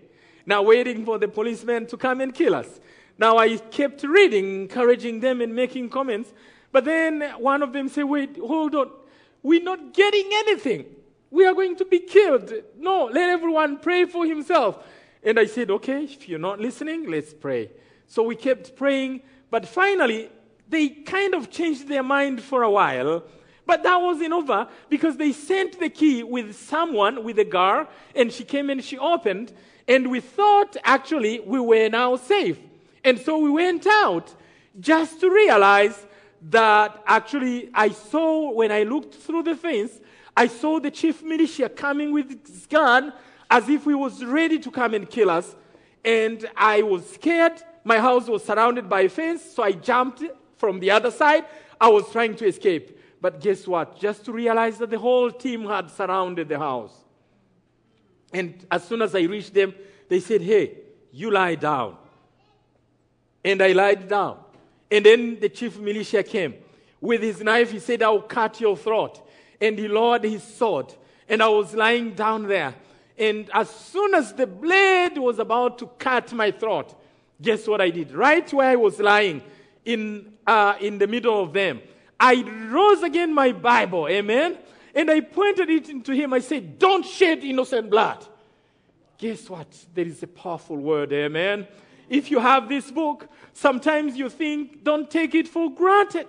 now 0.46 0.62
waiting 0.62 1.04
for 1.04 1.18
the 1.18 1.28
policeman 1.28 1.86
to 1.86 1.96
come 1.96 2.20
and 2.20 2.34
kill 2.34 2.54
us. 2.54 2.68
Now 3.18 3.38
I 3.38 3.56
kept 3.56 4.02
reading, 4.02 4.62
encouraging 4.62 5.20
them 5.20 5.40
and 5.40 5.54
making 5.54 5.88
comments. 5.90 6.32
But 6.70 6.84
then 6.84 7.22
one 7.38 7.62
of 7.62 7.72
them 7.72 7.88
said, 7.88 8.04
Wait, 8.04 8.36
hold 8.36 8.74
on. 8.74 8.90
We're 9.46 9.62
not 9.62 9.94
getting 9.94 10.28
anything. 10.32 10.86
We 11.30 11.46
are 11.46 11.54
going 11.54 11.76
to 11.76 11.84
be 11.84 12.00
killed. 12.00 12.52
No, 12.76 13.04
let 13.04 13.30
everyone 13.30 13.78
pray 13.78 14.04
for 14.04 14.26
himself. 14.26 14.84
And 15.22 15.38
I 15.38 15.46
said, 15.46 15.70
Okay, 15.70 16.02
if 16.02 16.28
you're 16.28 16.40
not 16.40 16.58
listening, 16.58 17.08
let's 17.08 17.32
pray. 17.32 17.70
So 18.08 18.24
we 18.24 18.34
kept 18.34 18.74
praying. 18.74 19.22
But 19.48 19.68
finally, 19.68 20.30
they 20.68 20.88
kind 20.88 21.32
of 21.32 21.48
changed 21.48 21.86
their 21.86 22.02
mind 22.02 22.42
for 22.42 22.64
a 22.64 22.70
while. 22.70 23.22
But 23.64 23.84
that 23.84 23.98
wasn't 23.98 24.32
over 24.32 24.66
because 24.88 25.16
they 25.16 25.30
sent 25.30 25.78
the 25.78 25.90
key 25.90 26.24
with 26.24 26.56
someone, 26.56 27.22
with 27.22 27.38
a 27.38 27.44
girl, 27.44 27.88
and 28.16 28.32
she 28.32 28.42
came 28.42 28.68
and 28.68 28.82
she 28.82 28.98
opened. 28.98 29.52
And 29.86 30.10
we 30.10 30.18
thought 30.18 30.76
actually 30.82 31.38
we 31.38 31.60
were 31.60 31.88
now 31.88 32.16
safe. 32.16 32.58
And 33.04 33.16
so 33.16 33.38
we 33.38 33.50
went 33.50 33.86
out 33.86 34.34
just 34.80 35.20
to 35.20 35.30
realize 35.30 36.04
that 36.50 37.02
actually 37.06 37.70
I 37.74 37.90
saw 37.90 38.52
when 38.52 38.70
I 38.70 38.82
looked 38.82 39.14
through 39.14 39.44
the 39.44 39.56
fence, 39.56 40.00
I 40.36 40.46
saw 40.46 40.78
the 40.78 40.90
chief 40.90 41.22
militia 41.22 41.68
coming 41.68 42.12
with 42.12 42.46
his 42.46 42.66
gun 42.66 43.12
as 43.50 43.68
if 43.68 43.84
he 43.84 43.94
was 43.94 44.24
ready 44.24 44.58
to 44.58 44.70
come 44.70 44.94
and 44.94 45.08
kill 45.08 45.30
us. 45.30 45.54
And 46.04 46.48
I 46.56 46.82
was 46.82 47.08
scared. 47.08 47.62
My 47.84 47.98
house 47.98 48.28
was 48.28 48.44
surrounded 48.44 48.88
by 48.88 49.02
a 49.02 49.08
fence, 49.08 49.42
so 49.42 49.62
I 49.62 49.72
jumped 49.72 50.22
from 50.56 50.78
the 50.80 50.90
other 50.90 51.10
side. 51.10 51.44
I 51.80 51.88
was 51.88 52.10
trying 52.10 52.36
to 52.36 52.46
escape. 52.46 52.98
But 53.20 53.40
guess 53.40 53.66
what? 53.66 53.98
Just 53.98 54.24
to 54.26 54.32
realize 54.32 54.78
that 54.78 54.90
the 54.90 54.98
whole 54.98 55.30
team 55.30 55.64
had 55.64 55.90
surrounded 55.90 56.48
the 56.48 56.58
house. 56.58 56.94
And 58.32 58.66
as 58.70 58.86
soon 58.86 59.02
as 59.02 59.14
I 59.14 59.22
reached 59.22 59.54
them, 59.54 59.74
they 60.08 60.20
said, 60.20 60.42
Hey, 60.42 60.78
you 61.12 61.30
lie 61.30 61.54
down. 61.54 61.96
And 63.44 63.62
I 63.62 63.72
lied 63.72 64.08
down. 64.08 64.38
And 64.90 65.04
then 65.04 65.40
the 65.40 65.48
chief 65.48 65.78
militia 65.78 66.22
came. 66.22 66.54
With 67.00 67.22
his 67.22 67.42
knife, 67.42 67.70
he 67.70 67.78
said, 67.78 68.02
I'll 68.02 68.22
cut 68.22 68.60
your 68.60 68.76
throat. 68.76 69.20
And 69.60 69.78
he 69.78 69.88
lowered 69.88 70.24
his 70.24 70.42
sword. 70.42 70.94
And 71.28 71.42
I 71.42 71.48
was 71.48 71.74
lying 71.74 72.14
down 72.14 72.46
there. 72.46 72.74
And 73.18 73.50
as 73.52 73.70
soon 73.70 74.14
as 74.14 74.32
the 74.32 74.46
blade 74.46 75.18
was 75.18 75.38
about 75.38 75.78
to 75.78 75.86
cut 75.98 76.32
my 76.32 76.50
throat, 76.50 76.94
guess 77.40 77.66
what 77.66 77.80
I 77.80 77.90
did? 77.90 78.12
Right 78.12 78.50
where 78.52 78.70
I 78.70 78.76
was 78.76 78.98
lying, 78.98 79.42
in, 79.84 80.32
uh, 80.46 80.74
in 80.80 80.98
the 80.98 81.06
middle 81.06 81.42
of 81.42 81.52
them, 81.52 81.80
I 82.18 82.42
rose 82.70 83.02
again 83.02 83.32
my 83.32 83.52
Bible, 83.52 84.08
amen? 84.08 84.58
And 84.94 85.10
I 85.10 85.20
pointed 85.20 85.70
it 85.70 85.88
into 85.88 86.12
him. 86.12 86.32
I 86.32 86.40
said, 86.40 86.78
Don't 86.78 87.04
shed 87.04 87.44
innocent 87.44 87.90
blood. 87.90 88.26
Guess 89.18 89.48
what? 89.48 89.66
There 89.94 90.06
is 90.06 90.22
a 90.22 90.26
powerful 90.26 90.76
word, 90.76 91.12
amen? 91.12 91.66
If 92.08 92.30
you 92.30 92.38
have 92.38 92.68
this 92.68 92.90
book, 92.90 93.28
sometimes 93.52 94.16
you 94.16 94.28
think, 94.28 94.84
don't 94.84 95.10
take 95.10 95.34
it 95.34 95.48
for 95.48 95.70
granted. 95.70 96.28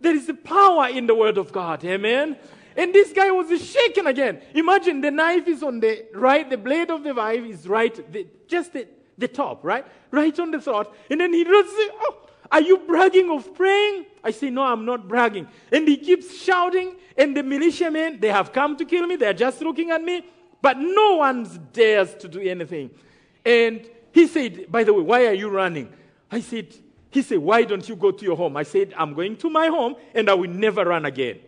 There 0.00 0.14
is 0.14 0.28
a 0.28 0.34
power 0.34 0.88
in 0.88 1.06
the 1.06 1.14
word 1.14 1.38
of 1.38 1.52
God, 1.52 1.84
amen? 1.84 2.36
And 2.76 2.94
this 2.94 3.12
guy 3.12 3.30
was 3.30 3.48
shaken 3.64 4.06
again. 4.06 4.42
Imagine 4.54 5.00
the 5.00 5.10
knife 5.10 5.48
is 5.48 5.62
on 5.62 5.80
the 5.80 6.04
right, 6.14 6.48
the 6.48 6.58
blade 6.58 6.90
of 6.90 7.02
the 7.02 7.14
knife 7.14 7.44
is 7.44 7.66
right, 7.66 8.12
the, 8.12 8.26
just 8.46 8.74
the, 8.74 8.86
the 9.16 9.28
top, 9.28 9.64
right? 9.64 9.86
Right 10.10 10.38
on 10.38 10.50
the 10.50 10.60
throat. 10.60 10.94
And 11.10 11.20
then 11.20 11.32
he 11.32 11.44
does, 11.44 11.64
oh, 11.66 12.28
are 12.52 12.60
you 12.60 12.78
bragging 12.78 13.30
of 13.30 13.54
praying? 13.54 14.04
I 14.22 14.30
say, 14.30 14.50
no, 14.50 14.62
I'm 14.62 14.84
not 14.84 15.08
bragging. 15.08 15.48
And 15.72 15.88
he 15.88 15.96
keeps 15.96 16.36
shouting, 16.36 16.96
and 17.16 17.34
the 17.34 17.42
militiamen, 17.42 18.20
they 18.20 18.28
have 18.28 18.52
come 18.52 18.76
to 18.76 18.84
kill 18.84 19.06
me. 19.06 19.16
They're 19.16 19.32
just 19.32 19.62
looking 19.62 19.90
at 19.90 20.02
me, 20.02 20.26
but 20.60 20.76
no 20.78 21.16
one 21.16 21.48
dares 21.72 22.14
to 22.16 22.28
do 22.28 22.40
anything. 22.40 22.90
And 23.44 23.88
he 24.16 24.26
said, 24.26 24.72
By 24.72 24.82
the 24.82 24.94
way, 24.94 25.02
why 25.02 25.26
are 25.26 25.34
you 25.34 25.50
running? 25.50 25.92
I 26.30 26.40
said, 26.40 26.74
He 27.10 27.20
said, 27.20 27.36
Why 27.36 27.64
don't 27.64 27.86
you 27.86 27.94
go 27.94 28.10
to 28.10 28.24
your 28.24 28.34
home? 28.34 28.56
I 28.56 28.62
said, 28.62 28.94
I'm 28.96 29.12
going 29.12 29.36
to 29.36 29.50
my 29.50 29.66
home 29.66 29.94
and 30.14 30.30
I 30.30 30.32
will 30.32 30.48
never 30.48 30.86
run 30.86 31.04
again. 31.04 31.40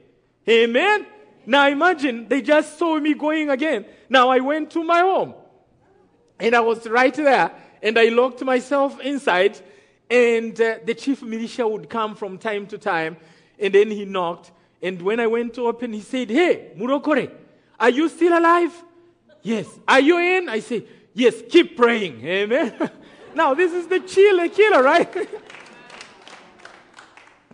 Amen? 0.46 1.06
Now 1.46 1.66
imagine 1.66 2.28
they 2.28 2.42
just 2.42 2.78
saw 2.78 3.00
me 3.00 3.14
going 3.14 3.48
again. 3.48 3.86
Now 4.10 4.28
I 4.28 4.40
went 4.40 4.70
to 4.72 4.84
my 4.84 4.98
home 4.98 5.32
and 6.38 6.54
I 6.54 6.60
was 6.60 6.86
right 6.86 7.14
there 7.14 7.50
and 7.82 7.98
I 7.98 8.10
locked 8.10 8.44
myself 8.44 9.00
inside 9.00 9.58
and 10.10 10.60
uh, 10.60 10.76
the 10.84 10.92
chief 10.92 11.22
militia 11.22 11.66
would 11.66 11.88
come 11.88 12.14
from 12.14 12.36
time 12.36 12.66
to 12.66 12.76
time 12.76 13.16
and 13.58 13.74
then 13.74 13.90
he 13.90 14.04
knocked 14.04 14.52
and 14.82 15.00
when 15.00 15.20
I 15.20 15.26
went 15.26 15.54
to 15.54 15.62
open 15.62 15.94
he 15.94 16.02
said, 16.02 16.28
Hey, 16.28 16.72
Murokore, 16.76 17.30
are 17.80 17.90
you 17.90 18.10
still 18.10 18.38
alive? 18.38 18.74
Yes. 19.40 19.66
Are 19.88 20.00
you 20.00 20.18
in? 20.18 20.50
I 20.50 20.60
said, 20.60 20.86
Yes, 21.18 21.42
keep 21.48 21.76
praying. 21.76 22.24
Amen. 22.24 22.90
now, 23.34 23.52
this 23.52 23.72
is 23.72 23.88
the 23.88 23.98
chiller 23.98 24.48
killer, 24.48 24.84
right? 24.84 25.12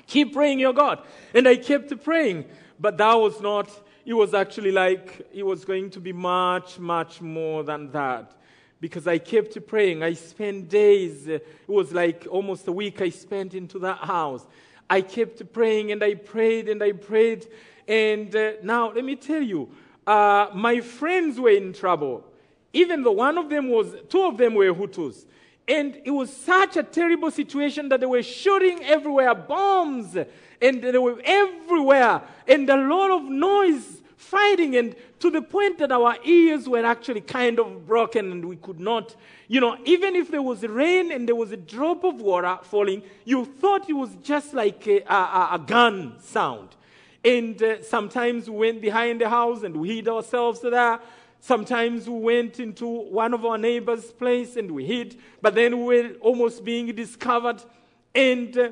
keep 0.06 0.34
praying 0.34 0.58
your 0.58 0.74
God. 0.74 0.98
And 1.32 1.48
I 1.48 1.56
kept 1.56 2.04
praying, 2.04 2.44
but 2.78 2.98
that 2.98 3.14
was 3.14 3.40
not, 3.40 3.70
it 4.04 4.12
was 4.12 4.34
actually 4.34 4.70
like, 4.70 5.26
it 5.32 5.44
was 5.44 5.64
going 5.64 5.88
to 5.92 6.00
be 6.00 6.12
much, 6.12 6.78
much 6.78 7.22
more 7.22 7.64
than 7.64 7.90
that. 7.92 8.36
Because 8.82 9.06
I 9.06 9.16
kept 9.16 9.66
praying. 9.66 10.02
I 10.02 10.12
spent 10.12 10.68
days, 10.68 11.26
it 11.26 11.46
was 11.66 11.90
like 11.90 12.26
almost 12.30 12.68
a 12.68 12.72
week 12.72 13.00
I 13.00 13.08
spent 13.08 13.54
into 13.54 13.78
that 13.78 13.96
house. 13.96 14.44
I 14.90 15.00
kept 15.00 15.54
praying 15.54 15.90
and 15.90 16.04
I 16.04 16.16
prayed 16.16 16.68
and 16.68 16.82
I 16.82 16.92
prayed. 16.92 17.46
And 17.88 18.36
uh, 18.36 18.52
now, 18.62 18.92
let 18.92 19.06
me 19.06 19.16
tell 19.16 19.40
you, 19.40 19.70
uh, 20.06 20.48
my 20.52 20.80
friends 20.80 21.40
were 21.40 21.48
in 21.48 21.72
trouble 21.72 22.26
even 22.74 23.02
though 23.02 23.12
one 23.12 23.38
of 23.38 23.48
them 23.48 23.68
was, 23.68 23.94
two 24.10 24.22
of 24.22 24.36
them 24.36 24.54
were 24.54 24.74
Hutus. 24.74 25.24
And 25.66 25.98
it 26.04 26.10
was 26.10 26.30
such 26.30 26.76
a 26.76 26.82
terrible 26.82 27.30
situation 27.30 27.88
that 27.88 28.00
they 28.00 28.06
were 28.06 28.22
shooting 28.22 28.84
everywhere, 28.84 29.34
bombs, 29.34 30.14
and 30.60 30.82
they 30.82 30.98
were 30.98 31.20
everywhere, 31.24 32.20
and 32.46 32.68
a 32.68 32.76
lot 32.76 33.10
of 33.10 33.24
noise, 33.24 34.02
fighting, 34.16 34.76
and 34.76 34.94
to 35.20 35.30
the 35.30 35.40
point 35.40 35.78
that 35.78 35.90
our 35.90 36.16
ears 36.24 36.68
were 36.68 36.84
actually 36.84 37.22
kind 37.22 37.58
of 37.58 37.86
broken 37.86 38.30
and 38.30 38.44
we 38.44 38.56
could 38.56 38.78
not, 38.78 39.16
you 39.48 39.60
know, 39.60 39.78
even 39.84 40.14
if 40.14 40.30
there 40.30 40.42
was 40.42 40.62
rain 40.62 41.12
and 41.12 41.26
there 41.26 41.34
was 41.34 41.52
a 41.52 41.56
drop 41.56 42.04
of 42.04 42.20
water 42.20 42.58
falling, 42.62 43.02
you 43.24 43.44
thought 43.44 43.88
it 43.88 43.94
was 43.94 44.10
just 44.22 44.52
like 44.52 44.86
a, 44.86 45.00
a, 45.02 45.48
a 45.52 45.64
gun 45.66 46.16
sound. 46.20 46.70
And 47.24 47.62
uh, 47.62 47.82
sometimes 47.82 48.50
we 48.50 48.56
went 48.56 48.82
behind 48.82 49.22
the 49.22 49.30
house 49.30 49.62
and 49.62 49.74
we 49.78 49.96
hid 49.96 50.08
ourselves 50.08 50.60
there. 50.60 51.00
Sometimes 51.44 52.08
we 52.08 52.18
went 52.20 52.58
into 52.58 52.86
one 52.86 53.34
of 53.34 53.44
our 53.44 53.58
neighbors' 53.58 54.10
place 54.10 54.56
and 54.56 54.70
we 54.70 54.86
hid, 54.86 55.18
but 55.42 55.54
then 55.54 55.84
we 55.84 55.84
were 55.84 56.14
almost 56.22 56.64
being 56.64 56.86
discovered. 56.94 57.62
And 58.14 58.56
uh, 58.56 58.70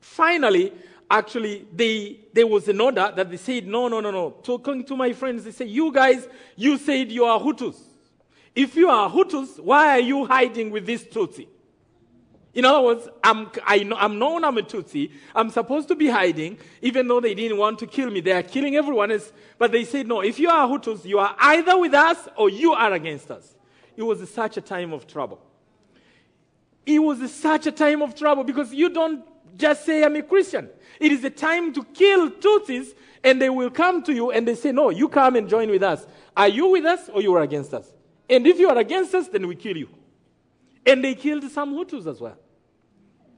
finally, 0.00 0.72
actually, 1.08 1.68
they, 1.72 2.18
there 2.32 2.48
was 2.48 2.66
an 2.66 2.80
order 2.80 3.12
that 3.14 3.30
they 3.30 3.36
said, 3.36 3.68
no, 3.68 3.86
no, 3.86 4.00
no, 4.00 4.10
no. 4.10 4.30
Talking 4.42 4.82
to 4.86 4.96
my 4.96 5.12
friends, 5.12 5.44
they 5.44 5.52
say, 5.52 5.66
you 5.66 5.92
guys, 5.92 6.26
you 6.56 6.78
said 6.78 7.12
you 7.12 7.24
are 7.24 7.38
Hutus. 7.38 7.80
If 8.56 8.74
you 8.74 8.88
are 8.88 9.08
Hutus, 9.08 9.60
why 9.60 9.90
are 9.98 10.00
you 10.00 10.26
hiding 10.26 10.72
with 10.72 10.84
this 10.84 11.04
Tutsi? 11.04 11.46
In 12.58 12.64
other 12.64 12.80
words, 12.80 13.08
I'm, 13.22 13.48
I 13.64 13.84
know, 13.84 13.94
I'm 13.94 14.18
known 14.18 14.42
I'm 14.42 14.58
a 14.58 14.62
Tutsi. 14.62 15.12
I'm 15.32 15.48
supposed 15.48 15.86
to 15.86 15.94
be 15.94 16.08
hiding, 16.08 16.58
even 16.82 17.06
though 17.06 17.20
they 17.20 17.32
didn't 17.32 17.56
want 17.56 17.78
to 17.78 17.86
kill 17.86 18.10
me. 18.10 18.20
They 18.20 18.32
are 18.32 18.42
killing 18.42 18.74
everyone 18.74 19.12
else. 19.12 19.32
But 19.58 19.70
they 19.70 19.84
said, 19.84 20.08
no, 20.08 20.22
if 20.22 20.40
you 20.40 20.50
are 20.50 20.66
Hutus, 20.66 21.04
you 21.04 21.20
are 21.20 21.36
either 21.38 21.78
with 21.78 21.94
us 21.94 22.26
or 22.36 22.50
you 22.50 22.72
are 22.72 22.92
against 22.94 23.30
us. 23.30 23.54
It 23.96 24.02
was 24.02 24.28
such 24.28 24.56
a 24.56 24.60
time 24.60 24.92
of 24.92 25.06
trouble. 25.06 25.40
It 26.84 26.98
was 26.98 27.32
such 27.32 27.68
a 27.68 27.70
time 27.70 28.02
of 28.02 28.16
trouble 28.16 28.42
because 28.42 28.74
you 28.74 28.88
don't 28.88 29.24
just 29.56 29.86
say, 29.86 30.02
I'm 30.02 30.16
a 30.16 30.22
Christian. 30.22 30.68
It 30.98 31.12
is 31.12 31.22
a 31.22 31.30
time 31.30 31.72
to 31.74 31.84
kill 31.84 32.28
Tutsis, 32.28 32.88
and 33.22 33.40
they 33.40 33.50
will 33.50 33.70
come 33.70 34.02
to 34.02 34.12
you 34.12 34.32
and 34.32 34.48
they 34.48 34.56
say, 34.56 34.72
No, 34.72 34.90
you 34.90 35.08
come 35.08 35.36
and 35.36 35.48
join 35.48 35.70
with 35.70 35.84
us. 35.84 36.04
Are 36.36 36.48
you 36.48 36.66
with 36.66 36.86
us 36.86 37.08
or 37.08 37.22
you 37.22 37.32
are 37.36 37.42
against 37.42 37.72
us? 37.72 37.88
And 38.28 38.44
if 38.48 38.58
you 38.58 38.68
are 38.68 38.78
against 38.78 39.14
us, 39.14 39.28
then 39.28 39.46
we 39.46 39.54
kill 39.54 39.76
you. 39.76 39.90
And 40.84 41.04
they 41.04 41.14
killed 41.14 41.48
some 41.52 41.72
Hutus 41.72 42.04
as 42.08 42.20
well. 42.20 42.36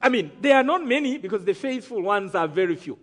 I 0.01 0.09
mean, 0.09 0.31
there 0.41 0.55
are 0.55 0.63
not 0.63 0.85
many 0.85 1.17
because 1.17 1.45
the 1.45 1.53
faithful 1.53 2.01
ones 2.01 2.33
are 2.33 2.47
very 2.47 2.75
few. 2.75 2.97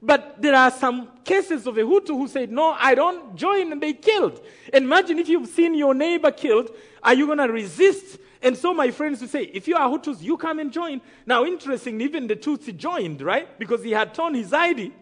But 0.00 0.42
there 0.42 0.54
are 0.56 0.70
some 0.70 1.08
cases 1.24 1.64
of 1.66 1.78
a 1.78 1.82
Hutu 1.82 2.08
who 2.08 2.26
said, 2.26 2.50
No, 2.50 2.76
I 2.78 2.94
don't 2.96 3.36
join, 3.36 3.70
and 3.70 3.80
they 3.80 3.92
killed. 3.92 4.44
Imagine 4.72 5.20
if 5.20 5.28
you've 5.28 5.48
seen 5.48 5.74
your 5.74 5.94
neighbor 5.94 6.32
killed, 6.32 6.70
are 7.02 7.14
you 7.14 7.26
going 7.26 7.38
to 7.38 7.44
resist? 7.44 8.18
And 8.42 8.56
so 8.56 8.74
my 8.74 8.90
friends 8.90 9.20
would 9.20 9.30
say, 9.30 9.44
If 9.44 9.68
you 9.68 9.76
are 9.76 9.88
Hutus, 9.88 10.20
you 10.20 10.36
come 10.36 10.58
and 10.58 10.72
join. 10.72 11.00
Now, 11.24 11.44
interesting, 11.44 12.00
even 12.00 12.26
the 12.26 12.34
Tutsi 12.34 12.76
joined, 12.76 13.22
right? 13.22 13.56
Because 13.60 13.84
he 13.84 13.92
had 13.92 14.12
torn 14.12 14.34
his 14.34 14.52
ID 14.52 14.92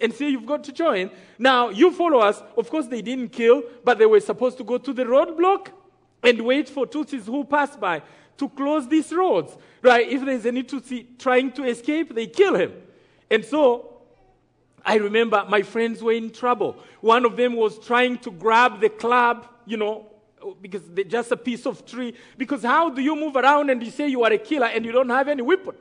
and 0.00 0.12
say, 0.14 0.30
You've 0.30 0.46
got 0.46 0.64
to 0.64 0.72
join. 0.72 1.10
Now, 1.38 1.68
you 1.68 1.90
follow 1.90 2.20
us. 2.20 2.42
Of 2.56 2.70
course, 2.70 2.86
they 2.86 3.02
didn't 3.02 3.30
kill, 3.32 3.62
but 3.84 3.98
they 3.98 4.06
were 4.06 4.20
supposed 4.20 4.56
to 4.56 4.64
go 4.64 4.78
to 4.78 4.92
the 4.94 5.04
roadblock 5.04 5.68
and 6.22 6.40
wait 6.46 6.70
for 6.70 6.86
Tutsis 6.86 7.26
who 7.26 7.44
pass 7.44 7.76
by 7.76 8.00
to 8.38 8.48
close 8.50 8.88
these 8.88 9.12
roads. 9.12 9.56
Right? 9.82 10.08
If 10.08 10.24
there's 10.24 10.46
any 10.46 10.62
Tutsi 10.62 11.18
trying 11.18 11.52
to 11.52 11.64
escape, 11.64 12.14
they 12.14 12.26
kill 12.26 12.54
him. 12.54 12.72
And 13.30 13.44
so, 13.44 13.96
I 14.84 14.96
remember 14.96 15.44
my 15.48 15.62
friends 15.62 16.02
were 16.02 16.12
in 16.12 16.30
trouble. 16.30 16.76
One 17.00 17.24
of 17.24 17.36
them 17.36 17.54
was 17.54 17.78
trying 17.84 18.18
to 18.18 18.30
grab 18.30 18.80
the 18.80 18.88
club, 18.88 19.48
you 19.64 19.76
know, 19.76 20.06
because 20.62 20.82
they're 20.88 21.04
just 21.04 21.32
a 21.32 21.36
piece 21.36 21.66
of 21.66 21.84
tree. 21.84 22.14
Because 22.38 22.62
how 22.62 22.90
do 22.90 23.02
you 23.02 23.16
move 23.16 23.34
around 23.34 23.70
and 23.70 23.82
you 23.82 23.90
say 23.90 24.06
you 24.06 24.22
are 24.22 24.32
a 24.32 24.38
killer 24.38 24.66
and 24.66 24.84
you 24.84 24.92
don't 24.92 25.08
have 25.08 25.26
any 25.26 25.42
weapon? 25.42 25.74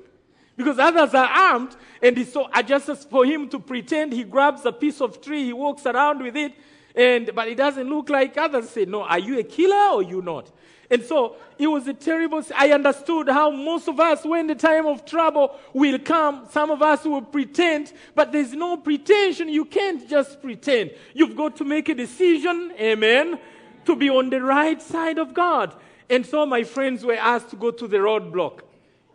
Because 0.57 0.79
others 0.79 1.13
are 1.13 1.27
armed, 1.27 1.75
and 2.01 2.25
so 2.25 2.47
just 2.65 3.09
for 3.09 3.25
him 3.25 3.49
to 3.49 3.59
pretend 3.59 4.13
he 4.13 4.23
grabs 4.23 4.65
a 4.65 4.71
piece 4.71 5.01
of 5.01 5.19
tree, 5.19 5.43
he 5.43 5.53
walks 5.53 5.85
around 5.85 6.23
with 6.23 6.37
it, 6.37 6.53
and 6.95 7.29
but 7.35 7.49
it 7.49 7.55
doesn't 7.55 7.89
look 7.89 8.09
like 8.09 8.37
others 8.37 8.69
say, 8.69 8.85
No, 8.85 9.03
are 9.03 9.19
you 9.19 9.37
a 9.37 9.43
killer 9.43 9.95
or 9.95 10.01
you 10.01 10.21
not? 10.21 10.49
And 10.89 11.03
so 11.03 11.37
it 11.57 11.67
was 11.67 11.87
a 11.87 11.93
terrible. 11.93 12.43
I 12.55 12.71
understood 12.71 13.29
how 13.29 13.49
most 13.49 13.87
of 13.87 13.99
us, 13.99 14.23
when 14.23 14.47
the 14.47 14.55
time 14.55 14.85
of 14.85 15.05
trouble 15.05 15.57
will 15.73 15.99
come, 15.99 16.47
some 16.51 16.69
of 16.71 16.81
us 16.81 17.05
will 17.05 17.21
pretend, 17.21 17.93
but 18.13 18.31
there's 18.31 18.53
no 18.53 18.77
pretension. 18.77 19.49
You 19.49 19.65
can't 19.65 20.07
just 20.07 20.41
pretend. 20.41 20.91
You've 21.13 21.35
got 21.35 21.55
to 21.57 21.63
make 21.63 21.89
a 21.89 21.95
decision, 21.95 22.73
amen, 22.79 23.39
to 23.85 23.95
be 23.95 24.09
on 24.09 24.29
the 24.29 24.41
right 24.41 24.81
side 24.81 25.17
of 25.17 25.33
God. 25.33 25.75
And 26.09 26.25
so 26.25 26.45
my 26.45 26.63
friends 26.63 27.03
were 27.03 27.15
asked 27.15 27.49
to 27.49 27.55
go 27.55 27.71
to 27.71 27.87
the 27.87 27.97
roadblock. 27.97 28.61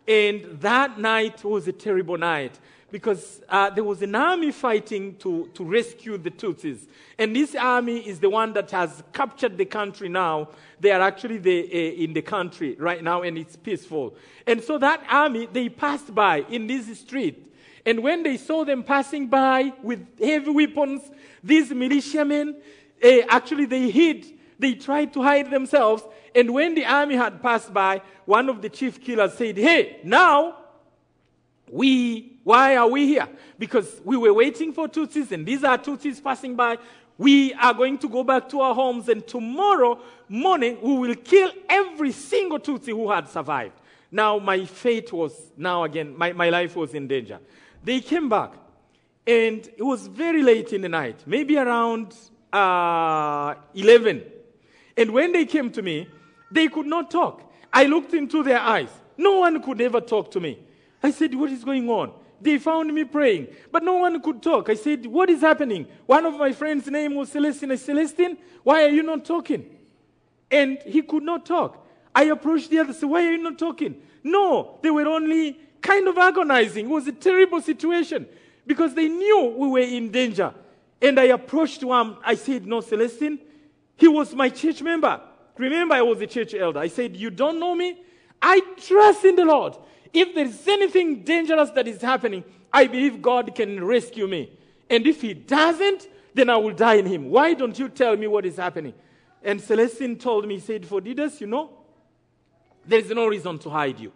And 0.07 0.59
that 0.59 0.99
night 0.99 1.43
was 1.43 1.67
a 1.67 1.71
terrible 1.71 2.17
night 2.17 2.59
because 2.91 3.41
uh, 3.47 3.69
there 3.69 3.83
was 3.83 4.01
an 4.01 4.13
army 4.15 4.51
fighting 4.51 5.15
to, 5.17 5.49
to 5.53 5.63
rescue 5.63 6.17
the 6.17 6.29
Tutsis. 6.29 6.87
And 7.17 7.35
this 7.35 7.55
army 7.55 7.99
is 7.99 8.19
the 8.19 8.29
one 8.29 8.53
that 8.53 8.71
has 8.71 9.03
captured 9.13 9.57
the 9.57 9.65
country 9.65 10.09
now. 10.09 10.49
They 10.79 10.91
are 10.91 11.01
actually 11.01 11.37
the, 11.37 11.63
uh, 11.63 12.03
in 12.03 12.13
the 12.13 12.21
country 12.21 12.75
right 12.77 13.03
now, 13.03 13.21
and 13.21 13.37
it's 13.37 13.55
peaceful. 13.55 14.15
And 14.45 14.61
so 14.61 14.77
that 14.77 15.03
army, 15.09 15.47
they 15.51 15.69
passed 15.69 16.13
by 16.13 16.45
in 16.49 16.67
this 16.67 16.99
street. 16.99 17.47
And 17.85 18.03
when 18.03 18.23
they 18.23 18.37
saw 18.37 18.63
them 18.65 18.83
passing 18.83 19.27
by 19.27 19.73
with 19.81 20.05
heavy 20.19 20.51
weapons, 20.51 21.01
these 21.43 21.71
militiamen, 21.71 22.55
uh, 23.03 23.07
actually 23.29 23.65
they 23.65 23.89
hid. 23.89 24.25
They 24.59 24.75
tried 24.75 25.13
to 25.13 25.23
hide 25.23 25.49
themselves. 25.49 26.03
And 26.35 26.53
when 26.53 26.75
the 26.75 26.85
army 26.85 27.15
had 27.15 27.41
passed 27.41 27.73
by, 27.73 28.01
one 28.25 28.49
of 28.49 28.61
the 28.61 28.69
chief 28.69 29.01
killers 29.01 29.33
said, 29.33 29.57
Hey, 29.57 29.99
now 30.03 30.57
we, 31.71 32.37
why 32.43 32.75
are 32.75 32.87
we 32.87 33.07
here? 33.07 33.27
Because 33.57 34.01
we 34.03 34.17
were 34.17 34.33
waiting 34.33 34.73
for 34.73 34.87
Tutsis, 34.87 35.31
and 35.31 35.45
these 35.45 35.63
are 35.63 35.77
Tutsis 35.77 36.21
passing 36.21 36.55
by. 36.55 36.77
We 37.17 37.53
are 37.53 37.73
going 37.73 37.97
to 37.99 38.09
go 38.09 38.23
back 38.23 38.49
to 38.49 38.59
our 38.61 38.75
homes, 38.75 39.07
and 39.07 39.25
tomorrow 39.25 39.99
morning 40.27 40.77
we 40.81 40.93
will 40.97 41.15
kill 41.15 41.51
every 41.69 42.11
single 42.11 42.59
Tutsi 42.59 42.87
who 42.87 43.09
had 43.09 43.29
survived. 43.29 43.75
Now, 44.11 44.37
my 44.39 44.65
fate 44.65 45.13
was, 45.13 45.33
now 45.55 45.85
again, 45.85 46.17
my, 46.17 46.33
my 46.33 46.49
life 46.49 46.75
was 46.75 46.93
in 46.93 47.07
danger. 47.07 47.39
They 47.83 48.01
came 48.01 48.27
back, 48.27 48.51
and 49.25 49.65
it 49.65 49.83
was 49.83 50.07
very 50.07 50.43
late 50.43 50.73
in 50.73 50.81
the 50.81 50.89
night, 50.89 51.23
maybe 51.25 51.57
around 51.57 52.13
uh, 52.51 53.55
11. 53.73 54.23
And 54.97 55.11
when 55.11 55.31
they 55.31 55.45
came 55.45 55.71
to 55.71 55.81
me, 55.81 56.09
they 56.51 56.67
could 56.67 56.85
not 56.85 57.09
talk. 57.09 57.49
I 57.71 57.85
looked 57.85 58.13
into 58.13 58.43
their 58.43 58.59
eyes. 58.59 58.89
No 59.17 59.39
one 59.39 59.63
could 59.63 59.79
ever 59.79 60.01
talk 60.01 60.31
to 60.31 60.41
me. 60.41 60.59
I 61.03 61.11
said, 61.11 61.33
What 61.35 61.51
is 61.51 61.63
going 61.63 61.89
on? 61.89 62.13
They 62.39 62.57
found 62.57 62.93
me 62.93 63.03
praying, 63.03 63.47
but 63.71 63.83
no 63.83 63.93
one 63.93 64.19
could 64.21 64.41
talk. 64.41 64.69
I 64.69 64.73
said, 64.73 65.05
What 65.05 65.29
is 65.29 65.41
happening? 65.41 65.87
One 66.05 66.25
of 66.25 66.37
my 66.37 66.51
friends' 66.51 66.87
name 66.87 67.15
was 67.15 67.29
Celestine. 67.29 67.71
I 67.71 67.75
said, 67.75 67.95
Celestine, 67.95 68.37
why 68.63 68.83
are 68.83 68.89
you 68.89 69.03
not 69.03 69.25
talking? 69.25 69.65
And 70.49 70.79
he 70.85 71.01
could 71.01 71.23
not 71.23 71.45
talk. 71.45 71.87
I 72.13 72.23
approached 72.25 72.69
the 72.69 72.79
other, 72.79 72.93
said, 72.93 73.09
Why 73.09 73.25
are 73.25 73.31
you 73.31 73.43
not 73.43 73.57
talking? 73.57 73.95
No, 74.23 74.79
they 74.81 74.91
were 74.91 75.07
only 75.07 75.59
kind 75.81 76.07
of 76.07 76.17
agonizing. 76.17 76.85
It 76.85 76.89
was 76.89 77.07
a 77.07 77.11
terrible 77.11 77.61
situation 77.61 78.27
because 78.65 78.93
they 78.93 79.07
knew 79.07 79.55
we 79.57 79.67
were 79.67 79.79
in 79.79 80.11
danger. 80.11 80.53
And 81.01 81.19
I 81.19 81.25
approached 81.25 81.83
one. 81.83 82.17
I 82.23 82.35
said, 82.35 82.65
No, 82.65 82.81
Celestine. 82.81 83.39
He 83.97 84.07
was 84.07 84.33
my 84.33 84.49
church 84.49 84.81
member. 84.81 85.21
Remember, 85.57 85.93
I 85.95 86.01
was 86.01 86.19
a 86.21 86.27
church 86.27 86.53
elder. 86.53 86.79
I 86.79 86.87
said, 86.87 87.15
You 87.15 87.29
don't 87.29 87.59
know 87.59 87.75
me? 87.75 88.01
I 88.41 88.61
trust 88.77 89.25
in 89.25 89.35
the 89.35 89.45
Lord. 89.45 89.77
If 90.13 90.35
there 90.35 90.45
is 90.45 90.67
anything 90.67 91.23
dangerous 91.23 91.69
that 91.71 91.87
is 91.87 92.01
happening, 92.01 92.43
I 92.71 92.87
believe 92.87 93.21
God 93.21 93.53
can 93.55 93.83
rescue 93.83 94.27
me. 94.27 94.51
And 94.89 95.07
if 95.07 95.21
He 95.21 95.33
doesn't, 95.33 96.07
then 96.33 96.49
I 96.49 96.57
will 96.57 96.73
die 96.73 96.95
in 96.95 97.05
Him. 97.05 97.29
Why 97.29 97.53
don't 97.53 97.77
you 97.77 97.89
tell 97.89 98.15
me 98.17 98.27
what 98.27 98.45
is 98.45 98.57
happening? 98.57 98.93
And 99.43 99.59
Celestine 99.59 100.17
told 100.17 100.47
me, 100.47 100.55
he 100.55 100.59
said, 100.59 100.83
Phodidas, 100.83 101.41
you 101.41 101.47
know, 101.47 101.71
there 102.85 102.99
is 102.99 103.09
no 103.09 103.27
reason 103.27 103.57
to 103.59 103.69
hide 103.69 103.99
you. 103.99 104.11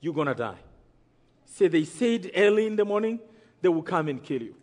You're 0.00 0.14
going 0.14 0.26
to 0.26 0.34
die. 0.34 0.58
So 1.44 1.68
they 1.68 1.84
said 1.84 2.30
early 2.34 2.66
in 2.66 2.76
the 2.76 2.84
morning, 2.84 3.20
they 3.60 3.68
will 3.68 3.82
come 3.82 4.08
and 4.08 4.22
kill 4.22 4.42
you. 4.42 4.54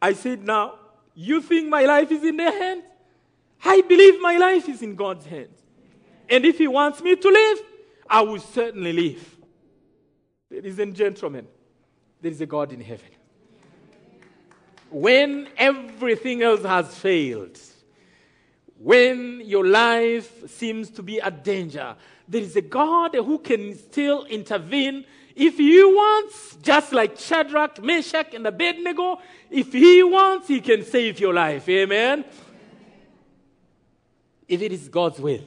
I 0.00 0.14
said, 0.14 0.44
Now, 0.44 0.78
you 1.14 1.40
think 1.42 1.68
my 1.68 1.84
life 1.84 2.10
is 2.10 2.24
in 2.24 2.36
their 2.36 2.52
hands? 2.52 2.84
I 3.64 3.80
believe 3.82 4.20
my 4.20 4.36
life 4.36 4.68
is 4.68 4.82
in 4.82 4.94
God's 4.94 5.26
hands. 5.26 5.58
And 6.28 6.44
if 6.44 6.58
He 6.58 6.68
wants 6.68 7.02
me 7.02 7.16
to 7.16 7.28
live, 7.28 7.58
I 8.08 8.22
will 8.22 8.38
certainly 8.38 8.92
live. 8.92 9.37
Ladies 10.50 10.78
and 10.78 10.94
gentlemen, 10.94 11.46
there 12.22 12.32
is 12.32 12.40
a 12.40 12.46
God 12.46 12.72
in 12.72 12.80
heaven. 12.80 13.10
When 14.90 15.48
everything 15.58 16.42
else 16.42 16.62
has 16.62 16.94
failed, 16.94 17.58
when 18.78 19.42
your 19.44 19.66
life 19.66 20.48
seems 20.50 20.88
to 20.90 21.02
be 21.02 21.18
a 21.18 21.30
danger, 21.30 21.96
there 22.26 22.40
is 22.40 22.56
a 22.56 22.62
God 22.62 23.14
who 23.14 23.38
can 23.38 23.76
still 23.76 24.24
intervene 24.24 25.04
if 25.36 25.58
he 25.58 25.84
wants, 25.84 26.56
just 26.62 26.92
like 26.92 27.18
Shadrach, 27.18 27.82
Meshach, 27.82 28.34
and 28.34 28.46
Abednego, 28.46 29.20
if 29.50 29.72
he 29.72 30.02
wants, 30.02 30.48
he 30.48 30.60
can 30.60 30.84
save 30.84 31.20
your 31.20 31.32
life. 31.32 31.68
Amen. 31.68 32.24
If 34.48 34.62
it 34.62 34.72
is 34.72 34.88
God's 34.88 35.20
will. 35.20 35.44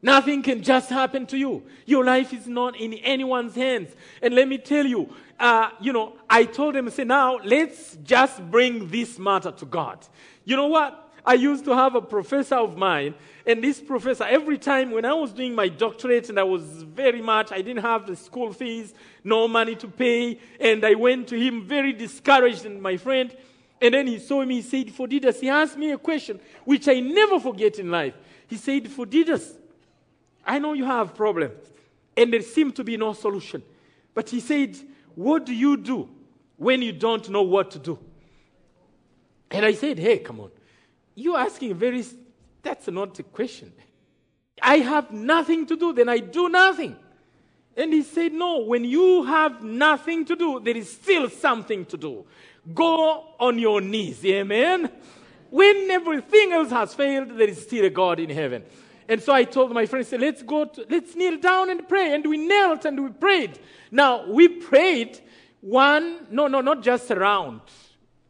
Nothing 0.00 0.42
can 0.42 0.62
just 0.62 0.90
happen 0.90 1.26
to 1.26 1.36
you. 1.36 1.64
Your 1.84 2.04
life 2.04 2.32
is 2.32 2.46
not 2.46 2.76
in 2.76 2.94
anyone's 2.94 3.54
hands. 3.54 3.90
And 4.22 4.34
let 4.34 4.46
me 4.46 4.58
tell 4.58 4.86
you, 4.86 5.12
uh, 5.40 5.70
you 5.80 5.92
know, 5.92 6.16
I 6.30 6.44
told 6.44 6.76
them, 6.76 6.88
say, 6.90 7.04
now 7.04 7.38
let's 7.44 7.96
just 8.04 8.40
bring 8.50 8.88
this 8.88 9.18
matter 9.18 9.50
to 9.50 9.66
God. 9.66 10.06
You 10.44 10.56
know 10.56 10.68
what? 10.68 11.04
I 11.26 11.34
used 11.34 11.64
to 11.66 11.74
have 11.74 11.94
a 11.94 12.00
professor 12.00 12.54
of 12.54 12.78
mine, 12.78 13.14
and 13.44 13.62
this 13.62 13.82
professor, 13.82 14.24
every 14.24 14.56
time 14.56 14.90
when 14.90 15.04
I 15.04 15.12
was 15.12 15.30
doing 15.30 15.54
my 15.54 15.68
doctorate 15.68 16.30
and 16.30 16.40
I 16.40 16.42
was 16.44 16.62
very 16.84 17.20
much, 17.20 17.52
I 17.52 17.60
didn't 17.60 17.82
have 17.82 18.06
the 18.06 18.16
school 18.16 18.50
fees, 18.50 18.94
no 19.22 19.46
money 19.46 19.76
to 19.76 19.88
pay, 19.88 20.40
and 20.58 20.82
I 20.86 20.94
went 20.94 21.28
to 21.28 21.38
him 21.38 21.66
very 21.66 21.92
discouraged, 21.92 22.64
and 22.64 22.80
my 22.80 22.96
friend, 22.96 23.36
and 23.82 23.92
then 23.92 24.06
he 24.06 24.18
saw 24.18 24.42
me, 24.42 24.62
he 24.62 24.62
said, 24.62 24.86
Phodidas, 24.86 25.38
he 25.40 25.50
asked 25.50 25.76
me 25.76 25.90
a 25.90 25.98
question 25.98 26.40
which 26.64 26.88
I 26.88 27.00
never 27.00 27.38
forget 27.38 27.78
in 27.78 27.90
life. 27.90 28.14
He 28.46 28.56
said, 28.56 28.84
Phodidas, 28.84 29.57
I 30.48 30.58
know 30.58 30.72
you 30.72 30.86
have 30.86 31.14
problems, 31.14 31.60
and 32.16 32.32
there 32.32 32.40
seems 32.40 32.72
to 32.74 32.84
be 32.84 32.96
no 32.96 33.12
solution. 33.12 33.62
But 34.14 34.30
he 34.30 34.40
said, 34.40 34.76
What 35.14 35.44
do 35.44 35.54
you 35.54 35.76
do 35.76 36.08
when 36.56 36.80
you 36.80 36.92
don't 36.92 37.28
know 37.28 37.42
what 37.42 37.70
to 37.72 37.78
do? 37.78 37.98
And 39.50 39.64
I 39.64 39.74
said, 39.74 39.98
Hey, 39.98 40.18
come 40.18 40.40
on. 40.40 40.50
You're 41.14 41.38
asking 41.38 41.74
very, 41.74 42.02
that's 42.62 42.88
not 42.88 43.18
a 43.18 43.22
question. 43.22 43.72
I 44.62 44.78
have 44.78 45.12
nothing 45.12 45.66
to 45.66 45.76
do, 45.76 45.92
then 45.92 46.08
I 46.08 46.18
do 46.18 46.48
nothing. 46.48 46.96
And 47.76 47.92
he 47.92 48.02
said, 48.02 48.32
No, 48.32 48.60
when 48.60 48.84
you 48.84 49.24
have 49.24 49.62
nothing 49.62 50.24
to 50.24 50.34
do, 50.34 50.60
there 50.60 50.76
is 50.76 50.90
still 50.90 51.28
something 51.28 51.84
to 51.86 51.98
do. 51.98 52.24
Go 52.74 53.26
on 53.38 53.58
your 53.58 53.82
knees, 53.82 54.24
amen? 54.24 54.90
When 55.50 55.90
everything 55.90 56.52
else 56.52 56.70
has 56.70 56.94
failed, 56.94 57.36
there 57.36 57.48
is 57.48 57.62
still 57.62 57.84
a 57.84 57.90
God 57.90 58.18
in 58.18 58.30
heaven. 58.30 58.64
And 59.08 59.22
so 59.22 59.32
I 59.32 59.44
told 59.44 59.72
my 59.72 59.86
friends, 59.86 60.12
let's 60.12 60.42
go, 60.42 60.66
to, 60.66 60.86
let's 60.90 61.14
kneel 61.16 61.38
down 61.38 61.70
and 61.70 61.88
pray. 61.88 62.14
And 62.14 62.26
we 62.26 62.36
knelt 62.36 62.84
and 62.84 63.02
we 63.02 63.10
prayed. 63.10 63.58
Now, 63.90 64.26
we 64.26 64.48
prayed 64.48 65.18
one, 65.60 66.26
no, 66.30 66.46
no, 66.46 66.60
not 66.60 66.82
just 66.82 67.10
around. 67.10 67.62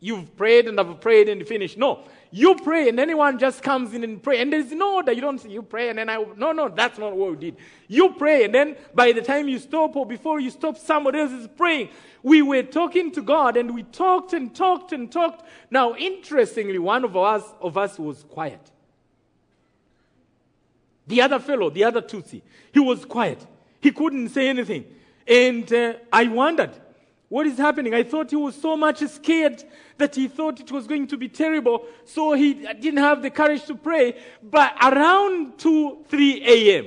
You've 0.01 0.37
prayed 0.37 0.68
and 0.68 0.79
I've 0.79 1.01
prayed 1.01 1.29
and 1.29 1.45
finished. 1.47 1.76
No, 1.76 2.05
you 2.31 2.55
pray 2.55 2.89
and 2.89 3.01
anyone 3.01 3.39
just 3.39 3.62
comes 3.62 3.95
in 3.95 4.05
and 4.05 4.22
pray. 4.22 4.41
And 4.41 4.53
there's 4.53 4.70
no 4.70 4.97
order. 4.97 5.11
You 5.11 5.20
don't 5.20 5.41
say 5.41 5.49
you 5.49 5.62
pray 5.62 5.89
and 5.89 5.99
then 5.99 6.09
I, 6.09 6.24
no, 6.37 6.53
no, 6.53 6.68
that's 6.68 6.99
not 6.99 7.16
what 7.16 7.31
we 7.31 7.37
did. 7.37 7.57
You 7.89 8.11
pray 8.11 8.45
and 8.45 8.55
then 8.55 8.76
by 8.95 9.11
the 9.11 9.22
time 9.22 9.49
you 9.49 9.59
stop 9.59 9.97
or 9.97 10.07
before 10.07 10.39
you 10.39 10.51
stop, 10.51 10.79
somebody 10.79 11.18
else 11.18 11.33
is 11.33 11.49
praying. 11.49 11.89
We 12.22 12.43
were 12.43 12.62
talking 12.62 13.11
to 13.12 13.22
God 13.22 13.57
and 13.57 13.74
we 13.74 13.83
talked 13.83 14.33
and 14.33 14.55
talked 14.55 14.93
and 14.93 15.11
talked. 15.11 15.45
Now, 15.70 15.97
interestingly, 15.97 16.79
one 16.79 17.05
of 17.05 17.16
us, 17.16 17.43
of 17.61 17.76
us 17.76 17.99
was 17.99 18.22
quiet. 18.22 18.70
The 21.09 21.22
other 21.22 21.38
fellow, 21.38 21.70
the 21.70 21.84
other 21.84 22.02
Tutsi, 22.02 22.42
he 22.72 22.78
was 22.78 23.04
quiet. 23.04 23.44
He 23.80 23.90
couldn't 23.90 24.28
say 24.28 24.48
anything. 24.48 24.84
And 25.26 25.70
uh, 25.72 25.94
I 26.12 26.28
wondered, 26.28 26.70
what 27.28 27.46
is 27.46 27.59
happening? 27.59 27.94
I 27.94 28.02
thought 28.02 28.30
he 28.30 28.36
was 28.36 28.54
so 28.54 28.76
much 28.76 28.98
scared 29.00 29.64
that 29.96 30.14
he 30.14 30.28
thought 30.28 30.61
it 30.61 30.70
was 30.70 30.86
going 30.86 31.06
to 31.09 31.16
be 31.16 31.28
terrible, 31.28 31.86
so 32.04 32.34
he 32.34 32.54
didn't 32.54 32.98
have 32.98 33.22
the 33.22 33.30
courage 33.30 33.64
to 33.66 33.74
pray. 33.74 34.16
But 34.42 34.74
around 34.82 35.59
2, 35.59 36.04
3 36.09 36.42
a.m., 36.46 36.86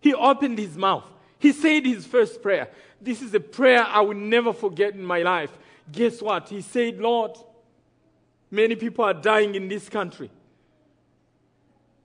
he 0.00 0.14
opened 0.14 0.58
his 0.58 0.76
mouth. 0.76 1.04
He 1.38 1.52
said 1.52 1.84
his 1.84 2.06
first 2.06 2.42
prayer. 2.42 2.68
This 3.00 3.20
is 3.22 3.34
a 3.34 3.40
prayer 3.40 3.84
I 3.84 4.00
will 4.00 4.16
never 4.16 4.52
forget 4.52 4.94
in 4.94 5.04
my 5.04 5.22
life. 5.22 5.50
Guess 5.90 6.22
what? 6.22 6.48
He 6.48 6.60
said, 6.60 6.98
Lord, 6.98 7.32
many 8.50 8.76
people 8.76 9.04
are 9.04 9.14
dying 9.14 9.54
in 9.54 9.68
this 9.68 9.88
country. 9.88 10.30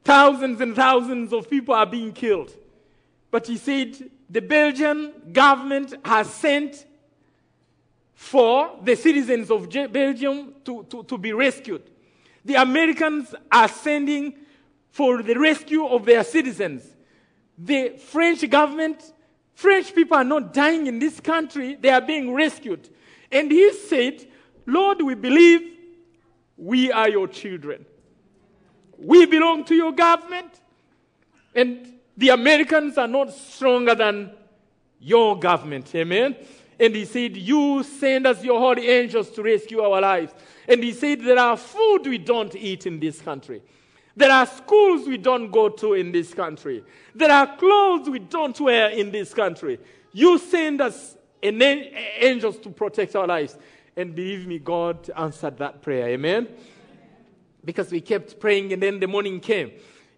Thousands 0.06 0.62
and 0.62 0.76
thousands 0.76 1.34
of 1.34 1.50
people 1.50 1.76
are 1.76 1.86
being 1.86 2.14
killed. 2.14 2.56
But 3.32 3.48
he 3.48 3.58
said 3.58 3.98
the 4.30 4.42
Belgian 4.42 5.12
government 5.34 5.94
has 6.06 6.34
sent 6.34 6.86
for 8.14 8.80
the 8.82 8.96
citizens 8.96 9.52
of 9.52 9.70
Belgium 9.92 10.56
to, 10.64 10.84
to, 10.90 11.04
to 11.04 11.18
be 11.18 11.34
rescued. 11.34 11.82
The 12.46 12.56
Americans 12.56 13.36
are 13.52 13.68
sending 13.68 14.36
for 14.92 15.22
the 15.22 15.38
rescue 15.38 15.86
of 15.86 16.06
their 16.06 16.24
citizens. 16.24 16.88
The 17.58 17.98
French 17.98 18.48
government, 18.50 19.12
French 19.56 19.94
people 19.94 20.18
are 20.18 20.24
not 20.24 20.54
dying 20.54 20.88
in 20.88 21.00
this 21.00 21.20
country, 21.20 21.76
they 21.76 21.90
are 21.90 22.02
being 22.02 22.32
rescued. 22.32 22.90
And 23.32 23.52
he 23.52 23.74
said, 23.74 24.26
Lord, 24.66 25.02
we 25.02 25.16
believe 25.16 25.62
we 26.58 26.92
are 26.92 27.10
your 27.10 27.28
children. 27.28 27.86
We 28.98 29.26
belong 29.26 29.66
to 29.66 29.76
your 29.76 29.92
government, 29.92 30.60
and 31.54 31.94
the 32.18 32.30
Americans 32.30 32.98
are 32.98 33.08
not 33.08 33.34
stronger 33.34 33.96
than 33.96 34.32
your 35.00 35.38
government. 35.38 35.94
Amen. 35.96 36.36
And 36.80 36.96
he 36.96 37.06
said, 37.06 37.38
You 37.38 37.84
send 37.84 38.28
us 38.28 38.44
your 38.44 38.60
holy 38.60 38.88
angels 38.90 39.30
to 39.32 39.44
rescue 39.44 39.82
our 39.82 40.02
lives. 40.02 40.34
And 40.68 40.84
he 40.84 40.94
said, 40.94 41.22
There 41.22 41.40
are 41.40 41.58
food 41.58 42.04
we 42.06 42.18
don't 42.18 42.56
eat 42.56 42.86
in 42.86 43.00
this 43.00 43.22
country. 43.22 43.62
There 44.16 44.32
are 44.32 44.46
schools 44.46 45.08
we 45.08 45.18
don't 45.18 45.52
go 45.52 45.70
to 45.70 45.94
in 45.94 46.12
this 46.12 46.34
country. 46.34 46.84
There 47.14 47.32
are 47.32 47.58
clothes 47.58 48.10
we 48.10 48.20
don't 48.20 48.60
wear 48.62 48.90
in 48.90 49.12
this 49.12 49.34
country. 49.34 49.80
You 50.14 50.38
send 50.38 50.80
us 50.82 51.18
angels 51.44 52.58
to 52.60 52.70
protect 52.70 53.16
our 53.16 53.28
lives. 53.28 53.58
And 53.98 54.16
believe 54.16 54.48
me, 54.48 54.60
God 54.60 55.10
answered 55.16 55.58
that 55.58 55.82
prayer. 55.82 56.08
Amen. 56.10 56.48
Because 57.66 57.92
we 57.92 58.00
kept 58.00 58.40
praying, 58.40 58.72
and 58.74 58.82
then 58.82 59.00
the 59.00 59.08
morning 59.08 59.40
came, 59.40 59.72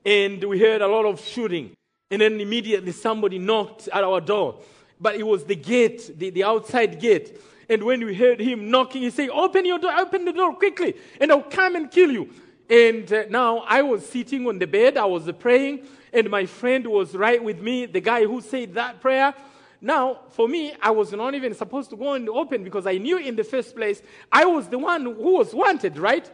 and 0.06 0.44
we 0.44 0.60
heard 0.60 0.82
a 0.82 0.88
lot 0.88 1.06
of 1.06 1.20
shooting. 1.22 1.72
And 2.12 2.22
then 2.22 2.40
immediately 2.40 2.92
somebody 2.92 3.40
knocked 3.40 3.88
at 3.88 4.04
our 4.04 4.22
door 4.22 4.60
but 5.00 5.16
it 5.16 5.24
was 5.24 5.46
the 5.46 5.56
gate, 5.56 6.18
the, 6.18 6.30
the 6.30 6.44
outside 6.44 7.00
gate. 7.00 7.40
And 7.70 7.84
when 7.84 8.04
we 8.06 8.16
heard 8.16 8.40
him 8.40 8.72
knocking, 8.72 9.04
he 9.04 9.10
said, 9.10 9.30
Open 9.30 9.66
your 9.66 9.80
door, 9.80 9.92
open 9.98 10.26
the 10.26 10.34
door 10.34 10.56
quickly, 10.56 10.96
and 11.20 11.32
I'll 11.32 11.42
come 11.42 11.76
and 11.76 11.92
kill 11.92 12.12
you. 12.12 12.30
And 12.70 13.12
uh, 13.12 13.26
now 13.30 13.60
I 13.60 13.82
was 13.82 14.06
sitting 14.06 14.48
on 14.48 14.60
the 14.60 14.68
bed, 14.68 14.98
I 14.98 15.06
was 15.06 15.28
uh, 15.28 15.34
praying, 15.34 15.86
and 16.14 16.30
my 16.30 16.46
friend 16.46 16.86
was 16.88 17.16
right 17.16 17.42
with 17.42 17.62
me, 17.62 17.86
the 17.86 18.02
guy 18.02 18.26
who 18.26 18.42
said 18.42 18.74
that 18.76 19.02
prayer. 19.02 19.34
Now, 19.80 20.22
for 20.32 20.48
me, 20.48 20.74
I 20.82 20.92
was 20.92 21.12
not 21.12 21.36
even 21.36 21.54
supposed 21.54 21.92
to 21.92 21.96
go 21.96 22.14
and 22.14 22.28
open 22.30 22.64
because 22.64 22.88
I 22.88 22.98
knew 22.98 23.18
in 23.18 23.36
the 23.36 23.44
first 23.44 23.76
place 23.76 24.02
I 24.32 24.46
was 24.46 24.68
the 24.68 24.80
one 24.80 25.04
who 25.04 25.38
was 25.38 25.54
wanted, 25.54 25.98
right? 26.00 26.30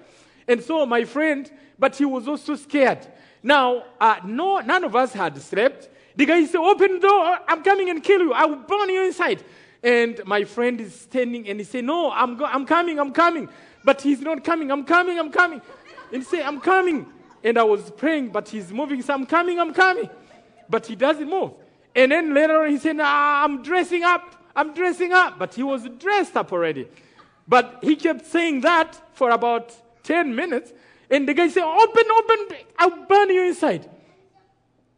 And 0.48 0.62
so 0.62 0.86
my 0.86 1.04
friend, 1.06 1.50
but 1.80 1.96
he 1.96 2.06
was 2.06 2.28
also 2.28 2.56
scared. 2.56 3.08
Now, 3.42 3.84
uh, 4.00 4.18
no, 4.26 4.60
none 4.60 4.84
of 4.84 4.96
us 4.96 5.14
had 5.14 5.38
slept. 5.42 5.90
The 6.16 6.26
guy 6.26 6.46
said, 6.46 6.60
Open 6.60 6.94
the 6.94 7.00
door, 7.00 7.40
I'm 7.48 7.64
coming 7.64 7.90
and 7.90 8.04
kill 8.04 8.22
you. 8.22 8.34
I 8.34 8.46
will 8.46 8.58
burn 8.58 8.90
you 8.90 9.06
inside. 9.06 9.44
And 9.82 10.22
my 10.26 10.46
friend 10.46 10.80
is 10.80 10.94
standing 10.94 11.50
and 11.50 11.60
he 11.60 11.66
said, 11.66 11.84
No, 11.84 12.12
I'm, 12.12 12.38
go- 12.38 12.46
I'm 12.46 12.66
coming, 12.66 13.00
I'm 13.00 13.12
coming. 13.12 13.50
But 13.84 14.02
he's 14.02 14.22
not 14.22 14.44
coming, 14.44 14.72
I'm 14.72 14.86
coming, 14.86 15.20
I'm 15.20 15.32
coming. 15.32 15.62
And 16.12 16.24
he 16.24 16.30
said, 16.30 16.44
I'm 16.44 16.62
coming. 16.62 17.08
And 17.44 17.58
I 17.58 17.64
was 17.64 17.92
praying, 17.92 18.30
but 18.30 18.48
he's 18.48 18.72
moving. 18.72 19.02
So 19.02 19.14
I'm 19.14 19.26
coming, 19.26 19.60
I'm 19.60 19.74
coming. 19.74 20.10
But 20.70 20.86
he 20.86 20.96
doesn't 20.96 21.30
move. 21.30 21.52
And 21.94 22.12
then 22.12 22.34
later 22.34 22.64
on 22.64 22.70
he 22.70 22.78
said, 22.78 23.00
I'm 23.00 23.62
dressing 23.62 24.04
up, 24.04 24.36
I'm 24.56 24.74
dressing 24.74 25.12
up. 25.12 25.38
But 25.38 25.54
he 25.54 25.64
was 25.64 25.88
dressed 26.00 26.38
up 26.38 26.54
already. 26.54 26.88
But 27.46 27.80
he 27.82 27.98
kept 27.98 28.26
saying 28.26 28.62
that 28.62 29.00
for 29.16 29.32
about 29.32 29.76
10 30.04 30.36
minutes. 30.36 30.74
And 31.10 31.28
the 31.28 31.34
guy 31.34 31.48
said, 31.50 31.64
Open, 31.64 32.04
open, 32.18 32.58
I'll 32.78 33.06
burn 33.06 33.30
you 33.30 33.48
inside. 33.48 33.90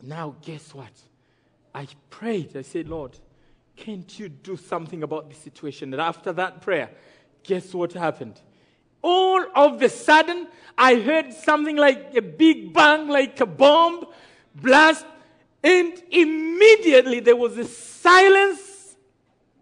Now, 0.02 0.36
guess 0.42 0.74
what? 0.74 0.92
I 1.74 1.88
prayed. 2.10 2.56
I 2.56 2.62
said, 2.62 2.88
Lord, 2.88 3.18
can't 3.76 4.18
you 4.20 4.30
do 4.30 4.56
something 4.56 5.04
about 5.04 5.30
this 5.30 5.40
situation? 5.40 5.94
And 5.94 6.02
after 6.02 6.32
that 6.34 6.62
prayer, 6.62 6.90
guess 7.44 7.74
what 7.74 7.94
happened? 7.94 8.40
All 9.02 9.46
of 9.56 9.82
a 9.82 9.90
sudden, 9.90 10.48
I 10.78 10.96
heard 10.96 11.34
something 11.34 11.76
like 11.76 12.16
a 12.16 12.22
big 12.22 12.74
bang, 12.74 13.08
like 13.08 13.40
a 13.40 13.46
bomb 13.46 14.06
blast, 14.56 15.06
and 15.64 16.02
immediately 16.12 17.20
there 17.20 17.36
was 17.36 17.58
a 17.58 17.66
silence 17.66 18.96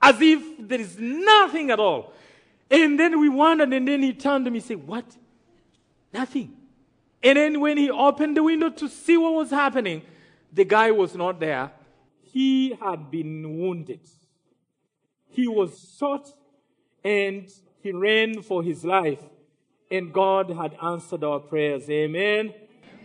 as 0.01 0.21
if 0.21 0.41
there 0.59 0.79
is 0.79 0.97
nothing 0.99 1.71
at 1.71 1.79
all. 1.79 2.13
And 2.69 2.99
then 2.99 3.19
we 3.19 3.29
wondered, 3.29 3.73
and 3.73 3.87
then 3.87 4.01
he 4.01 4.13
turned 4.13 4.45
to 4.45 4.51
me 4.51 4.59
and 4.59 4.65
said, 4.65 4.87
What? 4.87 5.05
Nothing. 6.13 6.53
And 7.23 7.37
then 7.37 7.59
when 7.59 7.77
he 7.77 7.89
opened 7.89 8.37
the 8.37 8.43
window 8.43 8.69
to 8.69 8.89
see 8.89 9.17
what 9.17 9.33
was 9.33 9.49
happening, 9.49 10.03
the 10.51 10.65
guy 10.65 10.91
was 10.91 11.15
not 11.15 11.39
there. 11.39 11.71
He 12.21 12.73
had 12.73 13.09
been 13.09 13.59
wounded. 13.59 14.01
He 15.29 15.47
was 15.47 15.95
shot 15.97 16.29
and 17.03 17.49
he 17.81 17.91
ran 17.91 18.41
for 18.41 18.61
his 18.61 18.83
life. 18.83 19.21
And 19.89 20.11
God 20.13 20.49
had 20.49 20.75
answered 20.81 21.23
our 21.23 21.39
prayers. 21.39 21.89
Amen. 21.89 22.53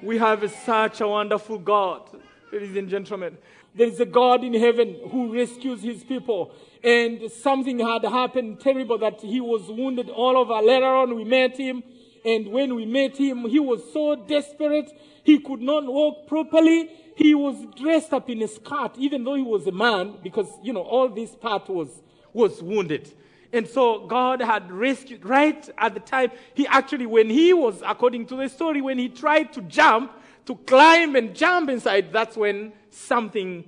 We 0.03 0.19
have 0.19 0.51
such 0.65 1.01
a 1.01 1.09
wonderful 1.09 1.59
God, 1.59 2.09
ladies 2.53 2.77
and 2.77 2.89
gentlemen. 2.89 3.37
There 3.75 3.89
is 3.89 4.01
a 4.01 4.07
God 4.07 4.43
in 4.45 4.55
heaven 4.55 4.97
who 5.11 5.35
rescues 5.35 5.83
his 5.83 6.03
people. 6.05 6.53
And 6.83 7.31
something 7.31 7.79
had 7.79 8.05
happened 8.05 8.61
terrible 8.61 8.99
that 8.99 9.21
he 9.21 9.41
was 9.41 9.69
wounded 9.69 10.09
all 10.09 10.37
over. 10.37 10.55
Later 10.63 10.87
on, 10.87 11.15
we 11.15 11.25
met 11.25 11.57
him. 11.57 11.83
And 12.29 12.49
when 12.49 12.75
we 12.75 12.85
met 12.85 13.17
him, 13.17 13.49
he 13.49 13.61
was 13.61 13.81
so 13.93 14.15
desperate. 14.15 14.91
He 15.23 15.39
could 15.39 15.63
not 15.63 15.85
walk 15.85 16.27
properly 16.27 16.91
he 17.19 17.35
was 17.35 17.57
dressed 17.75 18.13
up 18.13 18.31
in 18.31 18.41
a 18.43 18.47
skirt, 18.47 18.93
even 18.97 19.25
though 19.25 19.35
he 19.35 19.43
was 19.43 19.67
a 19.67 19.73
man, 19.73 20.19
because, 20.23 20.47
you 20.63 20.73
know, 20.73 20.83
all 20.83 21.09
this 21.09 21.35
part 21.35 21.69
was, 21.69 21.89
was 22.33 22.63
wounded. 22.63 23.13
And 23.53 23.67
so 23.67 24.07
God 24.07 24.41
had 24.41 24.71
rescued 24.71 25.25
right 25.25 25.69
at 25.79 25.95
the 25.95 26.01
time. 26.01 26.31
He 26.55 26.65
actually, 26.69 27.07
when 27.07 27.29
he 27.29 27.53
was, 27.53 27.83
according 27.85 28.27
to 28.27 28.37
the 28.37 28.49
story, 28.49 28.81
when 28.81 28.99
he 29.01 29.09
tried 29.09 29.53
to 29.55 29.63
jump, 29.63 30.13
to 30.47 30.55
climb 30.55 31.17
and 31.17 31.35
jump 31.35 31.71
inside, 31.71 32.13
that's 32.13 32.37
when 32.37 32.73
something 32.91 33.65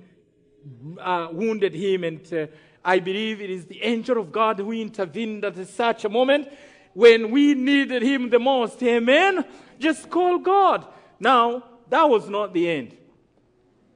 uh, 0.97 1.27
wounded 1.33 1.75
him. 1.75 2.05
And 2.05 2.33
uh, 2.33 2.47
I 2.85 2.99
believe 2.99 3.41
it 3.41 3.49
is 3.49 3.65
the 3.65 3.83
angel 3.83 4.17
of 4.17 4.31
God 4.31 4.59
who 4.59 4.71
intervened 4.71 5.43
at 5.43 5.57
such 5.67 6.05
a 6.05 6.09
moment 6.09 6.47
when 6.93 7.31
we 7.31 7.53
needed 7.53 8.01
him 8.01 8.29
the 8.29 8.39
most. 8.39 8.81
Amen. 8.83 9.45
Just 9.79 10.09
call 10.09 10.39
God. 10.39 10.85
Now, 11.19 11.63
that 11.89 12.09
was 12.09 12.29
not 12.29 12.53
the 12.53 12.69
end. 12.69 12.95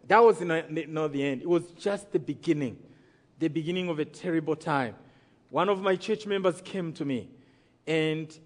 That 0.08 0.20
was 0.20 0.40
not, 0.42 0.72
not 0.72 1.12
the 1.12 1.24
end. 1.24 1.42
It 1.42 1.50
was 1.50 1.64
just 1.72 2.12
the 2.12 2.20
beginning, 2.20 2.78
the 3.40 3.48
beginning 3.48 3.90
of 3.90 4.00
a 4.00 4.06
terrible 4.06 4.56
time. 4.56 4.96
One 5.50 5.70
of 5.70 5.82
my 5.82 5.96
church 5.96 6.28
members 6.28 6.62
came 6.62 6.94
to 6.94 7.06
me, 7.06 7.30
and 7.88 8.38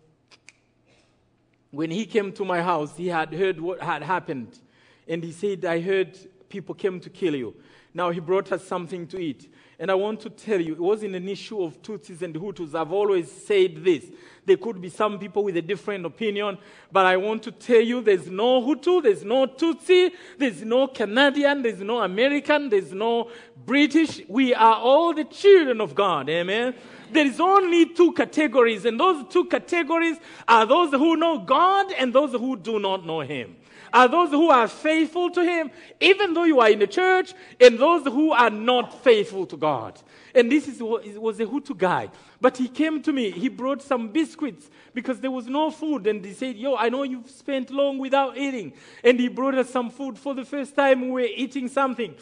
when 1.71 1.91
he 1.91 2.05
came 2.05 2.31
to 2.33 2.45
my 2.45 2.61
house, 2.61 2.95
he 2.95 3.07
had 3.07 3.33
heard 3.33 3.59
what 3.59 3.81
had 3.81 4.03
happened. 4.03 4.59
And 5.07 5.23
he 5.23 5.31
said, 5.31 5.65
I 5.65 5.81
heard 5.81 6.17
people 6.49 6.75
came 6.75 6.99
to 7.01 7.09
kill 7.09 7.35
you. 7.35 7.55
Now 7.93 8.11
he 8.11 8.19
brought 8.19 8.51
us 8.51 8.65
something 8.65 9.07
to 9.07 9.19
eat. 9.19 9.51
And 9.81 9.89
I 9.89 9.95
want 9.95 10.19
to 10.21 10.29
tell 10.29 10.59
you, 10.59 10.73
it 10.73 10.79
wasn't 10.79 11.15
an 11.15 11.29
issue 11.29 11.63
of 11.63 11.81
Tutsis 11.81 12.21
and 12.21 12.35
Hutus. 12.35 12.75
I've 12.75 12.91
always 12.91 13.31
said 13.31 13.81
this. 13.81 14.05
There 14.45 14.57
could 14.57 14.81
be 14.81 14.89
some 14.89 15.17
people 15.17 15.41
with 15.41 15.55
a 15.55 15.61
different 15.61 16.05
opinion, 16.05 16.57
but 16.91 17.05
I 17.05 17.15
want 17.15 17.43
to 17.43 17.51
tell 17.51 17.79
you 17.79 18.01
there's 18.01 18.27
no 18.27 18.61
Hutu, 18.61 19.01
there's 19.01 19.23
no 19.23 19.47
Tutsi, 19.47 20.11
there's 20.37 20.63
no 20.63 20.87
Canadian, 20.87 21.61
there's 21.61 21.79
no 21.79 22.01
American, 22.01 22.67
there's 22.67 22.91
no 22.91 23.31
British. 23.65 24.21
We 24.27 24.53
are 24.53 24.75
all 24.75 25.13
the 25.13 25.23
children 25.23 25.79
of 25.79 25.95
God. 25.95 26.29
Amen. 26.29 26.75
There 27.13 27.25
is 27.25 27.39
only 27.39 27.85
two 27.85 28.11
categories, 28.11 28.83
and 28.83 28.99
those 28.99 29.31
two 29.31 29.45
categories 29.45 30.17
are 30.45 30.65
those 30.65 30.91
who 30.91 31.15
know 31.15 31.39
God 31.39 31.93
and 31.93 32.11
those 32.11 32.31
who 32.33 32.57
do 32.57 32.79
not 32.79 33.05
know 33.05 33.21
Him 33.21 33.55
are 33.93 34.07
those 34.07 34.29
who 34.29 34.49
are 34.49 34.67
faithful 34.67 35.29
to 35.31 35.43
Him, 35.43 35.71
even 35.99 36.33
though 36.33 36.43
you 36.43 36.59
are 36.59 36.69
in 36.69 36.79
the 36.79 36.87
church, 36.87 37.33
and 37.59 37.77
those 37.77 38.03
who 38.03 38.31
are 38.31 38.49
not 38.49 39.03
faithful 39.03 39.45
to 39.47 39.57
God. 39.57 39.99
And 40.33 40.51
this 40.51 40.67
is, 40.67 40.81
was 40.81 41.39
a 41.39 41.45
Hutu 41.45 41.77
guy. 41.77 42.09
But 42.39 42.57
he 42.57 42.67
came 42.67 43.01
to 43.03 43.11
me, 43.11 43.31
he 43.31 43.49
brought 43.49 43.81
some 43.81 44.09
biscuits 44.09 44.69
because 44.93 45.19
there 45.19 45.31
was 45.31 45.47
no 45.47 45.71
food. 45.71 46.07
And 46.07 46.23
he 46.23 46.33
said, 46.33 46.55
Yo, 46.55 46.75
I 46.75 46.89
know 46.89 47.03
you've 47.03 47.29
spent 47.29 47.71
long 47.71 47.97
without 47.97 48.37
eating. 48.37 48.73
And 49.03 49.19
he 49.19 49.27
brought 49.27 49.55
us 49.55 49.69
some 49.69 49.89
food 49.89 50.17
for 50.17 50.35
the 50.35 50.45
first 50.45 50.75
time 50.75 51.01
we 51.01 51.09
were 51.09 51.19
eating 51.21 51.67
something. 51.67 52.15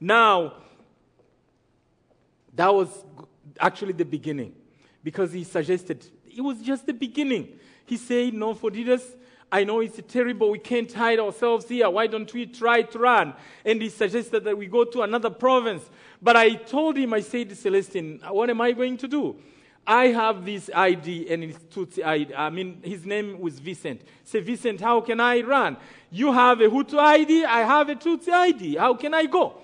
Now, 0.00 0.54
that 2.54 2.74
was 2.74 2.88
actually 3.58 3.92
the 3.92 4.04
beginning 4.04 4.54
because 5.02 5.32
he 5.32 5.44
suggested 5.44 6.04
it 6.34 6.40
was 6.40 6.60
just 6.60 6.86
the 6.86 6.92
beginning. 6.92 7.58
He 7.86 7.96
said, 7.96 8.34
No, 8.34 8.54
for 8.54 8.70
leaders, 8.70 9.02
I 9.52 9.64
know 9.64 9.80
it's 9.80 10.00
terrible. 10.08 10.50
We 10.50 10.58
can't 10.58 10.90
hide 10.90 11.20
ourselves 11.20 11.68
here. 11.68 11.88
Why 11.90 12.06
don't 12.06 12.32
we 12.32 12.46
try 12.46 12.80
to 12.80 12.98
run? 12.98 13.34
And 13.66 13.82
he 13.82 13.90
suggested 13.90 14.44
that 14.44 14.56
we 14.56 14.66
go 14.66 14.84
to 14.84 15.02
another 15.02 15.28
province. 15.28 15.88
But 16.22 16.36
I 16.36 16.54
told 16.54 16.96
him, 16.96 17.12
I 17.12 17.20
said, 17.20 17.50
Celestine, 17.50 18.20
what 18.30 18.48
am 18.48 18.62
I 18.62 18.72
going 18.72 18.96
to 18.96 19.06
do? 19.06 19.36
I 19.86 20.06
have 20.06 20.46
this 20.46 20.70
ID 20.72 21.28
and 21.28 21.44
it's 21.44 21.58
Tutsi 21.64 22.02
ID. 22.02 22.34
I 22.34 22.48
mean, 22.48 22.80
his 22.82 23.04
name 23.04 23.40
was 23.40 23.58
Vincent. 23.58 24.00
Say, 24.24 24.40
Vincent, 24.40 24.80
how 24.80 25.02
can 25.02 25.20
I 25.20 25.42
run? 25.42 25.76
You 26.10 26.32
have 26.32 26.60
a 26.62 26.68
Hutu 26.68 26.98
ID, 26.98 27.44
I 27.44 27.60
have 27.60 27.90
a 27.90 27.94
Tutsi 27.96 28.32
ID. 28.32 28.76
How 28.76 28.94
can 28.94 29.12
I 29.12 29.26
go? 29.26 29.58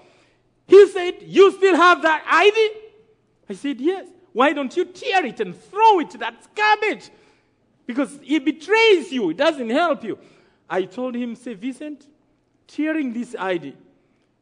He 0.66 0.86
said, 0.88 1.14
You 1.22 1.50
still 1.52 1.76
have 1.76 2.02
that 2.02 2.24
ID? 2.28 2.70
I 3.48 3.54
said, 3.54 3.80
Yes. 3.80 4.06
Why 4.32 4.52
don't 4.52 4.76
you 4.76 4.84
tear 4.84 5.24
it 5.24 5.40
and 5.40 5.58
throw 5.58 6.00
it? 6.00 6.10
That's 6.18 6.46
garbage. 6.54 7.10
Because 7.88 8.20
it 8.22 8.44
betrays 8.44 9.10
you, 9.10 9.30
it 9.30 9.38
doesn't 9.38 9.70
help 9.70 10.04
you. 10.04 10.18
I 10.68 10.82
told 10.82 11.14
him, 11.14 11.34
Say, 11.34 11.54
Vincent, 11.54 12.06
tearing 12.66 13.14
this 13.14 13.34
ID 13.34 13.74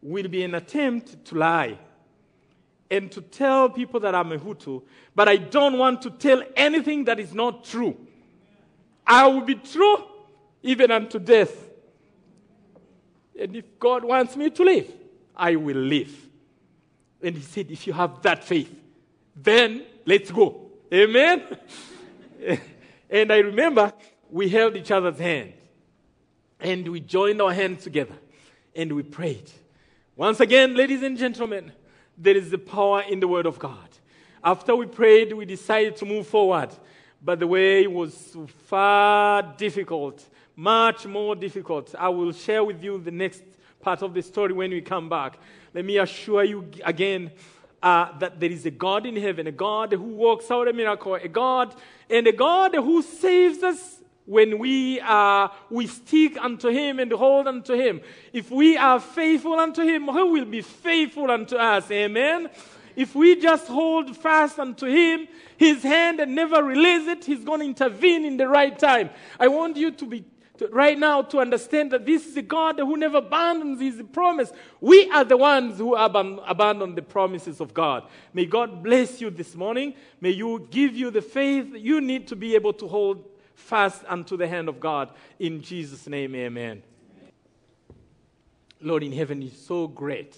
will 0.02 0.26
be 0.26 0.42
an 0.42 0.56
attempt 0.56 1.24
to 1.26 1.36
lie 1.36 1.78
and 2.90 3.10
to 3.12 3.20
tell 3.20 3.70
people 3.70 4.00
that 4.00 4.16
I'm 4.16 4.32
a 4.32 4.36
Hutu, 4.38 4.82
but 5.14 5.28
I 5.28 5.36
don't 5.36 5.78
want 5.78 6.02
to 6.02 6.10
tell 6.10 6.42
anything 6.56 7.04
that 7.04 7.20
is 7.20 7.32
not 7.32 7.62
true. 7.62 7.96
I 9.06 9.28
will 9.28 9.42
be 9.42 9.54
true 9.54 9.98
even 10.64 10.90
unto 10.90 11.20
death. 11.20 11.54
And 13.38 13.54
if 13.54 13.78
God 13.78 14.04
wants 14.04 14.34
me 14.34 14.50
to 14.50 14.64
live, 14.64 14.92
I 15.36 15.54
will 15.54 15.76
live. 15.76 16.12
And 17.22 17.36
he 17.36 17.42
said, 17.42 17.70
If 17.70 17.86
you 17.86 17.92
have 17.92 18.20
that 18.22 18.42
faith, 18.42 18.74
then 19.36 19.84
let's 20.04 20.32
go. 20.32 20.62
Amen? 20.92 21.44
and 23.10 23.32
I 23.32 23.38
remember 23.38 23.92
we 24.30 24.48
held 24.48 24.76
each 24.76 24.90
other's 24.90 25.18
hand 25.18 25.52
and 26.60 26.88
we 26.88 27.00
joined 27.00 27.40
our 27.40 27.52
hands 27.52 27.84
together 27.84 28.14
and 28.74 28.92
we 28.92 29.02
prayed. 29.02 29.50
Once 30.16 30.40
again, 30.40 30.74
ladies 30.74 31.02
and 31.02 31.16
gentlemen, 31.16 31.72
there 32.16 32.36
is 32.36 32.50
the 32.50 32.58
power 32.58 33.02
in 33.02 33.20
the 33.20 33.28
Word 33.28 33.46
of 33.46 33.58
God. 33.58 33.88
After 34.42 34.74
we 34.74 34.86
prayed, 34.86 35.32
we 35.32 35.44
decided 35.44 35.96
to 35.96 36.06
move 36.06 36.26
forward, 36.26 36.70
but 37.22 37.38
the 37.38 37.46
way 37.46 37.86
was 37.86 38.36
far 38.66 39.42
difficult, 39.56 40.24
much 40.54 41.06
more 41.06 41.34
difficult. 41.34 41.94
I 41.98 42.08
will 42.08 42.32
share 42.32 42.64
with 42.64 42.82
you 42.82 42.98
the 42.98 43.10
next 43.10 43.42
part 43.80 44.02
of 44.02 44.14
the 44.14 44.22
story 44.22 44.52
when 44.52 44.70
we 44.70 44.80
come 44.80 45.08
back. 45.08 45.38
Let 45.74 45.84
me 45.84 45.98
assure 45.98 46.44
you 46.44 46.70
again 46.84 47.30
uh, 47.82 48.16
that 48.18 48.40
there 48.40 48.50
is 48.50 48.66
a 48.66 48.70
God 48.70 49.06
in 49.06 49.16
heaven, 49.16 49.46
a 49.46 49.52
God 49.52 49.92
who 49.92 50.14
works 50.14 50.50
out 50.50 50.68
a 50.68 50.72
miracle, 50.72 51.14
a 51.14 51.28
God, 51.28 51.74
and 52.10 52.26
a 52.26 52.32
God 52.32 52.74
who 52.74 53.02
saves 53.02 53.62
us 53.62 54.00
when 54.24 54.58
we, 54.58 55.00
uh, 55.00 55.48
we 55.70 55.86
stick 55.86 56.36
unto 56.38 56.68
him 56.68 56.98
and 56.98 57.12
hold 57.12 57.46
unto 57.46 57.74
him. 57.74 58.00
If 58.32 58.50
we 58.50 58.76
are 58.76 58.98
faithful 58.98 59.54
unto 59.54 59.82
him, 59.82 60.04
he 60.04 60.22
will 60.22 60.44
be 60.44 60.62
faithful 60.62 61.30
unto 61.30 61.56
us. 61.56 61.90
Amen. 61.90 62.50
If 62.96 63.14
we 63.14 63.36
just 63.36 63.68
hold 63.68 64.16
fast 64.16 64.58
unto 64.58 64.86
him, 64.86 65.28
his 65.56 65.82
hand 65.82 66.18
and 66.18 66.34
never 66.34 66.62
release 66.62 67.06
it, 67.06 67.24
he's 67.24 67.44
going 67.44 67.60
to 67.60 67.66
intervene 67.66 68.24
in 68.24 68.36
the 68.36 68.48
right 68.48 68.76
time. 68.76 69.10
I 69.38 69.48
want 69.48 69.76
you 69.76 69.90
to 69.92 70.06
be 70.06 70.24
to, 70.58 70.68
right 70.68 70.98
now 70.98 71.22
to 71.22 71.38
understand 71.38 71.90
that 71.92 72.06
this 72.06 72.26
is 72.26 72.36
a 72.36 72.42
God 72.42 72.78
who 72.78 72.96
never 72.96 73.18
abandons 73.18 73.80
his 73.80 74.02
promise. 74.12 74.52
We 74.80 75.10
are 75.10 75.24
the 75.24 75.36
ones 75.36 75.78
who 75.78 75.94
aban- 75.94 76.42
abandon 76.46 76.94
the 76.94 77.02
promises 77.02 77.60
of 77.60 77.74
God. 77.74 78.04
May 78.32 78.46
God 78.46 78.82
bless 78.82 79.20
you 79.20 79.30
this 79.30 79.54
morning. 79.54 79.94
May 80.20 80.30
you 80.30 80.66
give 80.70 80.94
you 80.96 81.10
the 81.10 81.22
faith 81.22 81.68
you 81.74 82.00
need 82.00 82.26
to 82.28 82.36
be 82.36 82.54
able 82.54 82.72
to 82.74 82.86
hold 82.86 83.24
fast 83.54 84.02
unto 84.06 84.36
the 84.36 84.46
hand 84.46 84.68
of 84.68 84.80
God. 84.80 85.10
In 85.38 85.62
Jesus' 85.62 86.06
name, 86.06 86.34
amen. 86.34 86.82
Lord 88.80 89.02
in 89.02 89.12
heaven 89.12 89.42
is 89.42 89.56
so 89.58 89.88
great. 89.88 90.36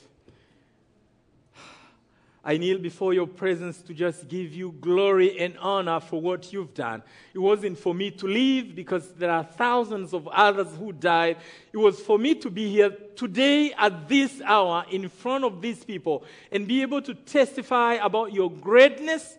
I 2.49 2.57
kneel 2.57 2.79
before 2.79 3.13
your 3.13 3.27
presence 3.27 3.83
to 3.83 3.93
just 3.93 4.27
give 4.27 4.55
you 4.55 4.75
glory 4.81 5.39
and 5.39 5.59
honor 5.59 6.01
for 6.01 6.19
what 6.19 6.51
you've 6.51 6.73
done. 6.73 7.03
It 7.35 7.41
wasn't 7.41 7.77
for 7.77 7.95
me 7.95 8.11
to 8.13 8.27
live 8.27 8.75
because 8.75 9.13
there 9.13 9.31
are 9.31 9.45
thousands 9.45 10.15
of 10.15 10.27
others 10.29 10.69
who 10.79 10.95
died. 10.95 11.37
It 11.75 11.77
was 11.77 12.01
for 12.01 12.19
me 12.19 12.35
to 12.37 12.49
be 12.49 12.71
here 12.71 12.97
today 13.17 13.75
at 13.75 14.09
this 14.09 14.41
hour 14.41 14.87
in 14.91 15.11
front 15.11 15.45
of 15.45 15.61
these 15.61 15.85
people 15.85 16.25
and 16.51 16.67
be 16.67 16.81
able 16.81 17.03
to 17.03 17.13
testify 17.13 17.97
about 17.97 18.33
your 18.33 18.51
greatness 18.51 19.37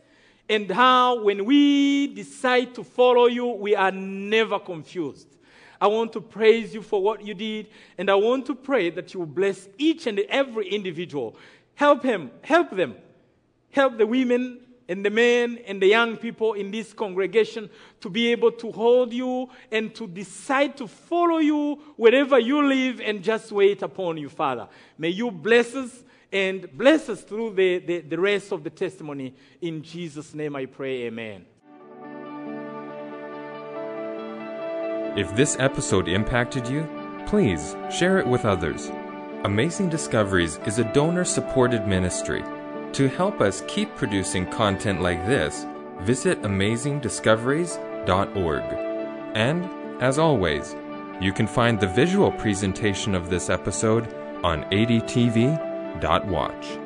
and 0.47 0.69
how 0.69 1.23
when 1.23 1.45
we 1.45 2.13
decide 2.13 2.75
to 2.75 2.83
follow 2.83 3.25
you, 3.25 3.47
we 3.47 3.75
are 3.75 3.91
never 3.91 4.59
confused. 4.59 5.25
I 5.81 5.87
want 5.87 6.11
to 6.13 6.21
praise 6.21 6.73
you 6.73 6.81
for 6.81 7.01
what 7.01 7.25
you 7.25 7.33
did, 7.33 7.67
and 7.97 8.09
I 8.09 8.15
want 8.15 8.45
to 8.47 8.55
pray 8.55 8.89
that 8.89 9.13
you 9.13 9.21
will 9.21 9.27
bless 9.27 9.67
each 9.77 10.07
and 10.07 10.19
every 10.19 10.67
individual. 10.67 11.37
Help 11.79 12.03
him, 12.03 12.29
help 12.41 12.71
them, 12.71 12.93
help 13.71 13.97
the 13.97 14.05
women 14.05 14.59
and 14.89 15.05
the 15.05 15.09
men 15.09 15.57
and 15.65 15.81
the 15.81 15.87
young 15.87 16.17
people 16.17 16.51
in 16.51 16.71
this 16.71 16.91
congregation 16.91 17.69
to 18.01 18.09
be 18.09 18.33
able 18.33 18.51
to 18.51 18.69
hold 18.69 19.13
you 19.13 19.49
and 19.71 19.95
to 19.95 20.05
decide 20.05 20.75
to 20.75 20.87
follow 20.87 21.37
you 21.37 21.79
wherever 21.95 22.37
you 22.37 22.67
live 22.67 22.99
and 22.99 23.23
just 23.23 23.53
wait 23.53 23.81
upon 23.81 24.17
you, 24.17 24.27
Father. 24.27 24.67
May 24.97 25.07
you 25.07 25.31
bless 25.31 25.73
us 25.73 26.03
and 26.33 26.69
bless 26.77 27.07
us 27.07 27.21
through 27.21 27.53
the, 27.53 27.79
the, 27.79 27.99
the 28.01 28.19
rest 28.19 28.51
of 28.51 28.65
the 28.65 28.69
testimony. 28.69 29.33
In 29.61 29.81
Jesus' 29.81 30.33
name 30.33 30.57
I 30.57 30.65
pray, 30.65 31.03
amen. 31.03 31.45
If 35.17 35.33
this 35.33 35.55
episode 35.57 36.09
impacted 36.09 36.67
you, 36.67 36.85
please 37.25 37.77
share 37.89 38.19
it 38.19 38.27
with 38.27 38.43
others. 38.43 38.91
Amazing 39.45 39.87
Discoveries 39.87 40.59
is 40.65 40.79
a 40.79 40.91
donor 40.91 41.23
supported 41.23 41.87
ministry. 41.87 42.43
To 42.91 43.07
help 43.07 43.39
us 43.39 43.63
keep 43.69 43.95
producing 43.95 44.45
content 44.47 45.01
like 45.01 45.25
this, 45.25 45.65
visit 46.01 46.41
amazingdiscoveries.org. 46.41 48.63
And, 49.35 50.03
as 50.03 50.19
always, 50.19 50.75
you 51.21 51.31
can 51.31 51.47
find 51.47 51.79
the 51.79 51.87
visual 51.87 52.33
presentation 52.33 53.15
of 53.15 53.29
this 53.29 53.49
episode 53.49 54.13
on 54.43 54.65
ADTV 54.71 56.01
Watch. 56.27 56.77